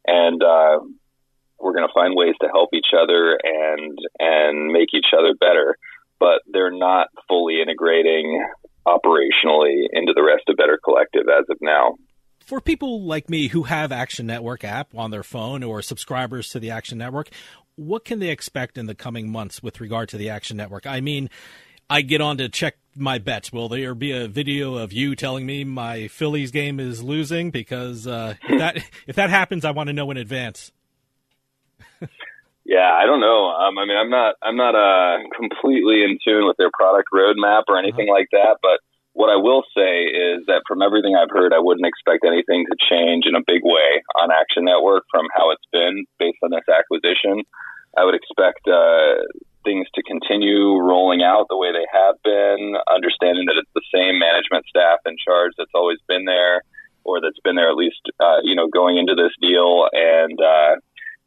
And 0.06 0.44
uh, 0.44 0.80
we're 1.60 1.74
going 1.74 1.88
to 1.88 1.94
find 1.94 2.16
ways 2.16 2.36
to 2.42 2.48
help 2.48 2.70
each 2.74 2.94
other 2.94 3.40
and 3.44 3.98
and 4.20 4.72
make 4.72 4.94
each 4.94 5.14
other 5.18 5.34
better. 5.40 5.78
But 6.20 6.42
they're 6.52 6.72
not 6.72 7.08
fully 7.28 7.62
integrating 7.62 8.44
operationally 8.88 9.84
into 9.92 10.14
the 10.16 10.24
rest 10.24 10.44
of 10.48 10.58
Better 10.58 10.80
Collective 10.82 11.28
as 11.28 11.46
of 11.50 11.58
now. 11.62 11.96
For 12.40 12.62
people 12.62 13.04
like 13.04 13.30
me 13.30 13.50
who 13.50 13.64
have 13.64 13.92
Action 13.92 14.26
Network 14.26 14.64
app 14.64 14.96
on 14.96 15.12
their 15.12 15.24
phone 15.24 15.64
or 15.64 15.82
subscribers 15.82 16.50
to 16.52 16.60
the 16.60 16.72
Action 16.72 16.98
Network, 16.98 17.30
what 17.76 18.06
can 18.06 18.20
they 18.20 18.30
expect 18.30 18.78
in 18.78 18.86
the 18.86 18.96
coming 18.96 19.30
months 19.30 19.62
with 19.62 19.82
regard 19.82 20.10
to 20.10 20.18
the 20.18 20.30
Action 20.30 20.56
Network? 20.56 20.88
I 20.88 21.02
mean, 21.02 21.30
I 21.90 22.02
get 22.02 22.22
on 22.22 22.38
to 22.38 22.50
check 22.50 22.78
my 22.96 23.18
bets. 23.18 23.52
Will 23.52 23.70
there 23.70 23.96
be 23.96 24.12
a 24.12 24.28
video 24.28 24.76
of 24.76 24.94
you 24.94 25.16
telling 25.16 25.46
me 25.46 25.64
my 25.64 26.08
Phillies 26.08 26.52
game 26.52 26.80
is 26.80 27.04
losing? 27.04 27.52
Because 27.52 28.08
uh, 28.08 28.36
if 28.48 28.60
that 28.60 28.78
if 29.08 29.16
that 29.18 29.30
happens, 29.30 29.66
I 29.66 29.72
want 29.72 29.88
to 29.88 29.94
know 29.94 30.10
in 30.12 30.18
advance. 30.18 30.72
yeah, 32.68 32.92
I 32.92 33.08
don't 33.08 33.24
know. 33.24 33.48
Um, 33.48 33.80
I 33.80 33.88
mean, 33.88 33.96
I'm 33.96 34.12
not 34.12 34.36
I'm 34.44 34.60
not 34.60 34.76
uh, 34.76 35.24
completely 35.32 36.04
in 36.04 36.20
tune 36.20 36.44
with 36.44 36.60
their 36.60 36.72
product 36.76 37.08
roadmap 37.16 37.64
or 37.72 37.80
anything 37.80 38.12
like 38.12 38.28
that. 38.36 38.60
But 38.62 38.84
what 39.16 39.32
I 39.32 39.40
will 39.40 39.64
say 39.72 40.04
is 40.04 40.44
that 40.52 40.68
from 40.68 40.84
everything 40.84 41.16
I've 41.16 41.32
heard, 41.32 41.56
I 41.56 41.64
wouldn't 41.64 41.88
expect 41.88 42.28
anything 42.28 42.68
to 42.68 42.76
change 42.92 43.24
in 43.24 43.40
a 43.40 43.48
big 43.48 43.64
way 43.64 44.04
on 44.20 44.36
Action 44.36 44.68
Network 44.68 45.08
from 45.10 45.32
how 45.32 45.50
it's 45.56 45.66
been 45.72 46.04
based 46.20 46.44
on 46.44 46.52
this 46.52 46.68
acquisition. 46.68 47.48
I 47.96 48.04
would 48.04 48.14
expect 48.14 48.68
uh, 48.68 49.24
things 49.64 49.88
to 49.96 50.04
continue 50.04 50.76
rolling 50.76 51.24
out 51.24 51.48
the 51.48 51.58
way 51.58 51.72
they 51.72 51.88
have 51.88 52.20
been, 52.22 52.76
understanding 52.92 53.48
that 53.48 53.56
it's 53.56 53.72
the 53.74 53.88
same 53.96 54.20
management 54.20 54.68
staff 54.68 55.00
in 55.08 55.16
charge 55.18 55.56
that's 55.58 55.74
always 55.74 55.98
been 56.08 56.26
there, 56.28 56.62
or 57.08 57.24
that's 57.24 57.40
been 57.48 57.56
there 57.56 57.72
at 57.72 57.80
least, 57.80 58.04
uh, 58.20 58.44
you 58.44 58.56
know, 58.56 58.68
going 58.68 59.00
into 59.00 59.16
this 59.16 59.32
deal, 59.40 59.88
and 59.96 60.36
uh, 60.36 60.76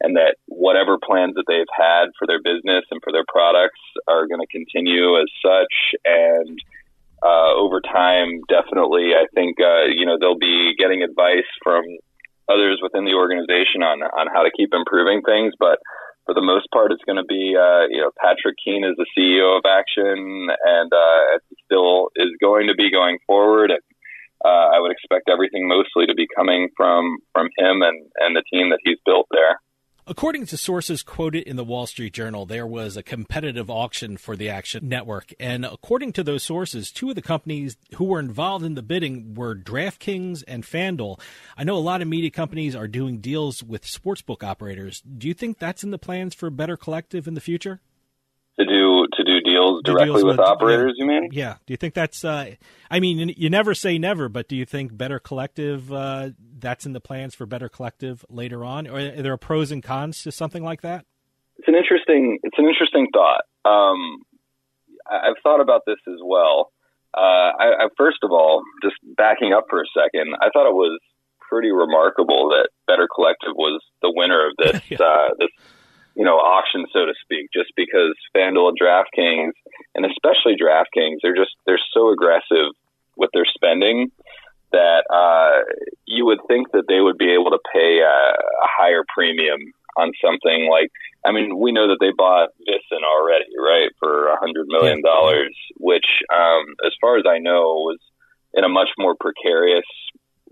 and 0.01 0.17
that 0.17 0.37
whatever 0.47 0.99
plans 0.99 1.35
that 1.35 1.45
they've 1.47 1.71
had 1.73 2.09
for 2.19 2.27
their 2.27 2.41
business 2.43 2.85
and 2.91 3.01
for 3.05 3.13
their 3.13 3.27
products 3.29 3.81
are 4.09 4.27
going 4.27 4.41
to 4.41 4.51
continue 4.51 5.21
as 5.21 5.29
such. 5.45 5.75
And 6.05 6.59
uh, 7.23 7.53
over 7.57 7.81
time, 7.81 8.41
definitely, 8.49 9.13
I 9.13 9.29
think 9.35 9.61
uh, 9.61 9.93
you 9.93 10.07
know 10.07 10.17
they'll 10.19 10.41
be 10.41 10.75
getting 10.79 11.03
advice 11.03 11.49
from 11.63 11.85
others 12.49 12.81
within 12.83 13.05
the 13.05 13.15
organization 13.15 13.85
on 13.85 14.01
on 14.03 14.27
how 14.33 14.43
to 14.43 14.51
keep 14.57 14.71
improving 14.73 15.23
things, 15.23 15.55
but. 15.59 15.79
For 16.27 16.35
the 16.35 16.45
most 16.45 16.69
part, 16.71 16.93
it's 16.93 17.03
going 17.03 17.19
to 17.19 17.27
be, 17.27 17.57
uh, 17.59 17.91
you 17.91 17.99
know, 17.99 18.13
Patrick 18.21 18.55
Keane 18.63 18.85
is 18.85 18.95
the 18.95 19.09
CEO 19.19 19.59
of 19.59 19.65
Action, 19.67 20.47
and 20.63 20.93
uh, 20.93 21.41
still 21.65 22.11
is 22.15 22.31
going 22.39 22.69
to 22.69 22.75
be 22.77 22.93
going 22.93 23.19
forward. 23.27 23.73
And 23.73 23.81
uh, 24.45 24.73
I 24.73 24.81
would 24.81 24.93
expect 24.93 25.29
everything 25.29 25.69
mostly 25.69 26.07
to 26.07 26.15
be 26.15 26.29
coming 26.35 26.69
from 26.77 27.19
from 27.33 27.49
him 27.59 27.83
and 27.83 28.07
and 28.17 28.37
the 28.37 28.45
team 28.53 28.71
that 28.71 28.81
he's 28.85 28.99
built 29.05 29.27
there. 29.31 29.59
According 30.07 30.47
to 30.47 30.57
sources 30.57 31.03
quoted 31.03 31.45
in 31.45 31.57
the 31.57 31.65
Wall 31.65 31.87
Street 31.87 32.13
Journal, 32.13 32.47
there 32.47 32.67
was 32.67 32.97
a 32.97 33.03
competitive 33.03 33.71
auction 33.71 34.17
for 34.17 34.35
the 34.35 34.49
Action 34.49 34.89
Network. 34.89 35.33
And 35.39 35.65
according 35.65 36.13
to 36.15 36.25
those 36.25 36.43
sources, 36.43 36.91
two 36.91 37.11
of 37.11 37.15
the 37.15 37.23
companies 37.23 37.77
who 37.97 38.05
were 38.05 38.19
involved 38.19 38.65
in 38.65 38.75
the 38.75 38.83
bidding 38.83 39.35
were 39.35 39.55
DraftKings 39.55 40.43
and 40.49 40.65
FanDuel. 40.65 41.21
I 41.57 41.65
know 41.65 41.77
a 41.77 41.79
lot 41.79 42.03
of 42.03 42.09
media 42.09 42.31
companies 42.31 42.75
are 42.75 42.89
doing 42.89 43.19
deals 43.19 43.63
with 43.63 43.85
sportsbook 43.85 44.43
operators. 44.43 45.03
Do 45.03 45.29
you 45.29 45.35
think 45.35 45.59
that's 45.59 45.85
in 45.85 45.91
the 45.91 45.99
plans 45.99 46.35
for 46.35 46.47
a 46.47 46.53
Better 46.53 46.77
Collective 46.77 47.29
in 47.29 47.35
the 47.35 47.41
future? 47.41 47.81
To 48.59 48.67
do 48.67 49.00
deals 49.51 49.83
directly 49.85 50.07
deals 50.07 50.25
with, 50.25 50.39
with, 50.39 50.41
operators, 50.41 50.95
yeah, 50.97 51.05
you 51.05 51.11
mean? 51.11 51.29
Yeah. 51.33 51.55
Do 51.67 51.73
you 51.73 51.77
think 51.77 51.95
that's? 51.95 52.25
Uh, 52.25 52.55
I 52.91 53.01
mean, 53.01 53.35
you 53.37 53.51
never 53.51 53.75
say 53.75 53.99
never, 53.99 54.29
but 54.29 54.49
do 54.49 54.57
you 54.57 54.65
think 54.65 54.97
Better 54.97 55.19
Collective 55.19 55.93
uh, 55.93 56.31
that's 56.59 56.87
in 56.87 56.93
the 56.93 57.01
plans 57.01 57.35
for 57.35 57.47
Better 57.47 57.69
Collective 57.69 58.25
later 58.29 58.65
on, 58.65 58.87
or 58.87 58.99
are 58.99 59.23
there 59.23 59.37
pros 59.37 59.71
and 59.71 59.83
cons 59.83 60.23
to 60.23 60.33
something 60.33 60.63
like 60.63 60.83
that? 60.83 61.05
It's 61.59 61.69
an 61.69 61.75
interesting. 61.75 62.39
It's 62.43 62.59
an 62.59 62.67
interesting 62.67 63.09
thought. 63.13 63.45
Um, 63.65 64.23
I've 65.11 65.37
thought 65.43 65.61
about 65.61 65.83
this 65.87 65.99
as 66.09 66.21
well. 66.25 66.73
Uh, 67.17 67.51
I, 67.59 67.67
I, 67.85 67.89
first 67.97 68.19
of 68.23 68.31
all, 68.31 68.63
just 68.83 68.97
backing 69.17 69.53
up 69.53 69.65
for 69.69 69.83
a 69.83 69.87
second, 69.93 70.35
I 70.41 70.49
thought 70.53 70.69
it 70.69 70.75
was 70.75 70.99
pretty 71.51 71.73
remarkable 71.73 72.51
that 72.51 72.69
Better 72.87 73.09
Collective 73.13 73.53
was 73.57 73.83
the 74.01 74.13
winner 74.15 74.47
of 74.47 74.55
this 74.57 74.81
yeah. 74.91 74.99
uh, 75.01 75.29
this 75.39 75.51
you 76.15 76.25
know, 76.25 76.37
auction, 76.37 76.85
so 76.93 77.07
to 77.07 77.15
speak, 77.23 77.51
just 77.53 77.73
because 77.77 78.15
FanDuel 78.37 78.71
and 78.71 78.79
DraftKings, 78.81 79.53
and 79.95 80.07
especially 80.07 80.57
DraftKings, 80.57 81.19
they're 81.23 81.37
just 81.37 81.55
they're 81.67 81.81
so 81.93 82.11
aggressive 82.11 82.75
with 83.17 83.31
their 83.33 83.47
spending 83.47 84.11
that 84.73 85.03
uh, 85.11 85.65
you 86.07 86.25
would 86.25 86.39
think 86.49 86.71
that 86.73 86.85
they 86.89 87.01
would 87.01 87.19
be 87.19 87.33
able 87.33 87.51
to 87.51 87.59
pay 87.73 88.01
a, 88.01 88.07
a 88.07 88.69
higher 88.79 89.03
premium 89.15 89.61
on 89.97 90.13
something 90.25 90.69
like. 90.71 90.91
I 91.25 91.33
mean, 91.33 91.59
we 91.59 91.71
know 91.71 91.89
that 91.89 91.99
they 92.01 92.13
bought 92.17 92.49
VSiN 92.67 93.05
already, 93.05 93.53
right, 93.59 93.91
for 93.99 94.29
a 94.29 94.39
hundred 94.39 94.67
million 94.69 95.03
dollars, 95.03 95.55
which, 95.77 96.07
um, 96.33 96.65
as 96.87 96.93
far 97.01 97.19
as 97.19 97.25
I 97.29 97.39
know, 97.39 97.85
was 97.85 97.99
in 98.55 98.65
a 98.65 98.69
much 98.69 98.89
more 98.99 99.15
precarious 99.21 99.85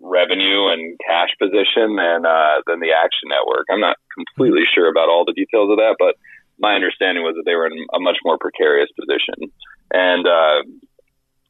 revenue 0.01 0.69
and 0.69 0.99
cash 1.07 1.31
position 1.39 1.97
than 1.97 2.27
uh, 2.27 2.63
than 2.67 2.81
the 2.81 2.95
Action 2.95 3.29
Network. 3.29 3.67
I'm 3.71 3.81
not 3.81 3.97
completely 4.15 4.63
mm-hmm. 4.63 4.75
sure 4.75 4.89
about 4.89 5.09
all 5.09 5.25
the 5.25 5.37
details 5.37 5.71
of 5.71 5.79
that, 5.79 5.97
but 5.99 6.15
my 6.59 6.75
understanding 6.75 7.23
was 7.23 7.35
that 7.37 7.47
they 7.47 7.55
were 7.55 7.67
in 7.67 7.79
a 7.95 8.01
much 8.01 8.19
more 8.25 8.39
precarious 8.39 8.91
position, 8.99 9.51
and 9.93 10.27
uh, 10.27 10.63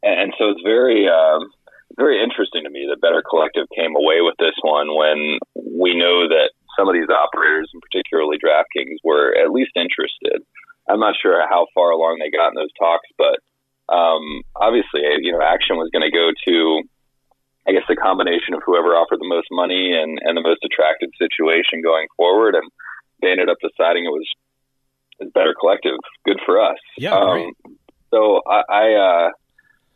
and 0.03 0.33
so 0.39 0.51
it's 0.51 0.63
very 0.65 1.09
uh, 1.09 1.41
very 1.97 2.23
interesting 2.23 2.65
to 2.65 2.71
me 2.71 2.87
that 2.89 3.01
Better 3.01 3.23
Collective 3.23 3.67
came 3.75 3.97
away 3.97 4.21
with 4.21 4.37
this 4.39 4.57
one 4.63 4.95
when 4.95 5.39
we 5.57 5.97
know 5.97 6.29
that 6.29 6.53
some 6.79 6.89
of 6.89 6.95
these 6.95 7.11
operators, 7.11 7.69
and 7.73 7.83
particularly 7.83 8.39
DraftKings, 8.39 9.03
were 9.03 9.35
at 9.35 9.51
least 9.51 9.73
interested. 9.75 10.41
I'm 10.89 11.01
not 11.01 11.17
sure 11.21 11.43
how 11.49 11.67
far 11.75 11.91
along 11.91 12.19
they 12.19 12.31
got 12.31 12.49
in 12.49 12.55
those 12.55 12.73
talks, 12.79 13.09
but 13.19 13.43
um, 13.93 14.43
obviously, 14.57 15.03
you 15.21 15.33
know, 15.33 15.43
Action 15.43 15.77
was 15.77 15.91
going 15.93 16.07
to 16.07 16.15
go 16.15 16.31
to 16.47 16.83
I 17.69 17.73
guess 17.73 17.85
the 17.89 17.97
combination 17.97 18.55
of 18.55 18.63
whoever 18.65 18.97
offered 18.97 19.21
the 19.21 19.29
most 19.29 19.49
money 19.53 19.93
and, 19.93 20.19
and 20.25 20.37
the 20.37 20.41
most 20.41 20.65
attractive 20.65 21.11
situation 21.21 21.83
going 21.85 22.07
forward. 22.17 22.55
And 22.55 22.65
they 23.21 23.29
ended 23.29 23.51
up 23.51 23.59
deciding 23.61 24.07
it 24.07 24.15
was 24.15 24.27
a 25.21 25.27
better 25.27 25.55
collective. 25.59 26.01
Good 26.25 26.41
for 26.47 26.61
us. 26.61 26.79
Yeah. 26.97 27.13
Um, 27.13 27.53
so 28.11 28.41
I, 28.49 28.63
I 28.71 28.87
uh, 28.97 29.29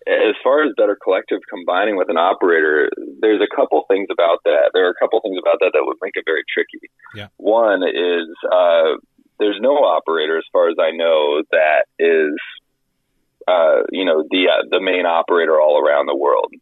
as 0.06 0.36
far 0.44 0.64
as 0.64 0.74
better 0.76 0.98
collective 1.00 1.40
combining 1.48 1.96
with 1.96 2.10
an 2.10 2.18
operator, 2.18 2.90
there's 3.20 3.40
a 3.40 3.48
couple 3.56 3.84
things 3.88 4.08
about 4.12 4.44
that. 4.44 4.70
There 4.74 4.86
are 4.86 4.90
a 4.90 5.00
couple 5.00 5.20
things 5.22 5.38
about 5.40 5.58
that 5.60 5.70
that 5.72 5.82
would 5.86 5.96
make 6.02 6.12
it 6.16 6.24
very 6.26 6.44
tricky. 6.52 6.90
Yeah. 7.14 7.28
One 7.38 7.82
is 7.82 8.28
uh, 8.52 9.00
there's 9.38 9.58
no 9.60 9.80
operator, 9.80 10.36
as 10.36 10.44
far 10.52 10.68
as 10.68 10.76
I 10.78 10.90
know, 10.90 11.42
that 11.50 11.88
is 11.98 12.36
uh, 13.48 13.88
you 13.90 14.04
know 14.04 14.24
the 14.30 14.48
uh, 14.52 14.68
the 14.70 14.80
main 14.80 15.06
operator 15.06 15.60
all 15.60 15.80
around 15.80 16.06
the 16.06 16.16
world 16.16 16.52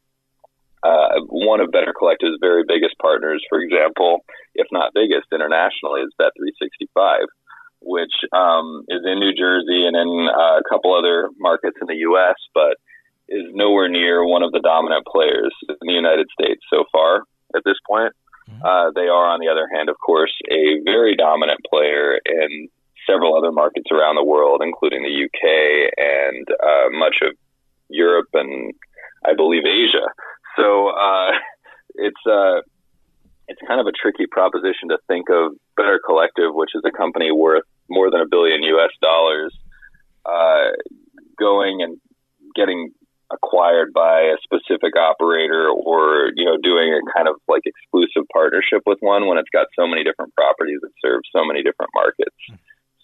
uh, 0.83 1.21
one 1.29 1.61
of 1.61 1.71
Better 1.71 1.93
Collective's 1.97 2.39
very 2.41 2.65
biggest 2.67 2.97
partners, 3.01 3.45
for 3.49 3.61
example, 3.61 4.25
if 4.55 4.67
not 4.73 4.95
biggest 4.95 5.29
internationally, 5.33 6.03
is 6.03 6.13
Bet365, 6.21 7.27
which 7.81 8.15
um, 8.33 8.85
is 8.89 9.01
in 9.05 9.21
New 9.21 9.33
Jersey 9.33 9.87
and 9.87 9.97
in 9.97 10.29
uh, 10.29 10.59
a 10.59 10.63
couple 10.69 10.97
other 10.97 11.29
markets 11.39 11.77
in 11.81 11.87
the 11.87 12.01
U.S., 12.09 12.37
but 12.55 12.77
is 13.29 13.47
nowhere 13.55 13.89
near 13.89 14.25
one 14.25 14.43
of 14.43 14.53
the 14.53 14.61
dominant 14.61 15.07
players 15.07 15.55
in 15.69 15.77
the 15.83 15.93
United 15.93 16.27
States 16.33 16.61
so 16.73 16.85
far 16.91 17.23
at 17.55 17.63
this 17.65 17.77
point. 17.89 18.13
Mm-hmm. 18.51 18.65
Uh, 18.65 18.91
they 18.95 19.07
are, 19.07 19.29
on 19.29 19.41
the 19.41 19.49
other 19.49 19.69
hand, 19.73 19.89
of 19.89 19.97
course, 19.99 20.33
a 20.51 20.83
very 20.85 21.15
dominant 21.15 21.61
player 21.69 22.19
in 22.25 22.69
several 23.07 23.37
other 23.37 23.53
markets 23.53 23.87
around 23.93 24.17
the 24.17 24.25
world, 24.25 24.63
including 24.65 25.03
the 25.03 25.25
UK 25.25 25.93
and 25.97 26.47
uh, 26.51 26.99
much 26.99 27.19
of 27.23 27.37
Europe 27.89 28.29
and 28.35 28.75
I 29.25 29.35
believe 29.35 29.65
Asia. 29.65 30.09
So 30.61 30.89
uh, 30.89 31.33
it's 31.95 32.25
uh, 32.27 32.61
it's 33.49 33.61
kind 33.67 33.81
of 33.81 33.87
a 33.87 33.93
tricky 33.93 34.27
proposition 34.31 34.91
to 34.91 34.99
think 35.09 35.29
of 35.31 35.53
Better 35.77 36.01
Collective, 36.05 36.55
which 36.55 36.71
is 36.75 36.83
a 36.87 36.93
company 36.93 37.33
worth 37.33 37.65
more 37.89 38.11
than 38.11 38.21
a 38.21 38.29
billion 38.31 38.63
U.S. 38.63 38.91
dollars, 39.03 39.53
uh, 40.25 40.71
going 41.39 41.83
and 41.83 41.99
getting 42.55 42.93
acquired 43.33 43.93
by 43.95 44.23
a 44.23 44.37
specific 44.43 44.99
operator 44.99 45.71
or 45.71 46.31
you 46.35 46.45
know 46.45 46.59
doing 46.63 46.91
a 46.93 47.01
kind 47.15 47.29
of 47.29 47.37
like 47.49 47.63
exclusive 47.65 48.27
partnership 48.33 48.83
with 48.87 48.99
one 49.01 49.27
when 49.27 49.39
it's 49.39 49.51
got 49.53 49.67
so 49.79 49.87
many 49.87 50.03
different 50.03 50.35
properties 50.35 50.79
that 50.83 50.91
serve 51.03 51.23
so 51.35 51.45
many 51.45 51.63
different 51.63 51.91
markets. 51.95 52.37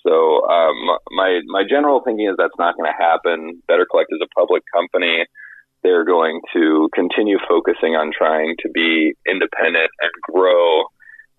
So 0.07 0.47
um, 0.47 0.99
my 1.11 1.41
my 1.47 1.63
general 1.69 2.03
thinking 2.05 2.29
is 2.29 2.37
that's 2.39 2.59
not 2.59 2.77
going 2.77 2.91
to 2.91 2.99
happen. 2.99 3.63
Better 3.67 3.87
Collect 3.89 4.11
is 4.11 4.21
a 4.23 4.31
public 4.39 4.63
company 4.75 5.27
they're 5.83 6.05
going 6.05 6.41
to 6.53 6.89
continue 6.95 7.39
focusing 7.49 7.95
on 7.95 8.13
trying 8.17 8.57
to 8.61 8.69
be 8.71 9.15
independent 9.29 9.91
and 10.01 10.13
grow 10.23 10.85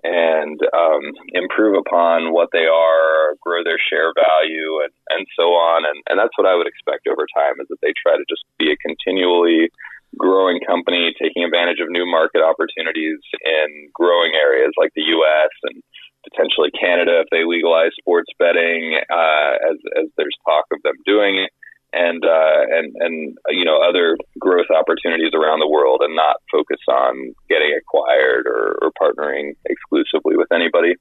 and 0.04 0.60
um, 0.78 1.04
improve 1.34 1.76
upon 1.76 2.32
what 2.32 2.50
they 2.54 2.70
are, 2.70 3.36
grow 3.42 3.64
their 3.64 3.82
share 3.82 4.14
value, 4.14 4.80
and, 4.86 4.94
and 5.10 5.26
so 5.36 5.58
on. 5.58 5.84
And, 5.90 5.98
and 6.08 6.16
that's 6.20 6.38
what 6.38 6.48
I 6.48 6.56
would 6.56 6.68
expect 6.68 7.08
over 7.10 7.26
time 7.34 7.58
is 7.60 7.68
that 7.70 7.82
they 7.82 7.94
try 7.98 8.16
to 8.16 8.26
just 8.30 8.46
be 8.62 8.72
a 8.72 8.78
continually 8.78 9.74
growing 10.16 10.62
company, 10.64 11.14
taking 11.20 11.44
advantage 11.44 11.82
of 11.82 11.90
new 11.90 12.06
market 12.06 12.46
opportunities 12.46 13.20
in 13.44 13.90
growing 13.94 14.34
areas 14.38 14.72
like 14.78 14.94
the 14.96 15.04
U.S. 15.04 15.52
and 15.66 15.84
potentially 16.30 16.72
Canada 16.72 17.26
if 17.26 17.28
they 17.32 17.44
legalize 17.44 17.92
sports 17.98 18.30
betting, 18.38 19.02
uh, 19.10 19.54
as, 19.66 19.78
as 19.98 20.08
there's 20.16 20.38
talk 20.46 20.66
of 20.72 20.80
them 20.84 20.96
doing 21.06 21.42
it 21.42 21.52
and 21.94 22.24
uh, 22.24 22.62
and 22.70 22.96
and 23.00 23.38
you 23.50 23.66
know 23.66 23.80
other 23.88 24.18
growth 24.40 24.68
opportunities 24.70 25.32
around 25.34 25.60
the 25.60 25.68
world, 25.68 26.02
and 26.04 26.16
not 26.16 26.38
focus 26.52 26.80
on 26.90 27.34
getting 27.50 27.78
acquired 27.78 28.46
or, 28.48 28.78
or 28.82 28.92
partnering 29.00 29.56
exclusively 29.66 30.36
with 30.36 30.52
anybody. 30.52 30.96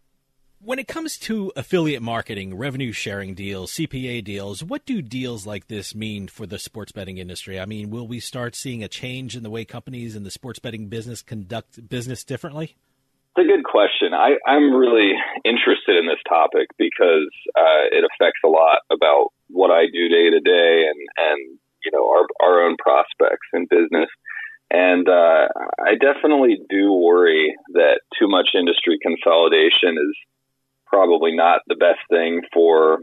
When 0.58 0.78
it 0.78 0.88
comes 0.88 1.18
to 1.18 1.52
affiliate 1.54 2.02
marketing, 2.02 2.56
revenue 2.56 2.90
sharing 2.90 3.34
deals, 3.34 3.72
CPA 3.72 4.24
deals, 4.24 4.64
what 4.64 4.86
do 4.86 5.02
deals 5.02 5.46
like 5.46 5.68
this 5.68 5.94
mean 5.94 6.28
for 6.28 6.46
the 6.46 6.58
sports 6.58 6.92
betting 6.92 7.18
industry? 7.18 7.60
I 7.60 7.66
mean, 7.66 7.90
will 7.90 8.08
we 8.08 8.20
start 8.20 8.56
seeing 8.56 8.82
a 8.82 8.88
change 8.88 9.36
in 9.36 9.42
the 9.42 9.50
way 9.50 9.64
companies 9.64 10.16
in 10.16 10.24
the 10.24 10.30
sports 10.30 10.58
betting 10.58 10.88
business 10.88 11.22
conduct 11.22 11.88
business 11.88 12.24
differently? 12.24 12.74
It's 13.36 13.44
a 13.44 13.52
good 13.52 13.64
question. 13.64 14.14
I, 14.14 14.36
I'm 14.46 14.74
really 14.74 15.12
interested 15.44 15.98
in 15.98 16.06
this 16.06 16.22
topic 16.26 16.68
because 16.78 17.28
uh, 17.54 17.84
it 17.92 18.02
affects 18.02 18.40
a 18.42 18.48
lot 18.48 18.78
about 18.90 19.28
what 19.48 19.70
I 19.70 19.84
do 19.92 20.08
day 20.08 20.30
to 20.30 20.40
day 20.40 20.88
and, 20.88 21.00
and, 21.18 21.58
you 21.84 21.90
know, 21.92 22.08
our, 22.08 22.26
our 22.40 22.64
own 22.64 22.76
prospects 22.78 23.46
in 23.52 23.66
business. 23.68 24.08
And 24.70 25.06
uh, 25.06 25.48
I 25.84 25.96
definitely 26.00 26.60
do 26.70 26.94
worry 26.94 27.54
that 27.74 28.00
too 28.18 28.26
much 28.26 28.48
industry 28.54 28.98
consolidation 29.02 29.98
is 30.00 30.16
probably 30.86 31.36
not 31.36 31.60
the 31.66 31.76
best 31.76 32.00
thing 32.08 32.40
for 32.54 33.00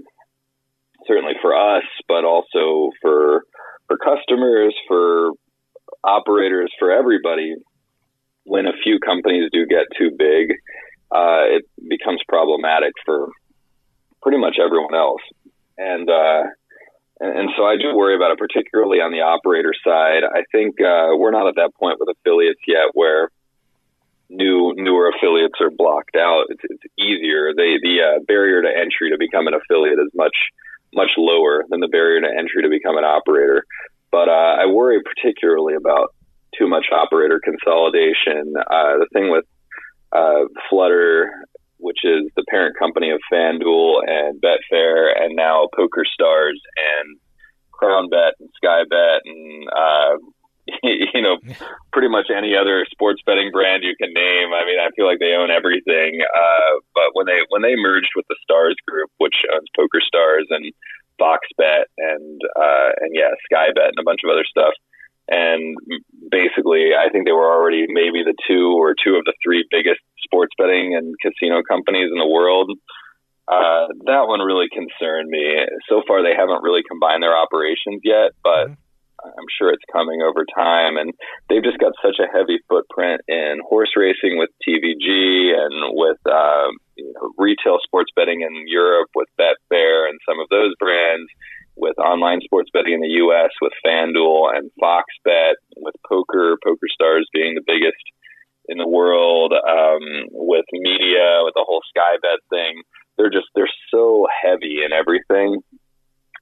certainly 1.08 1.36
for 1.44 1.56
us, 1.56 1.84
but 2.08 2.26
also 2.26 2.90
for 3.02 3.44
for 3.88 3.98
customers, 3.98 4.74
for 4.88 5.32
operators, 6.04 6.72
for 6.80 6.92
everybody. 6.92 7.56
When 8.46 8.66
a 8.68 8.74
few 8.84 9.00
companies 9.00 9.50
do 9.54 9.66
get 9.66 9.86
too 9.98 10.12
big, 10.18 10.52
uh, 11.12 11.48
it 11.48 11.64
becomes 11.88 12.22
problematic 12.28 12.94
for 13.06 13.30
pretty 14.22 14.38
much 14.38 14.58
everyone 14.60 14.96
else 14.96 15.22
and 15.78 16.10
uh, 16.10 16.44
and 17.20 17.50
so 17.56 17.64
I 17.64 17.78
do 17.78 17.96
worry 17.96 18.16
about 18.16 18.32
it, 18.32 18.38
particularly 18.38 18.98
on 18.98 19.12
the 19.12 19.22
operator 19.22 19.74
side. 19.86 20.24
I 20.28 20.44
think 20.52 20.82
uh, 20.82 21.16
we're 21.16 21.32
not 21.32 21.48
at 21.48 21.56
that 21.56 21.72
point 21.80 21.98
with 22.00 22.10
affiliates 22.10 22.60
yet 22.68 22.91
where 22.94 23.30
new 24.30 24.74
newer 24.76 25.12
affiliates 25.16 25.56
are 25.62 25.70
blocked 25.70 26.16
out. 26.18 26.46
It's, 26.50 26.62
it's 26.64 26.84
easier. 27.00 27.54
They, 27.56 27.78
the 27.82 27.96
uh, 28.02 28.20
barrier 28.28 28.62
to 28.62 28.68
entry 28.68 29.12
to 29.12 29.18
become 29.18 29.48
an 29.48 29.54
affiliate 29.54 30.00
is 30.00 30.12
much 30.16 30.36
much 30.94 31.12
lower 31.18 31.64
than 31.70 31.80
the 31.80 31.88
barrier 31.88 32.22
to 32.22 32.28
entry 32.28 32.62
to 32.64 32.70
become 32.70 32.98
an 32.98 33.06
operator. 33.06 33.64
But 34.12 34.30
uh, 34.30 34.62
I 34.62 34.66
worry 34.68 35.02
particularly 35.02 35.74
about 35.76 36.14
too 36.64 36.70
much 36.70 36.86
operator 36.91 37.39
consolidation. 37.43 38.53
Uh, 38.57 38.97
the 38.99 39.07
thing 39.14 39.30
with 39.30 39.45
uh, 40.11 40.45
Flutter, 40.70 41.32
which 41.78 41.99
is 42.03 42.30
the 42.36 42.45
parent 42.49 42.78
company 42.78 43.11
of 43.11 43.20
FanDuel 43.32 44.07
and 44.07 44.41
Betfair, 44.41 45.11
and 45.20 45.36
now 45.36 45.68
Poker 45.76 46.03
Stars 46.11 46.59
and 46.78 47.20
Crown 47.72 48.09
Bet 48.09 48.34
and 48.39 48.49
Sky 48.55 48.84
Bet 48.89 49.22
and 49.26 49.68
uh, 49.76 50.16
you 50.84 51.22
know 51.22 51.36
pretty 51.91 52.07
much 52.07 52.28
any 52.32 52.55
other 52.55 52.86
sports 52.89 53.22
betting 53.26 53.51
brand 53.51 53.84
you 53.84 53.95
can 53.99 54.14
name. 54.14 54.53
I 54.55 54.64
mean, 54.64 54.80
I 54.80 54.88
feel 54.95 55.05
like 55.05 55.20
they 55.20 55.36
own 55.36 55.51
everything. 55.51 56.22
Uh, 56.24 56.80
but 56.93 57.11
when 57.14 57.26
they 57.26 57.43
when 57.49 57.61
they 57.61 57.76
merged 57.76 58.16
with 58.16 58.26
the 58.30 58.38
Stars 58.43 58.78
Group, 58.88 59.09
which 59.18 59.36
owns 59.51 59.68
Poker 59.76 59.99
Stars 59.99 60.47
and 60.49 60.72
Fox 61.20 61.43
Bet 61.57 61.91
and 61.97 62.39
uh, 62.55 62.89
and 63.01 63.11
yeah, 63.11 63.36
Sky 63.51 63.76
Bet 63.76 63.91
and 63.91 63.99
a 63.99 64.07
bunch 64.07 64.22
of 64.24 64.32
other 64.32 64.45
stuff. 64.47 64.74
And 65.30 65.76
basically, 66.30 66.91
I 66.93 67.09
think 67.09 67.26
they 67.26 67.32
were 67.32 67.47
already 67.47 67.86
maybe 67.88 68.24
the 68.24 68.36
two 68.47 68.76
or 68.76 68.93
two 68.93 69.15
of 69.15 69.24
the 69.26 69.34
three 69.43 69.65
biggest 69.71 70.01
sports 70.24 70.51
betting 70.57 70.95
and 70.95 71.15
casino 71.21 71.61
companies 71.63 72.09
in 72.11 72.19
the 72.19 72.28
world. 72.28 72.71
Uh, 73.47 73.88
that 74.05 74.28
one 74.28 74.39
really 74.39 74.67
concerned 74.71 75.30
me. 75.30 75.63
So 75.89 76.01
far, 76.07 76.24
they 76.24 76.36
haven't 76.36 76.63
really 76.63 76.84
combined 76.88 77.24
their 77.24 77.36
operations 77.36 78.01
yet, 78.03 78.32
but 78.43 78.71
I'm 79.24 79.49
sure 79.57 79.71
it's 79.71 79.84
coming 79.91 80.21
over 80.21 80.45
time. 80.55 80.97
And 80.97 81.11
they've 81.49 81.63
just 81.63 81.80
got 81.80 81.93
such 82.03 82.19
a 82.19 82.32
heavy 82.32 82.59
footprint 82.67 83.21
in 83.28 83.59
horse 83.67 83.91
racing 83.95 84.39
with 84.39 84.49
TVG 84.67 85.55
and 85.55 85.95
with 85.95 86.19
uh, 86.28 86.67
you 86.95 87.11
know, 87.15 87.32
retail 87.38 87.80
sports 87.84 88.11
betting 88.15 88.41
in 88.41 88.67
Europe 88.67 89.09
with 89.15 89.28
Betfair 89.39 90.07
and 90.07 90.19
some 90.28 90.39
of 90.39 90.47
those 90.49 90.74
brands, 90.80 91.28
with 91.76 91.97
online 91.99 92.41
sports 92.41 92.69
betting 92.74 92.93
in 92.93 93.01
the 93.01 93.17
U.S. 93.26 93.49
with 93.61 93.74
FanDuel 93.86 94.55
and 94.55 94.71
Fox 94.80 95.05
Bet, 95.24 95.55
with 95.78 95.95
poker, 96.07 96.57
Poker 96.63 96.88
Stars 96.93 97.28
being 97.34 97.55
the 97.55 97.63
biggest 97.65 98.03
in 98.69 98.78
the 98.78 98.88
world, 98.88 99.53
um, 99.53 100.28
with 100.32 100.65
media, 100.71 101.41
with 101.43 101.53
the 101.55 101.65
whole 101.67 101.82
Sky 101.89 102.15
Bet 102.21 102.39
thing 102.49 102.82
they're 103.17 103.30
just 103.30 103.47
they're 103.55 103.69
so 103.91 104.28
heavy 104.43 104.80
in 104.86 104.91
everything 104.91 105.61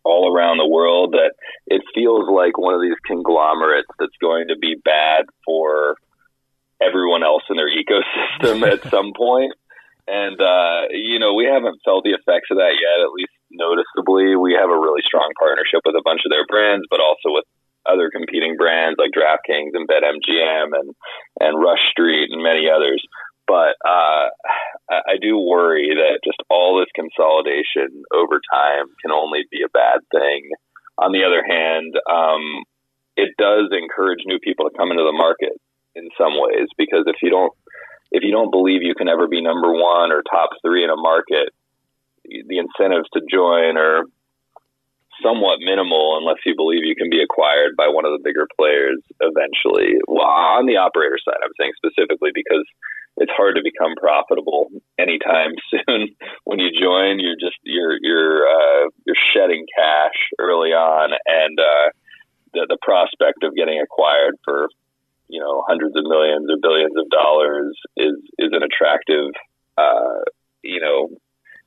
all 0.03 0.34
around 0.34 0.57
the 0.57 0.67
world 0.67 1.13
that 1.13 1.34
it 1.67 1.82
feels 1.93 2.27
like 2.29 2.57
one 2.57 2.73
of 2.73 2.82
these 2.82 2.97
conglomerates 3.05 3.89
that's 3.99 4.17
going 4.19 4.47
to 4.47 4.57
be 4.57 4.75
bad 4.84 5.25
for 5.45 5.95
everyone 6.82 7.23
else 7.23 7.43
in 7.49 7.57
their 7.57 7.69
ecosystem 7.69 8.67
at 8.71 8.89
some 8.89 9.13
point. 9.15 9.53
And 10.12 10.36
uh, 10.36 10.91
you 10.91 11.24
know, 11.24 11.32
we 11.32 11.47
haven't 11.47 11.80
felt 11.88 12.03
the 12.03 12.12
effects 12.12 12.51
of 12.51 12.59
that 12.59 12.76
yet, 12.76 12.99
at 12.99 13.16
least 13.16 13.32
noticeably. 13.47 14.36
We 14.36 14.59
have 14.59 14.68
a 14.68 14.76
really 14.76 14.99
strong 15.07 15.32
partnership 15.39 15.88
with 15.88 15.95
a 15.95 16.03
bunch 16.03 16.28
of 16.28 16.36
their 16.36 16.43
brands, 16.51 16.84
but 16.91 16.99
also 16.99 17.32
with 17.32 17.47
other 17.88 18.12
competing 18.12 18.59
brands 18.59 18.99
like 18.99 19.16
DraftKings 19.16 19.72
and 19.72 19.88
BetMGM 19.88 20.76
and 20.76 20.91
and 21.39 21.64
Rush 21.64 21.80
Street 21.95 22.28
and 22.28 22.43
many 22.43 22.68
others. 22.68 22.99
But 23.47 23.80
uh, 23.88 24.28
I 24.91 25.16
do 25.20 25.39
worry 25.39 25.95
that 25.95 26.20
just 26.28 26.43
all 26.51 26.76
this 26.76 26.91
consolidation 26.91 28.03
over 28.12 28.39
time 28.51 28.91
can 29.01 29.16
only 29.16 29.47
be 29.49 29.64
a 29.64 29.72
bad 29.72 30.03
thing. 30.12 30.51
On 30.99 31.12
the 31.12 31.24
other 31.24 31.43
hand, 31.43 31.95
um, 32.12 32.64
it 33.16 33.32
does 33.39 33.72
encourage 33.72 34.28
new 34.28 34.39
people 34.39 34.70
to 34.70 34.78
come 34.78 34.91
into 34.91 35.03
the 35.03 35.16
market 35.16 35.55
in 35.95 36.07
some 36.18 36.36
ways 36.36 36.68
because 36.78 37.03
if 37.07 37.16
you 37.22 37.30
don't 37.30 37.51
if 38.12 38.24
you 38.24 38.32
don't 38.32 38.51
believe 38.51 38.84
you 38.84 38.95
can 38.95 39.07
ever 39.07 39.28
be 39.28 39.41
number 39.41 39.72
one 39.72 40.12
or 40.12 40.22
top 40.30 40.49
three 40.62 40.84
in 40.84 40.89
a 40.89 40.95
market, 40.95 41.49
the 42.24 42.59
incentives 42.59 43.09
to 43.14 43.22
join 43.30 43.78
are 43.78 44.03
somewhat 45.24 45.59
minimal 45.62 46.18
unless 46.20 46.41
you 46.45 46.55
believe 46.55 46.84
you 46.84 46.95
can 46.95 47.09
be 47.09 47.22
acquired 47.22 47.76
by 47.78 47.88
one 47.88 48.05
of 48.05 48.12
the 48.12 48.24
bigger 48.24 48.47
players 48.57 48.99
eventually. 49.20 49.95
Well, 50.07 50.26
on 50.26 50.66
the 50.66 50.78
operator 50.78 51.18
side, 51.24 51.39
I'm 51.43 51.55
saying 51.59 51.74
specifically 51.78 52.32
because 52.34 52.66
it's 53.18 53.32
hard 53.36 53.55
to 53.55 53.62
become 53.64 53.95
profitable 53.95 54.68
anytime 54.97 55.51
soon. 55.70 56.16
when 56.45 56.59
you 56.59 56.70
join, 56.72 57.20
you're 57.20 57.39
just 57.39 57.59
you're 57.64 57.97
you're 58.01 58.47
uh, 58.47 58.89
you're 59.05 59.20
shedding 59.34 59.66
cash 59.78 60.18
early 60.39 60.72
on, 60.72 61.12
and 61.26 61.59
uh, 61.59 61.88
the 62.53 62.66
the 62.70 62.78
prospect 62.82 63.43
of 63.43 63.55
getting 63.55 63.80
acquired 63.80 64.36
for 64.43 64.70
you 65.32 65.39
know 65.39 65.63
hundreds 65.67 65.95
of 65.95 66.03
millions 66.03 66.45
or 66.51 66.59
billions 66.61 66.93
of 66.99 67.09
dollars 67.09 67.73
is 67.95 68.19
is 68.38 68.51
an 68.51 68.61
attractive 68.61 69.32
uh, 69.77 70.21
you 70.61 70.79
know 70.79 71.09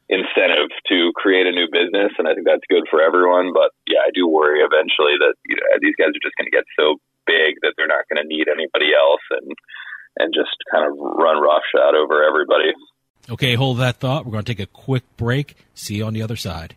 incentive 0.09 0.69
to 0.89 1.13
create 1.17 1.47
a 1.47 1.53
new 1.53 1.67
business, 1.73 2.13
and 2.19 2.29
I 2.29 2.35
think 2.35 2.47
that's 2.47 2.65
good 2.69 2.85
for 2.91 3.01
everyone. 3.01 3.57
But 3.57 3.73
yeah, 3.89 4.05
I 4.05 4.13
do 4.13 4.29
worry 4.29 4.61
eventually 4.61 5.17
that 5.19 5.35
you 5.49 5.57
know, 5.57 5.65
these 5.81 5.97
guys 5.97 6.13
are 6.13 6.25
just 6.25 6.37
going 6.37 6.51
to 6.51 6.55
get 6.55 6.69
so 6.77 7.01
big 7.27 7.57
that 7.65 7.73
they're 7.77 7.89
not 7.89 8.05
going 8.13 8.21
to 8.21 8.29
need 8.29 8.47
anybody 8.53 8.93
else, 8.93 9.25
and 9.33 9.49
and 10.21 10.35
just 10.37 10.55
kind 10.71 10.85
of 10.85 10.93
run 10.99 11.41
roughshod 11.41 11.97
over 11.97 12.23
everybody. 12.23 12.77
Okay, 13.31 13.55
hold 13.55 13.79
that 13.79 13.97
thought. 13.97 14.27
We're 14.27 14.33
going 14.33 14.45
to 14.45 14.55
take 14.55 14.63
a 14.63 14.71
quick 14.71 15.05
break. 15.17 15.57
See 15.75 15.97
you 15.97 16.05
on 16.05 16.13
the 16.13 16.23
other 16.23 16.37
side. 16.37 16.77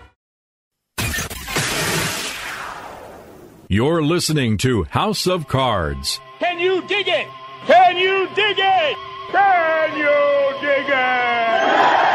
You're 3.71 4.03
listening 4.03 4.57
to 4.57 4.83
House 4.83 5.25
of 5.27 5.47
Cards. 5.47 6.19
Can 6.39 6.59
you 6.59 6.81
dig 6.89 7.07
it? 7.07 7.29
Can 7.65 7.95
you 7.95 8.27
dig 8.35 8.59
it? 8.59 8.97
Can 9.31 9.97
you 9.97 10.59
dig 10.59 10.89
it? 10.89 12.10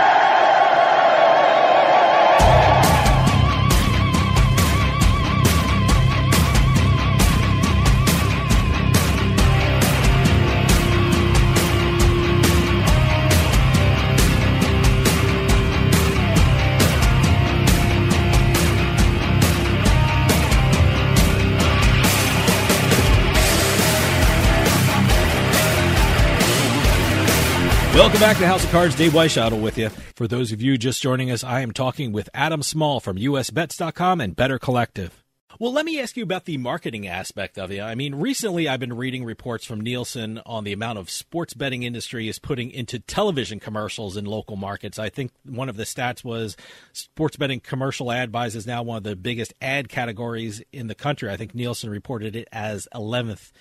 Welcome 27.97 28.21
back 28.21 28.37
to 28.37 28.47
House 28.47 28.63
of 28.63 28.71
Cards. 28.71 28.95
Dave 28.95 29.13
Weinbaum 29.13 29.63
with 29.63 29.79
you. 29.79 29.89
For 29.89 30.29
those 30.29 30.53
of 30.53 30.61
you 30.61 30.77
just 30.77 31.01
joining 31.01 31.31
us, 31.31 31.43
I 31.43 31.63
am 31.63 31.73
talking 31.73 32.13
with 32.13 32.29
Adam 32.35 32.63
Small 32.63 33.01
from 33.01 33.17
USBets.com 33.17 34.21
and 34.21 34.37
Better 34.37 34.59
Collective. 34.59 35.25
Well, 35.59 35.73
let 35.73 35.87
me 35.87 35.99
ask 35.99 36.15
you 36.15 36.23
about 36.23 36.45
the 36.45 36.59
marketing 36.59 37.07
aspect 37.07 37.57
of 37.57 37.73
it. 37.73 37.81
I 37.81 37.95
mean, 37.95 38.17
recently 38.17 38.69
I've 38.69 38.81
been 38.81 38.93
reading 38.93 39.25
reports 39.25 39.65
from 39.65 39.81
Nielsen 39.81 40.43
on 40.45 40.65
the 40.65 40.75
amount 40.75 40.99
of 40.99 41.09
sports 41.09 41.55
betting 41.55 41.85
industry 41.85 42.29
is 42.29 42.39
putting 42.39 42.71
into 42.71 42.99
television 42.99 43.61
commercials 43.61 44.19
in 44.19 44.27
local 44.27 44.57
markets. 44.57 44.99
I 44.99 45.09
think 45.09 45.33
one 45.47 45.71
of 45.71 45.79
the 45.79 45.85
stats 45.85 46.23
was 46.23 46.55
sports 46.93 47.39
betting 47.39 47.61
commercial 47.61 48.13
ad 48.13 48.31
buys 48.31 48.55
is 48.55 48.67
now 48.67 48.83
one 48.83 48.99
of 48.99 49.05
the 49.05 49.17
biggest 49.17 49.55
ad 49.63 49.89
categories 49.89 50.63
in 50.71 50.89
the 50.89 50.95
country. 50.95 51.31
I 51.31 51.39
think 51.39 51.55
Nielsen 51.55 51.89
reported 51.89 52.37
it 52.37 52.47
as 52.53 52.87
11th 52.95 53.53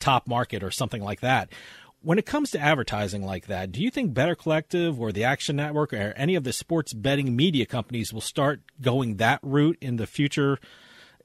top 0.00 0.26
market 0.26 0.64
or 0.64 0.70
something 0.72 1.02
like 1.02 1.20
that. 1.20 1.48
When 2.04 2.18
it 2.18 2.26
comes 2.26 2.50
to 2.50 2.60
advertising 2.60 3.24
like 3.24 3.46
that, 3.46 3.72
do 3.72 3.80
you 3.80 3.90
think 3.90 4.12
Better 4.12 4.34
Collective 4.34 5.00
or 5.00 5.10
the 5.10 5.24
Action 5.24 5.56
Network 5.56 5.94
or 5.94 6.12
any 6.16 6.34
of 6.34 6.44
the 6.44 6.52
sports 6.52 6.92
betting 6.92 7.34
media 7.34 7.64
companies 7.64 8.12
will 8.12 8.20
start 8.20 8.60
going 8.82 9.16
that 9.16 9.40
route 9.42 9.78
in 9.80 9.96
the 9.96 10.06
future? 10.06 10.58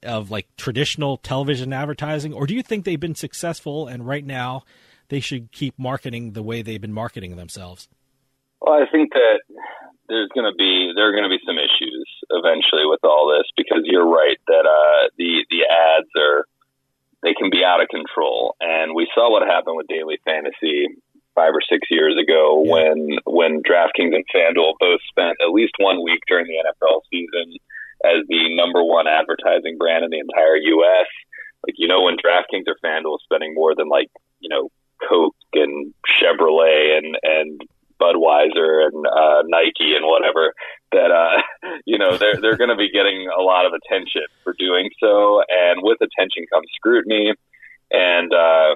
of 0.02 0.30
like 0.30 0.48
traditional 0.56 1.18
television 1.18 1.74
advertising, 1.74 2.32
or 2.32 2.46
do 2.46 2.54
you 2.54 2.62
think 2.62 2.84
they've 2.86 2.98
been 2.98 3.14
successful 3.14 3.86
and 3.86 4.06
right 4.06 4.24
now 4.24 4.64
they 5.08 5.20
should 5.20 5.52
keep 5.52 5.78
marketing 5.78 6.32
the 6.32 6.42
way 6.42 6.62
they've 6.62 6.80
been 6.80 6.92
marketing 6.92 7.36
themselves? 7.36 7.86
Well, 8.60 8.74
I 8.74 8.86
think 8.90 9.12
that 9.12 9.40
there's 10.08 10.28
going 10.34 10.50
to 10.50 10.56
be 10.56 10.92
there 10.96 11.08
are 11.08 11.12
going 11.12 11.24
to 11.24 11.30
be 11.30 11.42
some 11.46 11.58
issues 11.58 12.08
eventually 12.30 12.84
with 12.84 13.00
all 13.04 13.28
this 13.28 13.46
because 13.56 13.82
you're 13.84 14.08
right 14.08 14.38
that 14.46 14.64
uh, 14.66 15.08
the 15.18 15.44
the 15.50 15.68
ads 15.68 16.08
are 16.16 16.46
they 17.22 17.34
can 17.34 17.50
be 17.50 17.64
out 17.64 17.82
of 17.82 17.88
control, 17.88 18.56
and 18.60 18.94
we 18.94 19.08
saw 19.14 19.30
what 19.30 19.46
happened 19.46 19.76
with 19.76 19.86
daily 19.88 20.18
fantasy 20.24 20.88
five 21.34 21.54
or 21.54 21.62
six 21.62 21.86
years 21.90 22.16
ago 22.20 22.62
yeah. 22.64 22.72
when 22.72 23.18
when 23.26 23.62
DraftKings 23.62 24.14
and 24.14 24.24
FanDuel 24.34 24.74
both 24.80 25.00
spent 25.08 25.36
at 25.40 25.52
least 25.52 25.72
one 25.78 26.02
week 26.02 26.20
during 26.26 26.46
the 26.46 26.58
NFL 26.58 27.00
season 27.10 27.56
as 28.04 28.24
the 28.28 28.56
number 28.56 28.82
one 28.82 29.06
advertising 29.06 29.76
brand 29.78 30.04
in 30.04 30.10
the 30.10 30.18
entire 30.18 30.56
U.S. 30.56 31.06
Like, 31.66 31.74
you 31.76 31.88
know, 31.88 32.02
when 32.02 32.16
DraftKings 32.16 32.64
or 32.66 32.76
FanDuel 32.84 33.16
is 33.16 33.24
spending 33.24 33.54
more 33.54 33.74
than 33.74 33.88
like, 33.88 34.08
you 34.40 34.48
know, 34.48 34.70
Coke 35.08 35.36
and 35.54 35.92
Chevrolet 36.08 36.96
and, 36.96 37.16
and 37.22 37.60
Budweiser 38.00 38.88
and 38.88 39.06
uh, 39.06 39.42
Nike 39.46 39.94
and 39.94 40.06
whatever, 40.06 40.54
that, 40.92 41.10
uh, 41.12 41.68
you 41.84 41.98
know, 41.98 42.16
they're, 42.16 42.40
they're 42.40 42.56
going 42.56 42.70
to 42.72 42.80
be 42.80 42.90
getting 42.90 43.28
a 43.28 43.42
lot 43.42 43.66
of 43.66 43.72
attention 43.72 44.24
for 44.42 44.54
doing 44.58 44.88
so. 44.98 45.42
And 45.48 45.80
with 45.82 45.98
attention 46.00 46.46
comes 46.52 46.68
scrutiny. 46.74 47.32
And, 47.92 48.32
uh, 48.32 48.74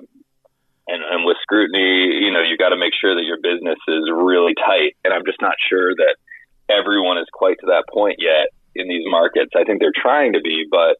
and, 0.87 1.01
and 1.01 1.25
with 1.25 1.39
scrutiny, 1.41 2.21
you 2.21 2.31
know, 2.31 2.43
you 2.43 2.59
got 2.59 2.71
to 2.71 2.77
make 2.77 2.93
sure 3.01 3.15
that 3.15 3.25
your 3.25 3.41
business 3.41 3.79
is 3.89 4.05
really 4.13 4.53
tight. 4.55 4.97
And 5.05 5.15
I'm 5.15 5.25
just 5.25 5.41
not 5.41 5.57
sure 5.71 5.95
that 5.97 6.17
everyone 6.69 7.19
is 7.19 7.27
quite 7.33 7.57
to 7.61 7.67
that 7.67 7.85
point 7.93 8.17
yet 8.19 8.53
in 8.75 8.89
these 8.89 9.05
markets. 9.07 9.53
I 9.57 9.65
think 9.65 9.81
they're 9.81 9.97
trying 9.97 10.33
to 10.35 10.41
be, 10.41 10.67
but 10.71 10.99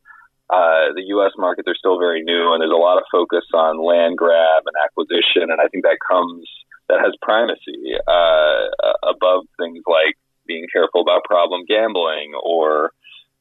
uh, 0.53 0.93
the 0.95 1.05
U.S. 1.17 1.33
market 1.39 1.65
they're 1.65 1.79
still 1.79 1.99
very 1.99 2.23
new, 2.23 2.53
and 2.53 2.61
there's 2.61 2.75
a 2.75 2.77
lot 2.77 2.99
of 2.99 3.05
focus 3.11 3.45
on 3.55 3.83
land 3.83 4.17
grab 4.17 4.63
and 4.67 4.77
acquisition, 4.85 5.51
and 5.51 5.61
I 5.61 5.69
think 5.69 5.85
that 5.85 5.99
comes 6.07 6.45
that 6.89 7.01
has 7.01 7.15
primacy 7.23 7.95
uh, 8.07 8.67
above 9.09 9.45
things 9.59 9.83
like 9.87 10.17
being 10.47 10.67
careful 10.73 11.01
about 11.01 11.25
problem 11.25 11.65
gambling 11.67 12.33
or 12.43 12.93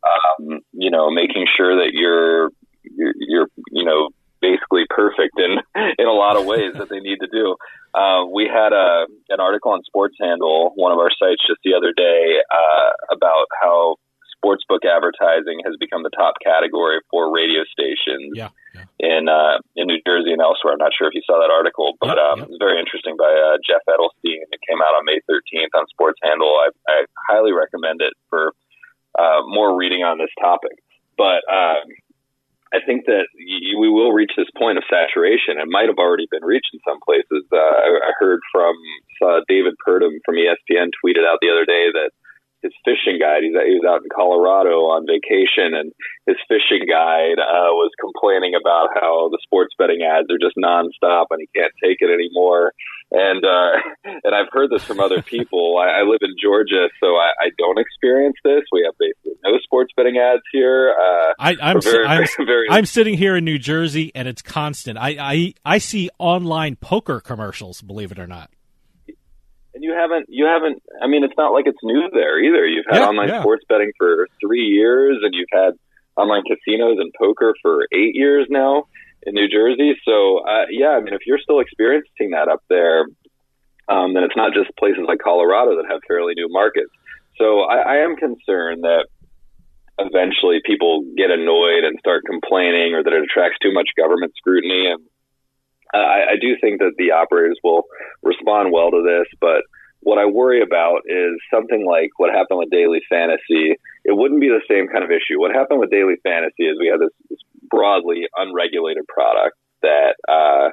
um, 0.04 0.60
you 0.72 0.91
know 0.91 1.10
making 1.10 1.46
sure 1.56 1.76
that 1.76 1.91
you're 1.94 2.50
you're, 2.84 3.14
you're 3.18 3.48
you 3.72 3.84
know 3.84 4.10
basically 4.41 4.86
perfect 4.89 5.39
in 5.39 5.58
in 5.98 6.08
a 6.08 6.12
lot 6.12 6.36
of 6.38 6.46
ways 6.46 6.74
that 6.76 6.89
they 6.89 7.00
need 7.00 7.20
to 7.20 7.28
do. 7.28 7.56
Uh, 7.94 8.26
we 8.26 8.46
had 8.46 8.74
a 8.74 9.06
an 9.30 9.39
article 9.39 9.72
on 9.72 9.84
Sports 9.84 10.16
Handle, 10.20 10.72
one 10.76 10.91
of 10.91 10.98
our 10.98 11.12
sites, 11.12 11.41
just 11.48 11.60
the 11.64 11.74
other 11.74 11.94
day 11.96 12.39
uh, 12.52 12.91
about 13.12 13.46
how 13.62 13.96
sportsbook 14.44 14.84
advertising 14.84 15.62
has 15.66 15.76
become 15.80 16.04
the 16.04 16.10
top 16.10 16.36
category 16.44 17.00
for 17.10 17.34
radio 17.34 17.64
stations 17.72 18.34
yeah. 18.36 18.50
In 19.04 19.28
uh, 19.28 19.60
in 19.76 19.91
New 19.91 19.99
Jersey 20.08 20.32
and 20.32 20.39
elsewhere. 20.39 20.72
I'm 20.72 20.80
not 20.80 20.95
sure 20.95 21.12
if 21.12 21.14
you 21.14 21.20
saw 21.28 21.36
that 21.43 21.51
article, 21.51 21.99
but 21.99 22.16
um, 22.16 22.39
it 22.39 22.47
was 22.47 22.62
very 22.64 22.80
interesting 22.80 23.20
by 23.20 23.28
uh, 23.28 23.60
Jeff 23.60 23.84
Edelstein. 23.84 24.39
It 24.47 24.64
came 24.64 24.80
out 24.80 24.95
on 24.95 25.04
May 25.04 25.20
13th 25.28 25.76
on 25.76 25.84
Sports 25.91 26.24
Handle. 26.24 26.56
I, 26.56 26.72
I 26.88 26.97
highly 27.28 27.51
recommend 27.51 27.99
it 27.99 28.16
for 28.32 28.56
uh, 29.20 29.43
more 29.43 29.76
reading 29.76 30.08
on 30.08 30.24
this 30.24 30.32
topic. 30.39 30.80
But 31.20 31.43
um, 31.51 31.84
I 32.72 32.80
think 32.80 33.04
that 33.06 33.28
y- 33.36 33.76
we 33.76 33.91
will 33.91 34.16
reach 34.16 34.32
this 34.39 34.49
point 34.58 34.80
of 34.80 34.88
saturation. 34.88 35.60
It 35.60 35.68
might 35.68 35.91
have 35.91 35.99
already 35.99 36.32
been 36.32 36.47
reached 36.47 36.72
in 36.72 36.80
some 36.88 37.04
places. 37.04 37.43
Uh, 37.51 37.60
I, 37.60 38.08
I 38.08 38.12
heard 38.18 38.39
from 38.56 38.74
uh, 39.20 39.43
David 39.51 39.76
Purdum 39.84 40.16
from 40.24 40.39
ESPN 40.39 40.95
tweeted 41.04 41.28
out 41.28 41.43
the 41.43 41.51
other 41.51 41.68
day 41.68 41.91
that 41.91 42.16
his 42.64 42.72
fishing 42.88 43.20
guide. 43.20 43.43
He's 43.43 43.51
he 43.51 43.76
was 43.76 43.86
out 43.86 44.01
in 44.01 44.09
Colorado 44.09 44.88
on 44.95 45.03
vacation, 45.03 45.76
and 45.76 45.91
his 46.26 46.39
fishing 46.47 46.88
guide 46.88 47.38
uh, 47.38 47.76
was 47.76 47.91
complaining 47.99 48.55
about 48.55 48.95
how 48.95 49.28
the 49.30 49.38
sports 49.43 49.76
betting 49.78 50.01
ads 50.01 50.32
are 50.32 50.39
just 50.39 50.55
nonstop, 50.55 51.28
and 51.30 51.43
he 51.43 51.47
can't 51.51 51.76
take 51.84 51.99
it 51.99 52.09
anymore. 52.09 52.72
And 53.11 53.43
uh, 53.43 53.84
and 54.24 54.34
I've 54.34 54.47
heard 54.55 54.72
this 54.72 54.84
from 54.84 55.03
other 55.03 55.22
people. 55.22 55.76
I, 55.78 55.99
I 55.99 56.03
live 56.07 56.24
in 56.24 56.34
Georgia, 56.39 56.88
so 57.03 57.20
I, 57.20 57.36
I 57.36 57.47
don't 57.59 57.78
experience 57.78 58.39
this. 58.43 58.64
We 58.72 58.88
have 58.88 58.95
basically 58.97 59.36
no 59.43 59.59
sports 59.59 59.91
betting 59.95 60.18
ads 60.18 60.47
here. 60.51 60.95
Uh, 60.95 61.34
I, 61.38 61.55
I'm, 61.61 61.82
very, 61.82 62.07
I'm, 62.07 62.26
very, 62.47 62.68
I'm 62.72 62.86
sitting 62.88 63.20
here 63.20 63.36
in 63.36 63.43
New 63.43 63.59
Jersey, 63.59 64.11
and 64.16 64.28
it's 64.28 64.41
constant. 64.41 64.97
I, 64.97 65.18
I 65.20 65.53
I 65.66 65.78
see 65.78 66.09
online 66.18 66.78
poker 66.78 67.20
commercials. 67.20 67.82
Believe 67.82 68.11
it 68.11 68.20
or 68.20 68.28
not 68.28 68.53
and 69.74 69.84
you 69.84 69.93
haven't 69.93 70.26
you 70.30 70.45
haven't 70.45 70.82
i 71.01 71.07
mean 71.07 71.24
it's 71.24 71.38
not 71.38 71.53
like 71.53 71.65
it's 71.67 71.80
new 71.84 72.09
there 72.13 72.39
either. 72.39 72.65
You've 72.65 72.86
had 72.89 72.99
yeah, 72.99 73.07
online 73.07 73.30
yeah. 73.30 73.41
sports 73.41 73.63
betting 73.67 73.91
for 73.97 74.28
three 74.39 74.65
years 74.65 75.17
and 75.24 75.34
you've 75.34 75.51
had 75.51 75.74
online 76.15 76.43
casinos 76.43 76.97
and 76.99 77.11
poker 77.19 77.53
for 77.61 77.88
eight 77.91 78.15
years 78.15 78.47
now 78.49 78.86
in 79.24 79.34
new 79.34 79.47
jersey. 79.47 79.95
So 80.05 80.39
uh, 80.39 80.65
yeah 80.69 80.97
i 80.97 80.99
mean 80.99 81.13
if 81.13 81.21
you're 81.26 81.39
still 81.39 81.59
experiencing 81.59 82.32
that 82.32 82.47
up 82.47 82.61
there 82.69 83.05
um, 83.89 84.13
then 84.13 84.24
it's 84.24 84.38
not 84.38 84.53
just 84.53 84.71
places 84.78 85.03
like 85.07 85.19
colorado 85.19 85.76
that 85.76 85.91
have 85.91 85.99
fairly 86.07 86.34
new 86.36 86.47
markets. 86.49 86.91
So 87.38 87.61
I, 87.61 87.78
I 87.78 87.95
am 87.97 88.15
concerned 88.15 88.84
that 88.84 89.07
eventually 89.99 90.61
people 90.65 91.03
get 91.17 91.30
annoyed 91.32 91.84
and 91.84 91.99
start 91.99 92.24
complaining 92.26 92.93
or 92.93 93.03
that 93.03 93.13
it 93.13 93.24
attracts 93.24 93.57
too 93.61 93.74
much 93.74 93.89
government 93.97 94.34
scrutiny 94.38 94.88
and 94.88 95.03
I, 95.94 96.34
I 96.34 96.36
do 96.39 96.56
think 96.60 96.80
that 96.80 96.94
the 96.98 97.12
operators 97.12 97.60
will 97.64 97.86
respond 98.24 98.72
well 98.72 98.91
to 98.91 99.04
this, 99.04 99.28
but 99.39 99.64
what 100.02 100.18
I 100.18 100.26
worry 100.26 100.62
about 100.62 101.02
is 101.06 101.39
something 101.54 101.86
like 101.86 102.10
what 102.18 102.34
happened 102.34 102.60
with 102.60 102.70
daily 102.70 103.02
fantasy. 103.10 103.78
It 104.04 104.18
wouldn't 104.18 104.41
be 104.41 104.50
the 104.50 104.62
same 104.70 104.88
kind 104.88 105.04
of 105.04 105.12
issue. 105.12 105.39
What 105.39 105.56
happened 105.56 105.80
with 105.80 105.91
daily 105.91 106.16
fantasy 106.24 106.68
is 106.68 106.78
we 106.80 106.88
had 106.88 107.00
this, 107.00 107.14
this 107.30 107.39
broadly 107.70 108.28
unregulated 108.36 109.08
product 109.08 109.56
that 109.82 110.16
uh, 110.28 110.70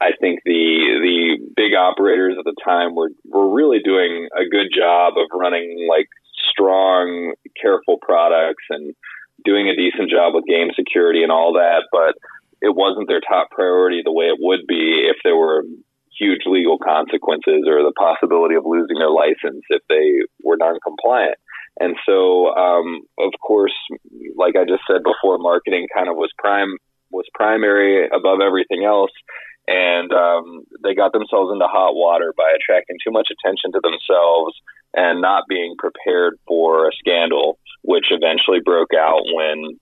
I 0.00 0.12
think 0.20 0.40
the 0.44 1.00
the 1.00 1.52
big 1.56 1.74
operators 1.74 2.36
at 2.38 2.44
the 2.44 2.56
time 2.64 2.94
were 2.94 3.10
were 3.24 3.52
really 3.52 3.80
doing 3.84 4.28
a 4.36 4.48
good 4.48 4.68
job 4.74 5.14
of 5.16 5.26
running 5.32 5.86
like 5.88 6.08
strong, 6.50 7.34
careful 7.60 7.98
products 8.00 8.64
and 8.70 8.94
doing 9.44 9.68
a 9.68 9.76
decent 9.76 10.10
job 10.10 10.34
with 10.34 10.44
game 10.44 10.68
security 10.74 11.22
and 11.22 11.32
all 11.32 11.54
that, 11.54 11.84
but 11.92 12.14
it 12.60 12.74
wasn't 12.74 13.08
their 13.08 13.20
top 13.20 13.50
priority 13.50 14.02
the 14.04 14.12
way 14.12 14.26
it 14.26 14.38
would 14.38 14.66
be 14.66 15.08
if 15.08 15.16
there 15.24 15.36
were 15.36 15.64
huge 16.18 16.42
legal 16.46 16.78
consequences 16.78 17.64
or 17.66 17.82
the 17.82 17.96
possibility 17.96 18.54
of 18.54 18.66
losing 18.66 18.98
their 18.98 19.10
license 19.10 19.64
if 19.70 19.82
they 19.88 20.20
were 20.42 20.56
non-compliant. 20.58 21.36
And 21.80 21.96
so, 22.04 22.54
um, 22.54 23.00
of 23.18 23.32
course, 23.40 23.72
like 24.36 24.54
I 24.56 24.64
just 24.64 24.82
said 24.86 25.02
before, 25.02 25.38
marketing 25.38 25.86
kind 25.94 26.08
of 26.08 26.16
was 26.16 26.30
prime 26.38 26.76
was 27.10 27.24
primary 27.34 28.06
above 28.06 28.38
everything 28.40 28.84
else, 28.84 29.10
and 29.66 30.12
um, 30.12 30.62
they 30.84 30.94
got 30.94 31.12
themselves 31.12 31.50
into 31.52 31.66
hot 31.66 31.94
water 31.94 32.32
by 32.36 32.54
attracting 32.54 32.98
too 33.02 33.10
much 33.10 33.28
attention 33.32 33.72
to 33.72 33.80
themselves 33.82 34.54
and 34.94 35.20
not 35.20 35.44
being 35.48 35.74
prepared 35.78 36.38
for 36.46 36.88
a 36.88 36.92
scandal, 36.98 37.58
which 37.82 38.06
eventually 38.10 38.60
broke 38.64 38.94
out 38.94 39.22
when 39.32 39.78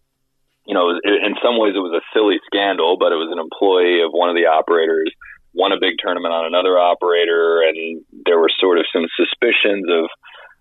you 0.69 0.75
know, 0.77 0.93
in 0.93 1.35
some 1.43 1.57
ways 1.57 1.73
it 1.73 1.81
was 1.81 1.97
a 1.97 2.05
silly 2.13 2.37
scandal, 2.45 3.01
but 3.01 3.11
it 3.11 3.17
was 3.17 3.33
an 3.33 3.41
employee 3.41 4.05
of 4.05 4.13
one 4.13 4.29
of 4.29 4.37
the 4.37 4.45
operators 4.45 5.09
won 5.57 5.73
a 5.73 5.81
big 5.81 5.97
tournament 5.99 6.31
on 6.31 6.45
another 6.45 6.79
operator, 6.79 7.65
and 7.65 8.05
there 8.29 8.39
were 8.39 8.53
sort 8.61 8.79
of 8.79 8.85
some 8.93 9.09
suspicions 9.17 9.89
of 9.89 10.07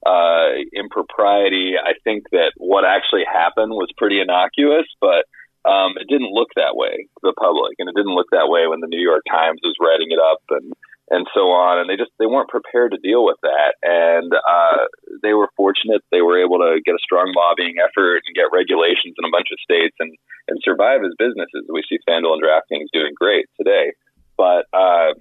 uh, 0.08 0.64
impropriety. 0.72 1.76
I 1.76 1.94
think 2.08 2.24
that 2.32 2.56
what 2.56 2.88
actually 2.88 3.28
happened 3.28 3.76
was 3.76 3.92
pretty 4.00 4.24
innocuous, 4.24 4.88
but 5.04 5.28
um, 5.68 6.00
it 6.00 6.08
didn't 6.08 6.32
look 6.32 6.48
that 6.56 6.80
way 6.80 7.12
to 7.20 7.24
the 7.28 7.36
public, 7.36 7.76
and 7.78 7.92
it 7.92 7.96
didn't 8.00 8.16
look 8.16 8.32
that 8.32 8.48
way 8.48 8.66
when 8.72 8.80
the 8.80 8.88
New 8.88 9.04
York 9.04 9.28
Times 9.28 9.60
was 9.60 9.76
writing 9.84 10.08
it 10.16 10.24
up, 10.24 10.40
and 10.56 10.72
and 11.10 11.26
so 11.34 11.52
on. 11.52 11.80
And 11.80 11.90
they 11.90 11.96
just 11.96 12.12
they 12.20 12.26
weren't 12.26 12.50
prepared 12.50 12.92
to 12.92 13.00
deal 13.02 13.24
with 13.26 13.38
that. 13.44 13.76
And 13.82 14.32
uh, 14.34 14.88
they 15.24 15.34
were 15.34 15.50
fortunate 15.56 16.04
they 16.12 16.22
were 16.22 16.42
able 16.42 16.60
to 16.60 16.82
get 16.84 16.96
a 16.96 17.04
strong 17.04 17.34
lobbying 17.36 17.78
effort 17.80 18.24
and 18.26 18.36
get 18.36 18.52
regulations 18.54 19.16
in 19.18 19.26
a 19.26 19.32
bunch 19.32 19.48
of 19.52 19.60
states 19.60 19.96
and 20.00 20.12
and 20.48 20.60
survive 20.64 21.02
as 21.04 21.16
businesses. 21.20 21.68
We 21.68 21.84
see 21.88 22.00
FanDuel 22.08 22.40
and 22.40 22.44
DraftKings 22.44 22.92
doing 22.94 23.14
great 23.16 23.48
today, 23.58 23.94
but. 24.36 24.66
Uh, 24.74 25.14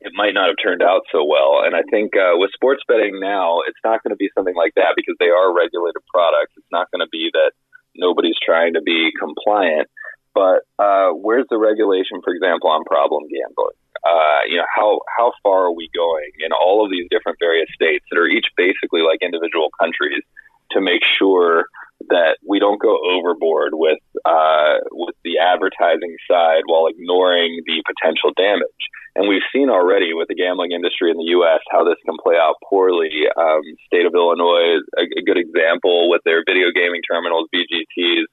it 0.00 0.12
might 0.14 0.32
not 0.32 0.46
have 0.46 0.54
turned 0.62 0.82
out 0.82 1.02
so 1.10 1.24
well. 1.26 1.66
And 1.66 1.74
I 1.74 1.82
think 1.90 2.14
uh, 2.14 2.38
with 2.38 2.54
sports 2.54 2.82
betting 2.86 3.18
now, 3.18 3.66
it's 3.66 3.82
not 3.82 4.02
going 4.02 4.14
to 4.14 4.16
be 4.16 4.30
something 4.30 4.54
like 4.54 4.74
that 4.76 4.94
because 4.94 5.16
they 5.18 5.26
are 5.26 5.50
regulated 5.50 6.02
products. 6.06 6.54
It's 6.56 6.70
not 6.70 6.86
going 6.92 7.02
to 7.02 7.10
be 7.10 7.30
that 7.34 7.50
nobody's 7.96 8.38
trying 8.38 8.74
to 8.74 8.80
be 8.80 9.10
compliant. 9.18 9.90
But 10.38 10.62
uh, 10.78 11.18
where's 11.18 11.50
the 11.50 11.58
regulation, 11.58 12.22
for 12.22 12.30
example, 12.30 12.70
on 12.70 12.86
problem 12.86 13.26
gambling? 13.26 13.74
Uh, 14.06 14.46
you 14.46 14.54
know, 14.54 14.70
how 14.70 15.02
how 15.18 15.32
far 15.42 15.66
are 15.66 15.74
we 15.74 15.90
going 15.90 16.30
in 16.38 16.54
all 16.54 16.86
of 16.86 16.94
these 16.94 17.10
different 17.10 17.42
various 17.42 17.66
states 17.74 18.06
that 18.06 18.18
are 18.22 18.30
each 18.30 18.46
basically 18.56 19.02
like 19.02 19.18
individual 19.18 19.74
countries 19.82 20.22
to 20.70 20.80
make 20.80 21.02
sure 21.18 21.66
that 22.14 22.38
we 22.46 22.62
don't 22.62 22.78
go 22.78 23.02
overboard 23.02 23.74
with 23.74 23.98
uh, 24.22 24.78
with 24.94 25.18
the 25.26 25.42
advertising 25.42 26.14
side 26.30 26.62
while 26.70 26.86
ignoring 26.86 27.58
the 27.66 27.82
potential 27.82 28.30
damage. 28.38 28.82
And 29.18 29.26
we've 29.26 29.42
seen 29.50 29.66
already 29.66 30.14
with 30.14 30.30
the 30.30 30.38
gambling 30.38 30.70
industry 30.70 31.10
in 31.10 31.18
the 31.18 31.34
U.S. 31.42 31.58
how 31.74 31.82
this 31.82 31.98
can 32.06 32.14
play 32.22 32.38
out 32.38 32.54
poorly. 32.70 33.26
Um, 33.34 33.66
state 33.90 34.06
of 34.06 34.14
Illinois 34.14 34.78
is 34.78 34.84
a, 34.94 35.02
a 35.18 35.22
good 35.26 35.42
example 35.42 36.06
with 36.06 36.22
their 36.22 36.46
video 36.46 36.70
gaming 36.70 37.02
terminals, 37.02 37.50
VGTs. 37.50 38.30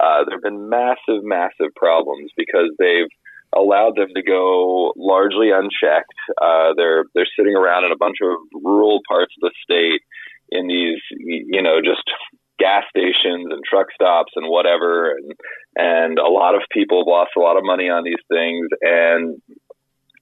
Uh, 0.00 0.24
there 0.26 0.36
have 0.36 0.42
been 0.42 0.68
massive, 0.68 1.22
massive 1.22 1.74
problems 1.76 2.30
because 2.36 2.70
they've 2.78 3.10
allowed 3.56 3.96
them 3.96 4.08
to 4.14 4.22
go 4.22 4.92
largely 4.96 5.50
unchecked. 5.50 6.18
Uh, 6.40 6.74
they're 6.76 7.04
they're 7.14 7.28
sitting 7.38 7.56
around 7.56 7.84
in 7.84 7.92
a 7.92 7.96
bunch 7.96 8.18
of 8.22 8.36
rural 8.62 9.00
parts 9.08 9.32
of 9.40 9.50
the 9.50 9.52
state 9.62 10.02
in 10.50 10.66
these, 10.66 11.00
you 11.18 11.62
know, 11.62 11.80
just 11.82 12.04
gas 12.58 12.84
stations 12.90 13.46
and 13.50 13.62
truck 13.68 13.86
stops 13.94 14.32
and 14.36 14.48
whatever, 14.48 15.12
and 15.12 15.32
and 15.76 16.18
a 16.18 16.28
lot 16.28 16.54
of 16.54 16.62
people 16.72 17.00
have 17.00 17.06
lost 17.06 17.30
a 17.36 17.40
lot 17.40 17.56
of 17.56 17.64
money 17.64 17.88
on 17.88 18.04
these 18.04 18.22
things, 18.28 18.68
and 18.82 19.40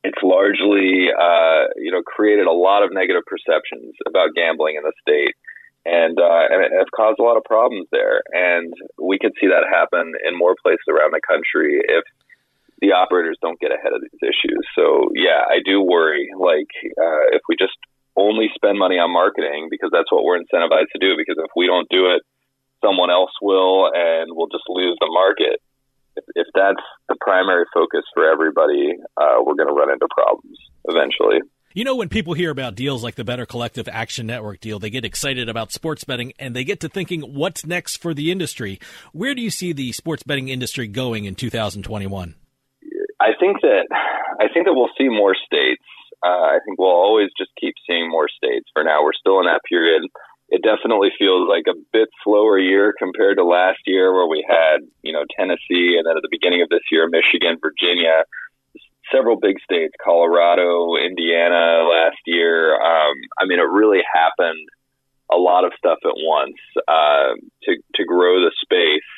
it's 0.04 0.22
largely, 0.22 1.08
uh, 1.10 1.66
you 1.76 1.90
know, 1.90 2.02
created 2.02 2.46
a 2.46 2.52
lot 2.52 2.84
of 2.84 2.92
negative 2.92 3.22
perceptions 3.26 3.94
about 4.06 4.30
gambling 4.36 4.76
in 4.76 4.82
the 4.84 4.92
state. 5.00 5.34
And, 5.86 6.18
uh, 6.18 6.50
and 6.50 6.66
it 6.66 6.74
has 6.74 6.90
caused 6.90 7.20
a 7.20 7.22
lot 7.22 7.38
of 7.38 7.44
problems 7.44 7.86
there. 7.94 8.26
And 8.34 8.74
we 8.98 9.18
could 9.22 9.32
see 9.40 9.46
that 9.46 9.70
happen 9.70 10.12
in 10.26 10.36
more 10.36 10.58
places 10.58 10.82
around 10.90 11.14
the 11.14 11.22
country 11.22 11.78
if 11.78 12.02
the 12.82 12.92
operators 12.92 13.38
don't 13.40 13.60
get 13.60 13.70
ahead 13.70 13.94
of 13.94 14.02
these 14.02 14.20
issues. 14.20 14.66
So 14.74 15.14
yeah, 15.14 15.46
I 15.46 15.62
do 15.64 15.80
worry. 15.80 16.28
Like 16.34 16.68
uh, 16.98 17.38
if 17.38 17.42
we 17.48 17.54
just 17.54 17.78
only 18.16 18.48
spend 18.54 18.78
money 18.78 18.96
on 18.96 19.12
marketing 19.12 19.68
because 19.70 19.90
that's 19.92 20.10
what 20.10 20.24
we're 20.24 20.40
incentivized 20.40 20.90
to 20.92 21.00
do. 21.00 21.14
Because 21.16 21.36
if 21.38 21.52
we 21.54 21.66
don't 21.66 21.88
do 21.88 22.10
it, 22.10 22.22
someone 22.82 23.10
else 23.10 23.32
will, 23.40 23.90
and 23.92 24.32
we'll 24.32 24.48
just 24.48 24.64
lose 24.68 24.96
the 25.00 25.08
market. 25.12 25.60
If, 26.16 26.24
if 26.34 26.48
that's 26.54 26.82
the 27.08 27.16
primary 27.20 27.64
focus 27.72 28.02
for 28.14 28.24
everybody, 28.24 28.96
uh, 29.16 29.44
we're 29.44 29.54
going 29.54 29.68
to 29.68 29.76
run 29.76 29.92
into 29.92 30.08
problems 30.10 30.58
eventually. 30.88 31.40
You 31.76 31.84
know, 31.84 31.94
when 31.94 32.08
people 32.08 32.32
hear 32.32 32.50
about 32.50 32.74
deals 32.74 33.04
like 33.04 33.16
the 33.16 33.24
Better 33.24 33.44
Collective 33.44 33.86
Action 33.86 34.26
Network 34.26 34.60
deal, 34.60 34.78
they 34.78 34.88
get 34.88 35.04
excited 35.04 35.50
about 35.50 35.72
sports 35.72 36.04
betting 36.04 36.32
and 36.38 36.56
they 36.56 36.64
get 36.64 36.80
to 36.80 36.88
thinking, 36.88 37.20
what's 37.20 37.66
next 37.66 38.00
for 38.00 38.14
the 38.14 38.32
industry? 38.32 38.80
Where 39.12 39.34
do 39.34 39.42
you 39.42 39.50
see 39.50 39.74
the 39.74 39.92
sports 39.92 40.22
betting 40.22 40.48
industry 40.48 40.88
going 40.88 41.26
in 41.26 41.34
2021? 41.34 42.34
I 43.20 43.28
think 43.38 43.60
that 43.60 43.92
I 44.40 44.48
think 44.54 44.64
that 44.64 44.72
we'll 44.72 44.88
see 44.96 45.10
more 45.10 45.34
states. 45.34 45.84
Uh, 46.24 46.56
I 46.56 46.60
think 46.64 46.78
we'll 46.78 46.88
always 46.88 47.28
just 47.36 47.50
keep 47.60 47.74
seeing 47.86 48.08
more 48.08 48.30
states. 48.32 48.64
For 48.72 48.82
now, 48.82 49.04
we're 49.04 49.12
still 49.12 49.38
in 49.40 49.44
that 49.44 49.60
period. 49.68 50.00
It 50.48 50.62
definitely 50.64 51.10
feels 51.18 51.46
like 51.46 51.68
a 51.68 51.76
bit 51.92 52.08
slower 52.24 52.58
year 52.58 52.94
compared 52.98 53.36
to 53.36 53.44
last 53.44 53.80
year, 53.84 54.14
where 54.14 54.26
we 54.26 54.46
had 54.48 54.80
you 55.02 55.12
know 55.12 55.28
Tennessee, 55.36 56.00
and 56.00 56.08
then 56.08 56.16
at 56.16 56.24
the 56.24 56.32
beginning 56.32 56.62
of 56.62 56.70
this 56.70 56.88
year, 56.90 57.06
Michigan, 57.06 57.60
Virginia, 57.60 58.24
several 59.12 59.38
big 59.38 59.56
states, 59.62 59.94
Colorado, 60.02 60.96
Indiana 60.96 61.86
last 61.88 62.18
year. 62.26 62.74
Um, 62.74 63.14
I 63.38 63.46
mean, 63.46 63.58
it 63.58 63.70
really 63.70 64.02
happened 64.12 64.68
a 65.32 65.36
lot 65.36 65.64
of 65.64 65.72
stuff 65.76 65.98
at 66.04 66.14
once 66.14 66.58
uh, 66.86 67.34
to 67.64 67.76
to 67.96 68.04
grow 68.04 68.40
the 68.40 68.52
space, 68.62 69.08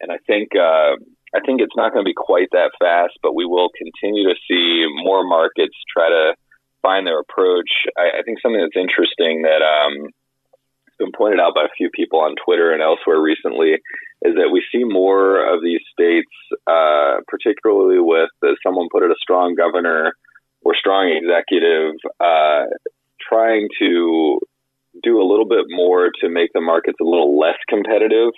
and 0.00 0.12
I 0.12 0.18
think. 0.26 0.50
Uh, 0.54 0.96
I 1.36 1.40
think 1.44 1.60
it's 1.60 1.76
not 1.76 1.92
going 1.92 2.02
to 2.02 2.08
be 2.08 2.16
quite 2.16 2.48
that 2.52 2.72
fast, 2.80 3.12
but 3.22 3.34
we 3.34 3.44
will 3.44 3.68
continue 3.76 4.24
to 4.32 4.40
see 4.48 4.86
more 5.04 5.28
markets 5.28 5.76
try 5.92 6.08
to 6.08 6.32
find 6.80 7.06
their 7.06 7.20
approach. 7.20 7.68
I, 7.98 8.20
I 8.20 8.22
think 8.24 8.40
something 8.40 8.60
that's 8.60 8.80
interesting 8.80 9.42
that 9.42 9.60
um, 9.60 10.08
has 10.88 10.96
been 10.98 11.12
pointed 11.12 11.38
out 11.38 11.54
by 11.54 11.64
a 11.64 11.76
few 11.76 11.90
people 11.92 12.20
on 12.20 12.34
Twitter 12.42 12.72
and 12.72 12.80
elsewhere 12.80 13.20
recently 13.20 13.76
is 14.22 14.34
that 14.34 14.50
we 14.52 14.64
see 14.72 14.84
more 14.84 15.38
of 15.54 15.62
these 15.62 15.80
states, 15.92 16.30
uh, 16.66 17.18
particularly 17.28 18.00
with, 18.00 18.30
as 18.44 18.56
someone 18.66 18.88
put 18.90 19.02
it, 19.02 19.10
a 19.10 19.16
strong 19.20 19.54
governor 19.54 20.12
or 20.62 20.74
strong 20.74 21.08
executive, 21.08 21.94
uh, 22.18 22.64
trying 23.28 23.68
to 23.78 24.40
do 25.02 25.20
a 25.20 25.26
little 25.26 25.46
bit 25.46 25.66
more 25.68 26.10
to 26.20 26.28
make 26.28 26.50
the 26.52 26.60
markets 26.60 26.98
a 27.00 27.04
little 27.04 27.38
less 27.38 27.58
competitive, 27.68 28.32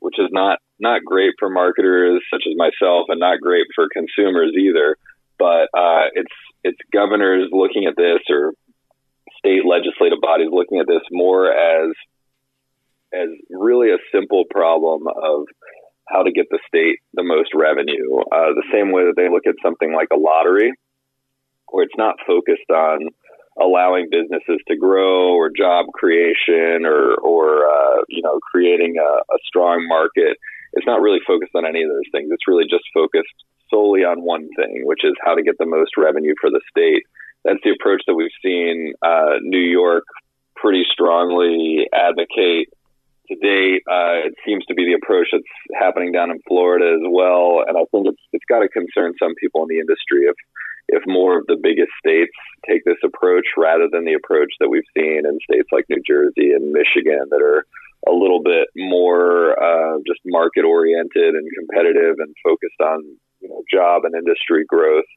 which 0.00 0.18
is 0.18 0.28
not 0.32 0.58
not 0.78 1.04
great 1.04 1.32
for 1.38 1.48
marketers 1.48 2.20
such 2.30 2.42
as 2.46 2.54
myself, 2.56 3.06
and 3.08 3.20
not 3.20 3.40
great 3.40 3.66
for 3.74 3.88
consumers 3.92 4.52
either. 4.58 4.96
But 5.38 5.68
uh, 5.74 6.12
it's 6.12 6.34
it's 6.64 6.78
governors 6.92 7.48
looking 7.52 7.86
at 7.86 7.94
this 7.96 8.20
or 8.28 8.52
state 9.38 9.64
legislative 9.64 10.20
bodies 10.20 10.48
looking 10.50 10.78
at 10.78 10.86
this 10.86 11.02
more 11.10 11.50
as 11.50 11.90
as 13.14 13.28
really 13.50 13.90
a 13.90 13.98
simple 14.12 14.44
problem 14.50 15.06
of 15.06 15.46
how 16.08 16.22
to 16.22 16.32
get 16.32 16.46
the 16.50 16.58
state 16.66 16.98
the 17.14 17.22
most 17.22 17.50
revenue. 17.54 18.20
Uh, 18.32 18.52
the 18.54 18.64
same 18.72 18.92
way 18.92 19.04
that 19.04 19.14
they 19.16 19.28
look 19.28 19.46
at 19.46 19.54
something 19.62 19.94
like 19.94 20.08
a 20.12 20.18
lottery, 20.18 20.72
where 21.68 21.84
it's 21.84 21.96
not 21.96 22.16
focused 22.26 22.70
on 22.70 23.08
allowing 23.60 24.08
businesses 24.10 24.58
to 24.66 24.76
grow 24.76 25.34
or 25.34 25.50
job 25.50 25.86
creation 25.94 26.84
or 26.84 27.14
or 27.16 27.66
uh, 27.66 28.02
you 28.08 28.22
know 28.22 28.38
creating 28.50 28.96
a, 28.98 29.32
a 29.32 29.38
strong 29.46 29.86
market 29.88 30.36
it's 30.72 30.86
not 30.86 31.00
really 31.00 31.20
focused 31.26 31.54
on 31.54 31.66
any 31.66 31.82
of 31.82 31.90
those 31.90 32.08
things. 32.12 32.30
It's 32.30 32.48
really 32.48 32.64
just 32.64 32.84
focused 32.94 33.34
solely 33.70 34.04
on 34.04 34.22
one 34.22 34.48
thing, 34.56 34.82
which 34.84 35.04
is 35.04 35.12
how 35.24 35.34
to 35.34 35.42
get 35.42 35.58
the 35.58 35.66
most 35.66 35.96
revenue 35.96 36.34
for 36.40 36.50
the 36.50 36.60
state. 36.70 37.04
That's 37.44 37.60
the 37.64 37.70
approach 37.70 38.02
that 38.06 38.14
we've 38.14 38.30
seen 38.42 38.94
uh, 39.02 39.40
New 39.42 39.60
York 39.60 40.04
pretty 40.56 40.84
strongly 40.90 41.88
advocate 41.92 42.68
date. 43.40 43.82
Uh, 43.88 44.28
it 44.28 44.34
seems 44.44 44.64
to 44.66 44.74
be 44.74 44.84
the 44.84 44.98
approach 44.98 45.28
that's 45.32 45.54
happening 45.78 46.12
down 46.12 46.30
in 46.30 46.40
Florida 46.48 46.96
as 46.96 47.04
well, 47.08 47.64
and 47.66 47.76
I 47.76 47.84
think 47.90 48.08
it's 48.08 48.22
it's 48.32 48.44
got 48.48 48.60
to 48.60 48.68
concern 48.68 49.14
some 49.18 49.34
people 49.40 49.62
in 49.62 49.68
the 49.68 49.80
industry 49.80 50.26
if 50.26 50.36
if 50.88 51.02
more 51.06 51.38
of 51.38 51.46
the 51.46 51.56
biggest 51.56 51.92
states 51.98 52.34
take 52.68 52.84
this 52.84 53.00
approach 53.04 53.46
rather 53.56 53.88
than 53.90 54.04
the 54.04 54.18
approach 54.18 54.52
that 54.60 54.68
we've 54.68 54.88
seen 54.96 55.22
in 55.24 55.38
states 55.48 55.68
like 55.72 55.86
New 55.88 56.02
Jersey 56.06 56.52
and 56.52 56.72
Michigan 56.72 57.26
that 57.30 57.40
are 57.40 57.64
a 58.08 58.12
little 58.12 58.42
bit 58.42 58.68
more 58.76 59.54
uh, 59.54 59.98
just 60.06 60.20
market 60.26 60.64
oriented 60.64 61.34
and 61.34 61.46
competitive 61.58 62.16
and 62.18 62.34
focused 62.42 62.80
on 62.82 63.02
you 63.40 63.48
know 63.48 63.62
job 63.70 64.04
and 64.04 64.14
industry 64.14 64.64
growth. 64.66 65.08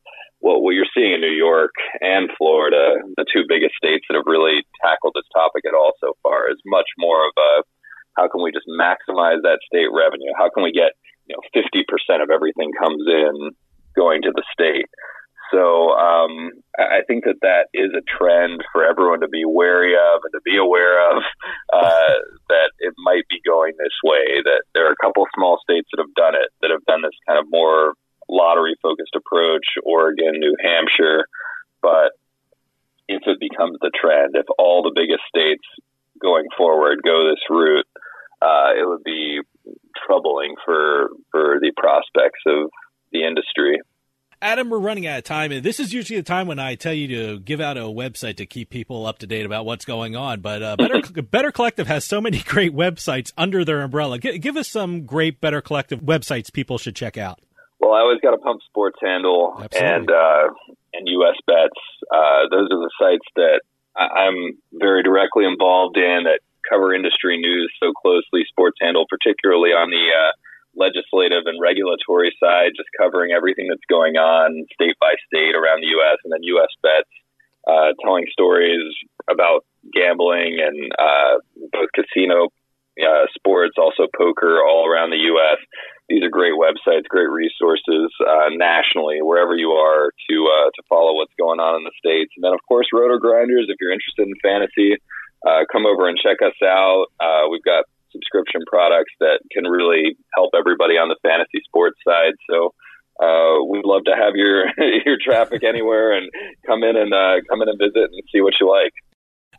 Well, 0.41 0.61
what 0.61 0.76
you're 0.78 0.89
seeing 0.93 1.13
in 1.13 1.22
New 1.22 1.34
York 1.34 1.74
and 2.01 2.30
Florida, 2.38 3.01
the 3.18 3.26
two 3.34 3.49
biggest 3.49 3.74
states 3.82 4.05
that 4.07 4.16
have 4.16 4.30
really 4.30 4.61
tackled 4.84 5.13
this 5.16 5.26
topic 5.34 5.66
at 5.66 5.74
all 5.74 5.93
so 5.99 6.13
far, 6.22 6.51
is 6.51 6.61
much 6.66 6.89
more 6.99 7.26
of 7.26 7.34
a 7.34 7.63
how 8.16 8.28
can 8.28 8.41
we 8.41 8.51
just 8.51 8.68
maximize 8.68 9.41
that 9.43 9.59
state 9.66 9.91
revenue? 9.91 10.32
How 10.38 10.49
can 10.49 10.63
we 10.63 10.72
get 10.72 10.93
you 11.28 11.36
know 11.36 11.43
50% 11.55 12.24
of 12.24 12.30
everything 12.30 12.72
comes 12.80 13.03
in 13.07 13.51
going 13.95 14.22
to 14.24 14.32
the 14.34 14.43
state? 14.51 14.88
So 15.53 15.93
um, 15.93 16.51
I 16.80 17.05
think 17.07 17.26
that 17.26 17.38
that 17.41 17.70
is 17.74 17.93
a 17.93 18.01
trend 18.18 18.63
for 18.74 18.84
everyone 18.84 19.22
to 19.22 19.28
be 19.28 19.45
wary 19.45 19.93
of 19.93 20.22
and 20.26 20.34
to 20.34 20.41
be 20.43 20.57
aware 20.57 20.97
of 21.11 21.22
uh, 21.72 22.13
that 22.49 22.72
it 22.80 22.93
might 22.97 23.28
be 23.30 23.39
going 23.45 23.74
this 23.78 23.93
way. 24.03 24.41
That 24.43 24.63
there 24.74 24.88
are 24.88 24.93
a 24.93 25.03
couple 25.03 25.26
small 25.36 25.59
states 25.61 25.88
that 25.91 26.01
have 26.01 26.13
done 26.16 26.36
it, 26.36 26.49
that 26.61 26.72
have 26.72 26.84
done 26.86 27.03
this 27.03 27.16
kind 27.28 27.38
of 27.38 27.45
more 27.49 27.93
lottery 28.28 28.76
focused 28.82 29.16
approach, 29.16 29.66
Oregon, 29.84 30.39
New 30.39 30.55
Hampshire. 30.61 31.26
But 31.82 32.18
if 33.07 33.22
it 33.28 33.39
becomes 33.39 33.78
the 33.82 33.91
trend, 33.93 34.36
if 34.36 34.47
all 34.57 34.82
the 34.82 34.95
biggest 34.95 35.22
states 35.30 35.63
going 36.22 36.45
forward 36.57 37.01
go 37.03 37.30
this 37.30 37.43
route, 37.49 37.86
uh, 38.42 38.72
it 38.80 38.88
would 38.88 39.04
be 39.04 39.42
troubling 40.06 40.56
for 40.66 41.10
for 41.32 41.58
the 41.60 41.72
prospects 41.76 42.40
of 42.46 42.70
the 43.12 43.26
industry. 43.26 43.80
Adam, 44.42 44.70
we're 44.70 44.80
running 44.80 45.08
out 45.08 45.18
of 45.18 45.24
time, 45.24 45.52
and 45.52 45.64
this 45.64 45.80
is 45.80 45.94
usually 45.94 46.20
the 46.20 46.24
time 46.24 46.46
when 46.46 46.60
I 46.60 46.76
tell 46.76 46.94
you 46.94 47.08
to 47.08 47.40
give 47.40 47.62
out 47.62 47.78
a 47.78 47.82
website 47.82 48.38
to 48.38 48.46
keep 48.46 48.70
people 48.70 49.06
up 49.06 49.20
to 49.20 49.28
date 49.28 49.46
about 49.46 49.66
what's 49.66 49.86
going 49.86 50.16
on. 50.16 50.42
But 50.42 50.62
uh, 50.62 50.76
Better 50.76 51.02
Better 51.24 51.52
Collective 51.52 51.88
has 51.88 52.06
so 52.06 52.22
many 52.22 52.40
great 52.46 52.76
websites 52.76 53.32
under 53.38 53.64
their 53.64 53.82
umbrella. 53.82 54.20
G- 54.20 54.38
give 54.38 54.58
us 54.58 54.68
some 54.68 55.06
great 55.06 55.40
Better 55.42 55.62
Collective 55.62 56.02
websites 56.02 56.52
people 56.52 56.78
should 56.78 56.96
check 56.96 57.18
out. 57.18 57.40
Well, 57.80 57.94
I 57.94 58.00
always 58.00 58.20
got 58.22 58.34
a 58.34 58.38
Pump 58.38 58.62
Sports 58.68 58.98
handle 59.02 59.58
Absolutely. 59.62 59.90
and 59.90 60.12
uh, 60.12 60.48
and 60.94 61.08
US 61.08 61.36
Bets. 61.48 61.82
Uh, 62.14 62.50
those 62.52 62.68
are 62.72 62.80
the 62.80 62.92
sites 63.00 63.26
that 63.36 63.62
I'm 63.96 64.58
very 64.74 65.04
directly 65.04 65.46
involved 65.46 65.98
in 65.98 66.26
that 66.26 66.40
cover 66.70 66.93
industry 66.93 67.38
news 67.38 67.72
so 67.82 67.91
closely. 67.93 68.45
Sports 68.49 68.78
handle, 68.82 69.05
particularly 69.09 69.72
on 69.72 69.89
the 69.89 70.05
uh, 70.11 70.32
legislative 70.76 71.47
and 71.47 71.59
regulatory 71.59 72.36
side, 72.39 72.72
just 72.76 72.89
covering 72.97 73.32
everything 73.32 73.68
that's 73.68 73.86
going 73.89 74.16
on 74.18 74.66
state 74.74 74.95
by 74.99 75.16
state 75.28 75.55
around 75.55 75.82
the 75.82 75.91
U.S. 75.99 76.18
and 76.24 76.32
then 76.34 76.43
U.S. 76.43 76.72
bets, 76.84 77.13
uh, 77.68 77.93
telling 78.03 78.26
stories 78.32 78.84
about 79.30 79.66
gambling 79.93 80.59
and 80.61 80.91
uh, 80.99 81.39
both 81.72 81.89
casino 81.95 82.49
uh, 83.01 83.26
sports, 83.36 83.76
also 83.78 84.07
poker 84.16 84.59
all 84.63 84.88
around 84.88 85.09
the 85.09 85.24
U.S. 85.36 85.59
These 86.07 86.24
are 86.24 86.30
great 86.30 86.53
websites, 86.53 87.09
great 87.09 87.30
resources 87.30 88.13
uh, 88.22 88.53
nationally, 88.53 89.22
wherever 89.22 89.55
you 89.55 89.72
are, 89.72 90.11
to 90.30 90.36
uh, 90.45 90.70
to 90.70 90.82
follow 90.88 91.16
what's 91.16 91.34
going 91.38 91.59
on 91.59 91.76
in 91.76 91.84
the 91.84 91.95
states. 91.97 92.32
And 92.38 92.43
then, 92.43 92.53
of 92.53 92.61
course, 92.68 92.88
Roto 92.93 93.18
Grinders. 93.18 93.66
If 93.70 93.78
you're 93.82 93.91
interested 93.91 94.28
in 94.28 94.36
fantasy, 94.41 95.01
uh, 95.46 95.64
come 95.72 95.86
over 95.86 96.10
and 96.10 96.18
check 96.18 96.38
us 96.41 96.56
out. 96.64 97.06
Uh, 97.20 97.48
we've 97.50 97.64
got 97.64 97.86
subscription 98.12 98.62
products 98.68 99.12
that 99.20 99.39
can 99.52 99.66
really 99.66 100.18
help 100.34 100.52
everybody 100.58 100.96
on 100.96 101.10
the 101.10 101.18
fantasy 101.22 101.62
sports 101.66 102.00
side. 102.08 102.34
So 102.50 102.74
uh, 103.20 103.64
we'd 103.64 103.86
love 103.86 104.04
to 104.06 104.16
have 104.16 104.36
your 104.36 104.66
your 105.06 105.18
traffic 105.24 105.64
anywhere 105.64 106.18
and 106.18 106.30
come 106.66 106.84
in 106.84 106.96
and 106.96 107.14
uh, 107.14 107.43
come 107.50 107.62
in 107.62 107.70
and 107.70 107.80
visit 107.80 108.12
and 108.12 108.24
see 108.32 108.41
what 108.41 108.54
you 108.60 108.70
like. 108.70 108.93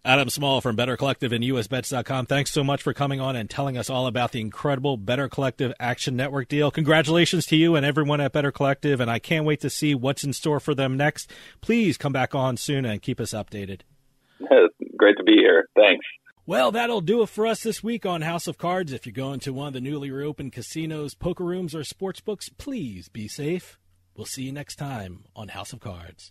Adam 0.05 0.31
Small 0.31 0.61
from 0.61 0.77
Better 0.77 0.97
Collective 0.97 1.33
and 1.33 1.43
USBets.com. 1.43 2.27
Thanks 2.27 2.53
so 2.53 2.63
much 2.63 2.81
for 2.81 2.95
coming 2.95 3.21
on 3.21 3.35
and 3.35 3.51
telling 3.51 3.77
us 3.77 3.91
all 3.91 4.07
about 4.07 4.31
the 4.31 4.41
incredible 4.41 4.97
Better 4.97 5.29
Collective 5.29 5.73
Action 5.81 6.15
Network 6.15 6.47
deal. 6.47 6.71
Congratulations 6.71 7.45
to 7.47 7.57
you 7.57 7.75
and 7.75 7.85
everyone 7.85 8.21
at 8.21 8.33
Better 8.33 8.53
Collective, 8.53 9.01
and 9.01 9.11
I 9.11 9.19
can't 9.19 9.45
wait 9.45 9.61
to 9.63 9.71
see 9.71 9.97
what's 9.97 10.23
in 10.23 10.33
store 10.33 10.61
for 10.61 10.77
them 10.77 10.97
next. 10.97 11.33
Please 11.61 11.99
come 11.99 12.13
back 12.13 12.37
on 12.37 12.57
soon 12.57 12.85
and 12.85 13.03
keep 13.03 13.19
us 13.19 13.33
updated. 13.33 13.81
Great 14.97 15.17
to 15.19 15.25
be 15.25 15.37
here. 15.37 15.69
Thanks. 15.77 16.05
Well, 16.47 16.71
that'll 16.71 17.01
do 17.01 17.23
it 17.23 17.29
for 17.29 17.47
us 17.47 17.63
this 17.63 17.83
week 17.83 18.07
on 18.07 18.23
House 18.23 18.47
of 18.47 18.57
Cards. 18.57 18.93
If 18.93 19.05
you're 19.05 19.13
going 19.13 19.41
to 19.41 19.53
one 19.53 19.69
of 19.69 19.73
the 19.75 19.81
newly 19.81 20.13
reopened 20.13 20.53
casinos, 20.53 21.15
poker 21.15 21.45
rooms, 21.45 21.75
or 21.75 21.83
sports 21.83 22.21
books, 22.21 22.49
please 22.51 23.09
be 23.09 23.27
safe. 23.27 23.79
We'll 24.15 24.27
see 24.27 24.45
you 24.45 24.53
next 24.53 24.77
time 24.77 25.25
on 25.35 25.49
House 25.49 25.73
of 25.73 25.81
Cards. 25.81 26.31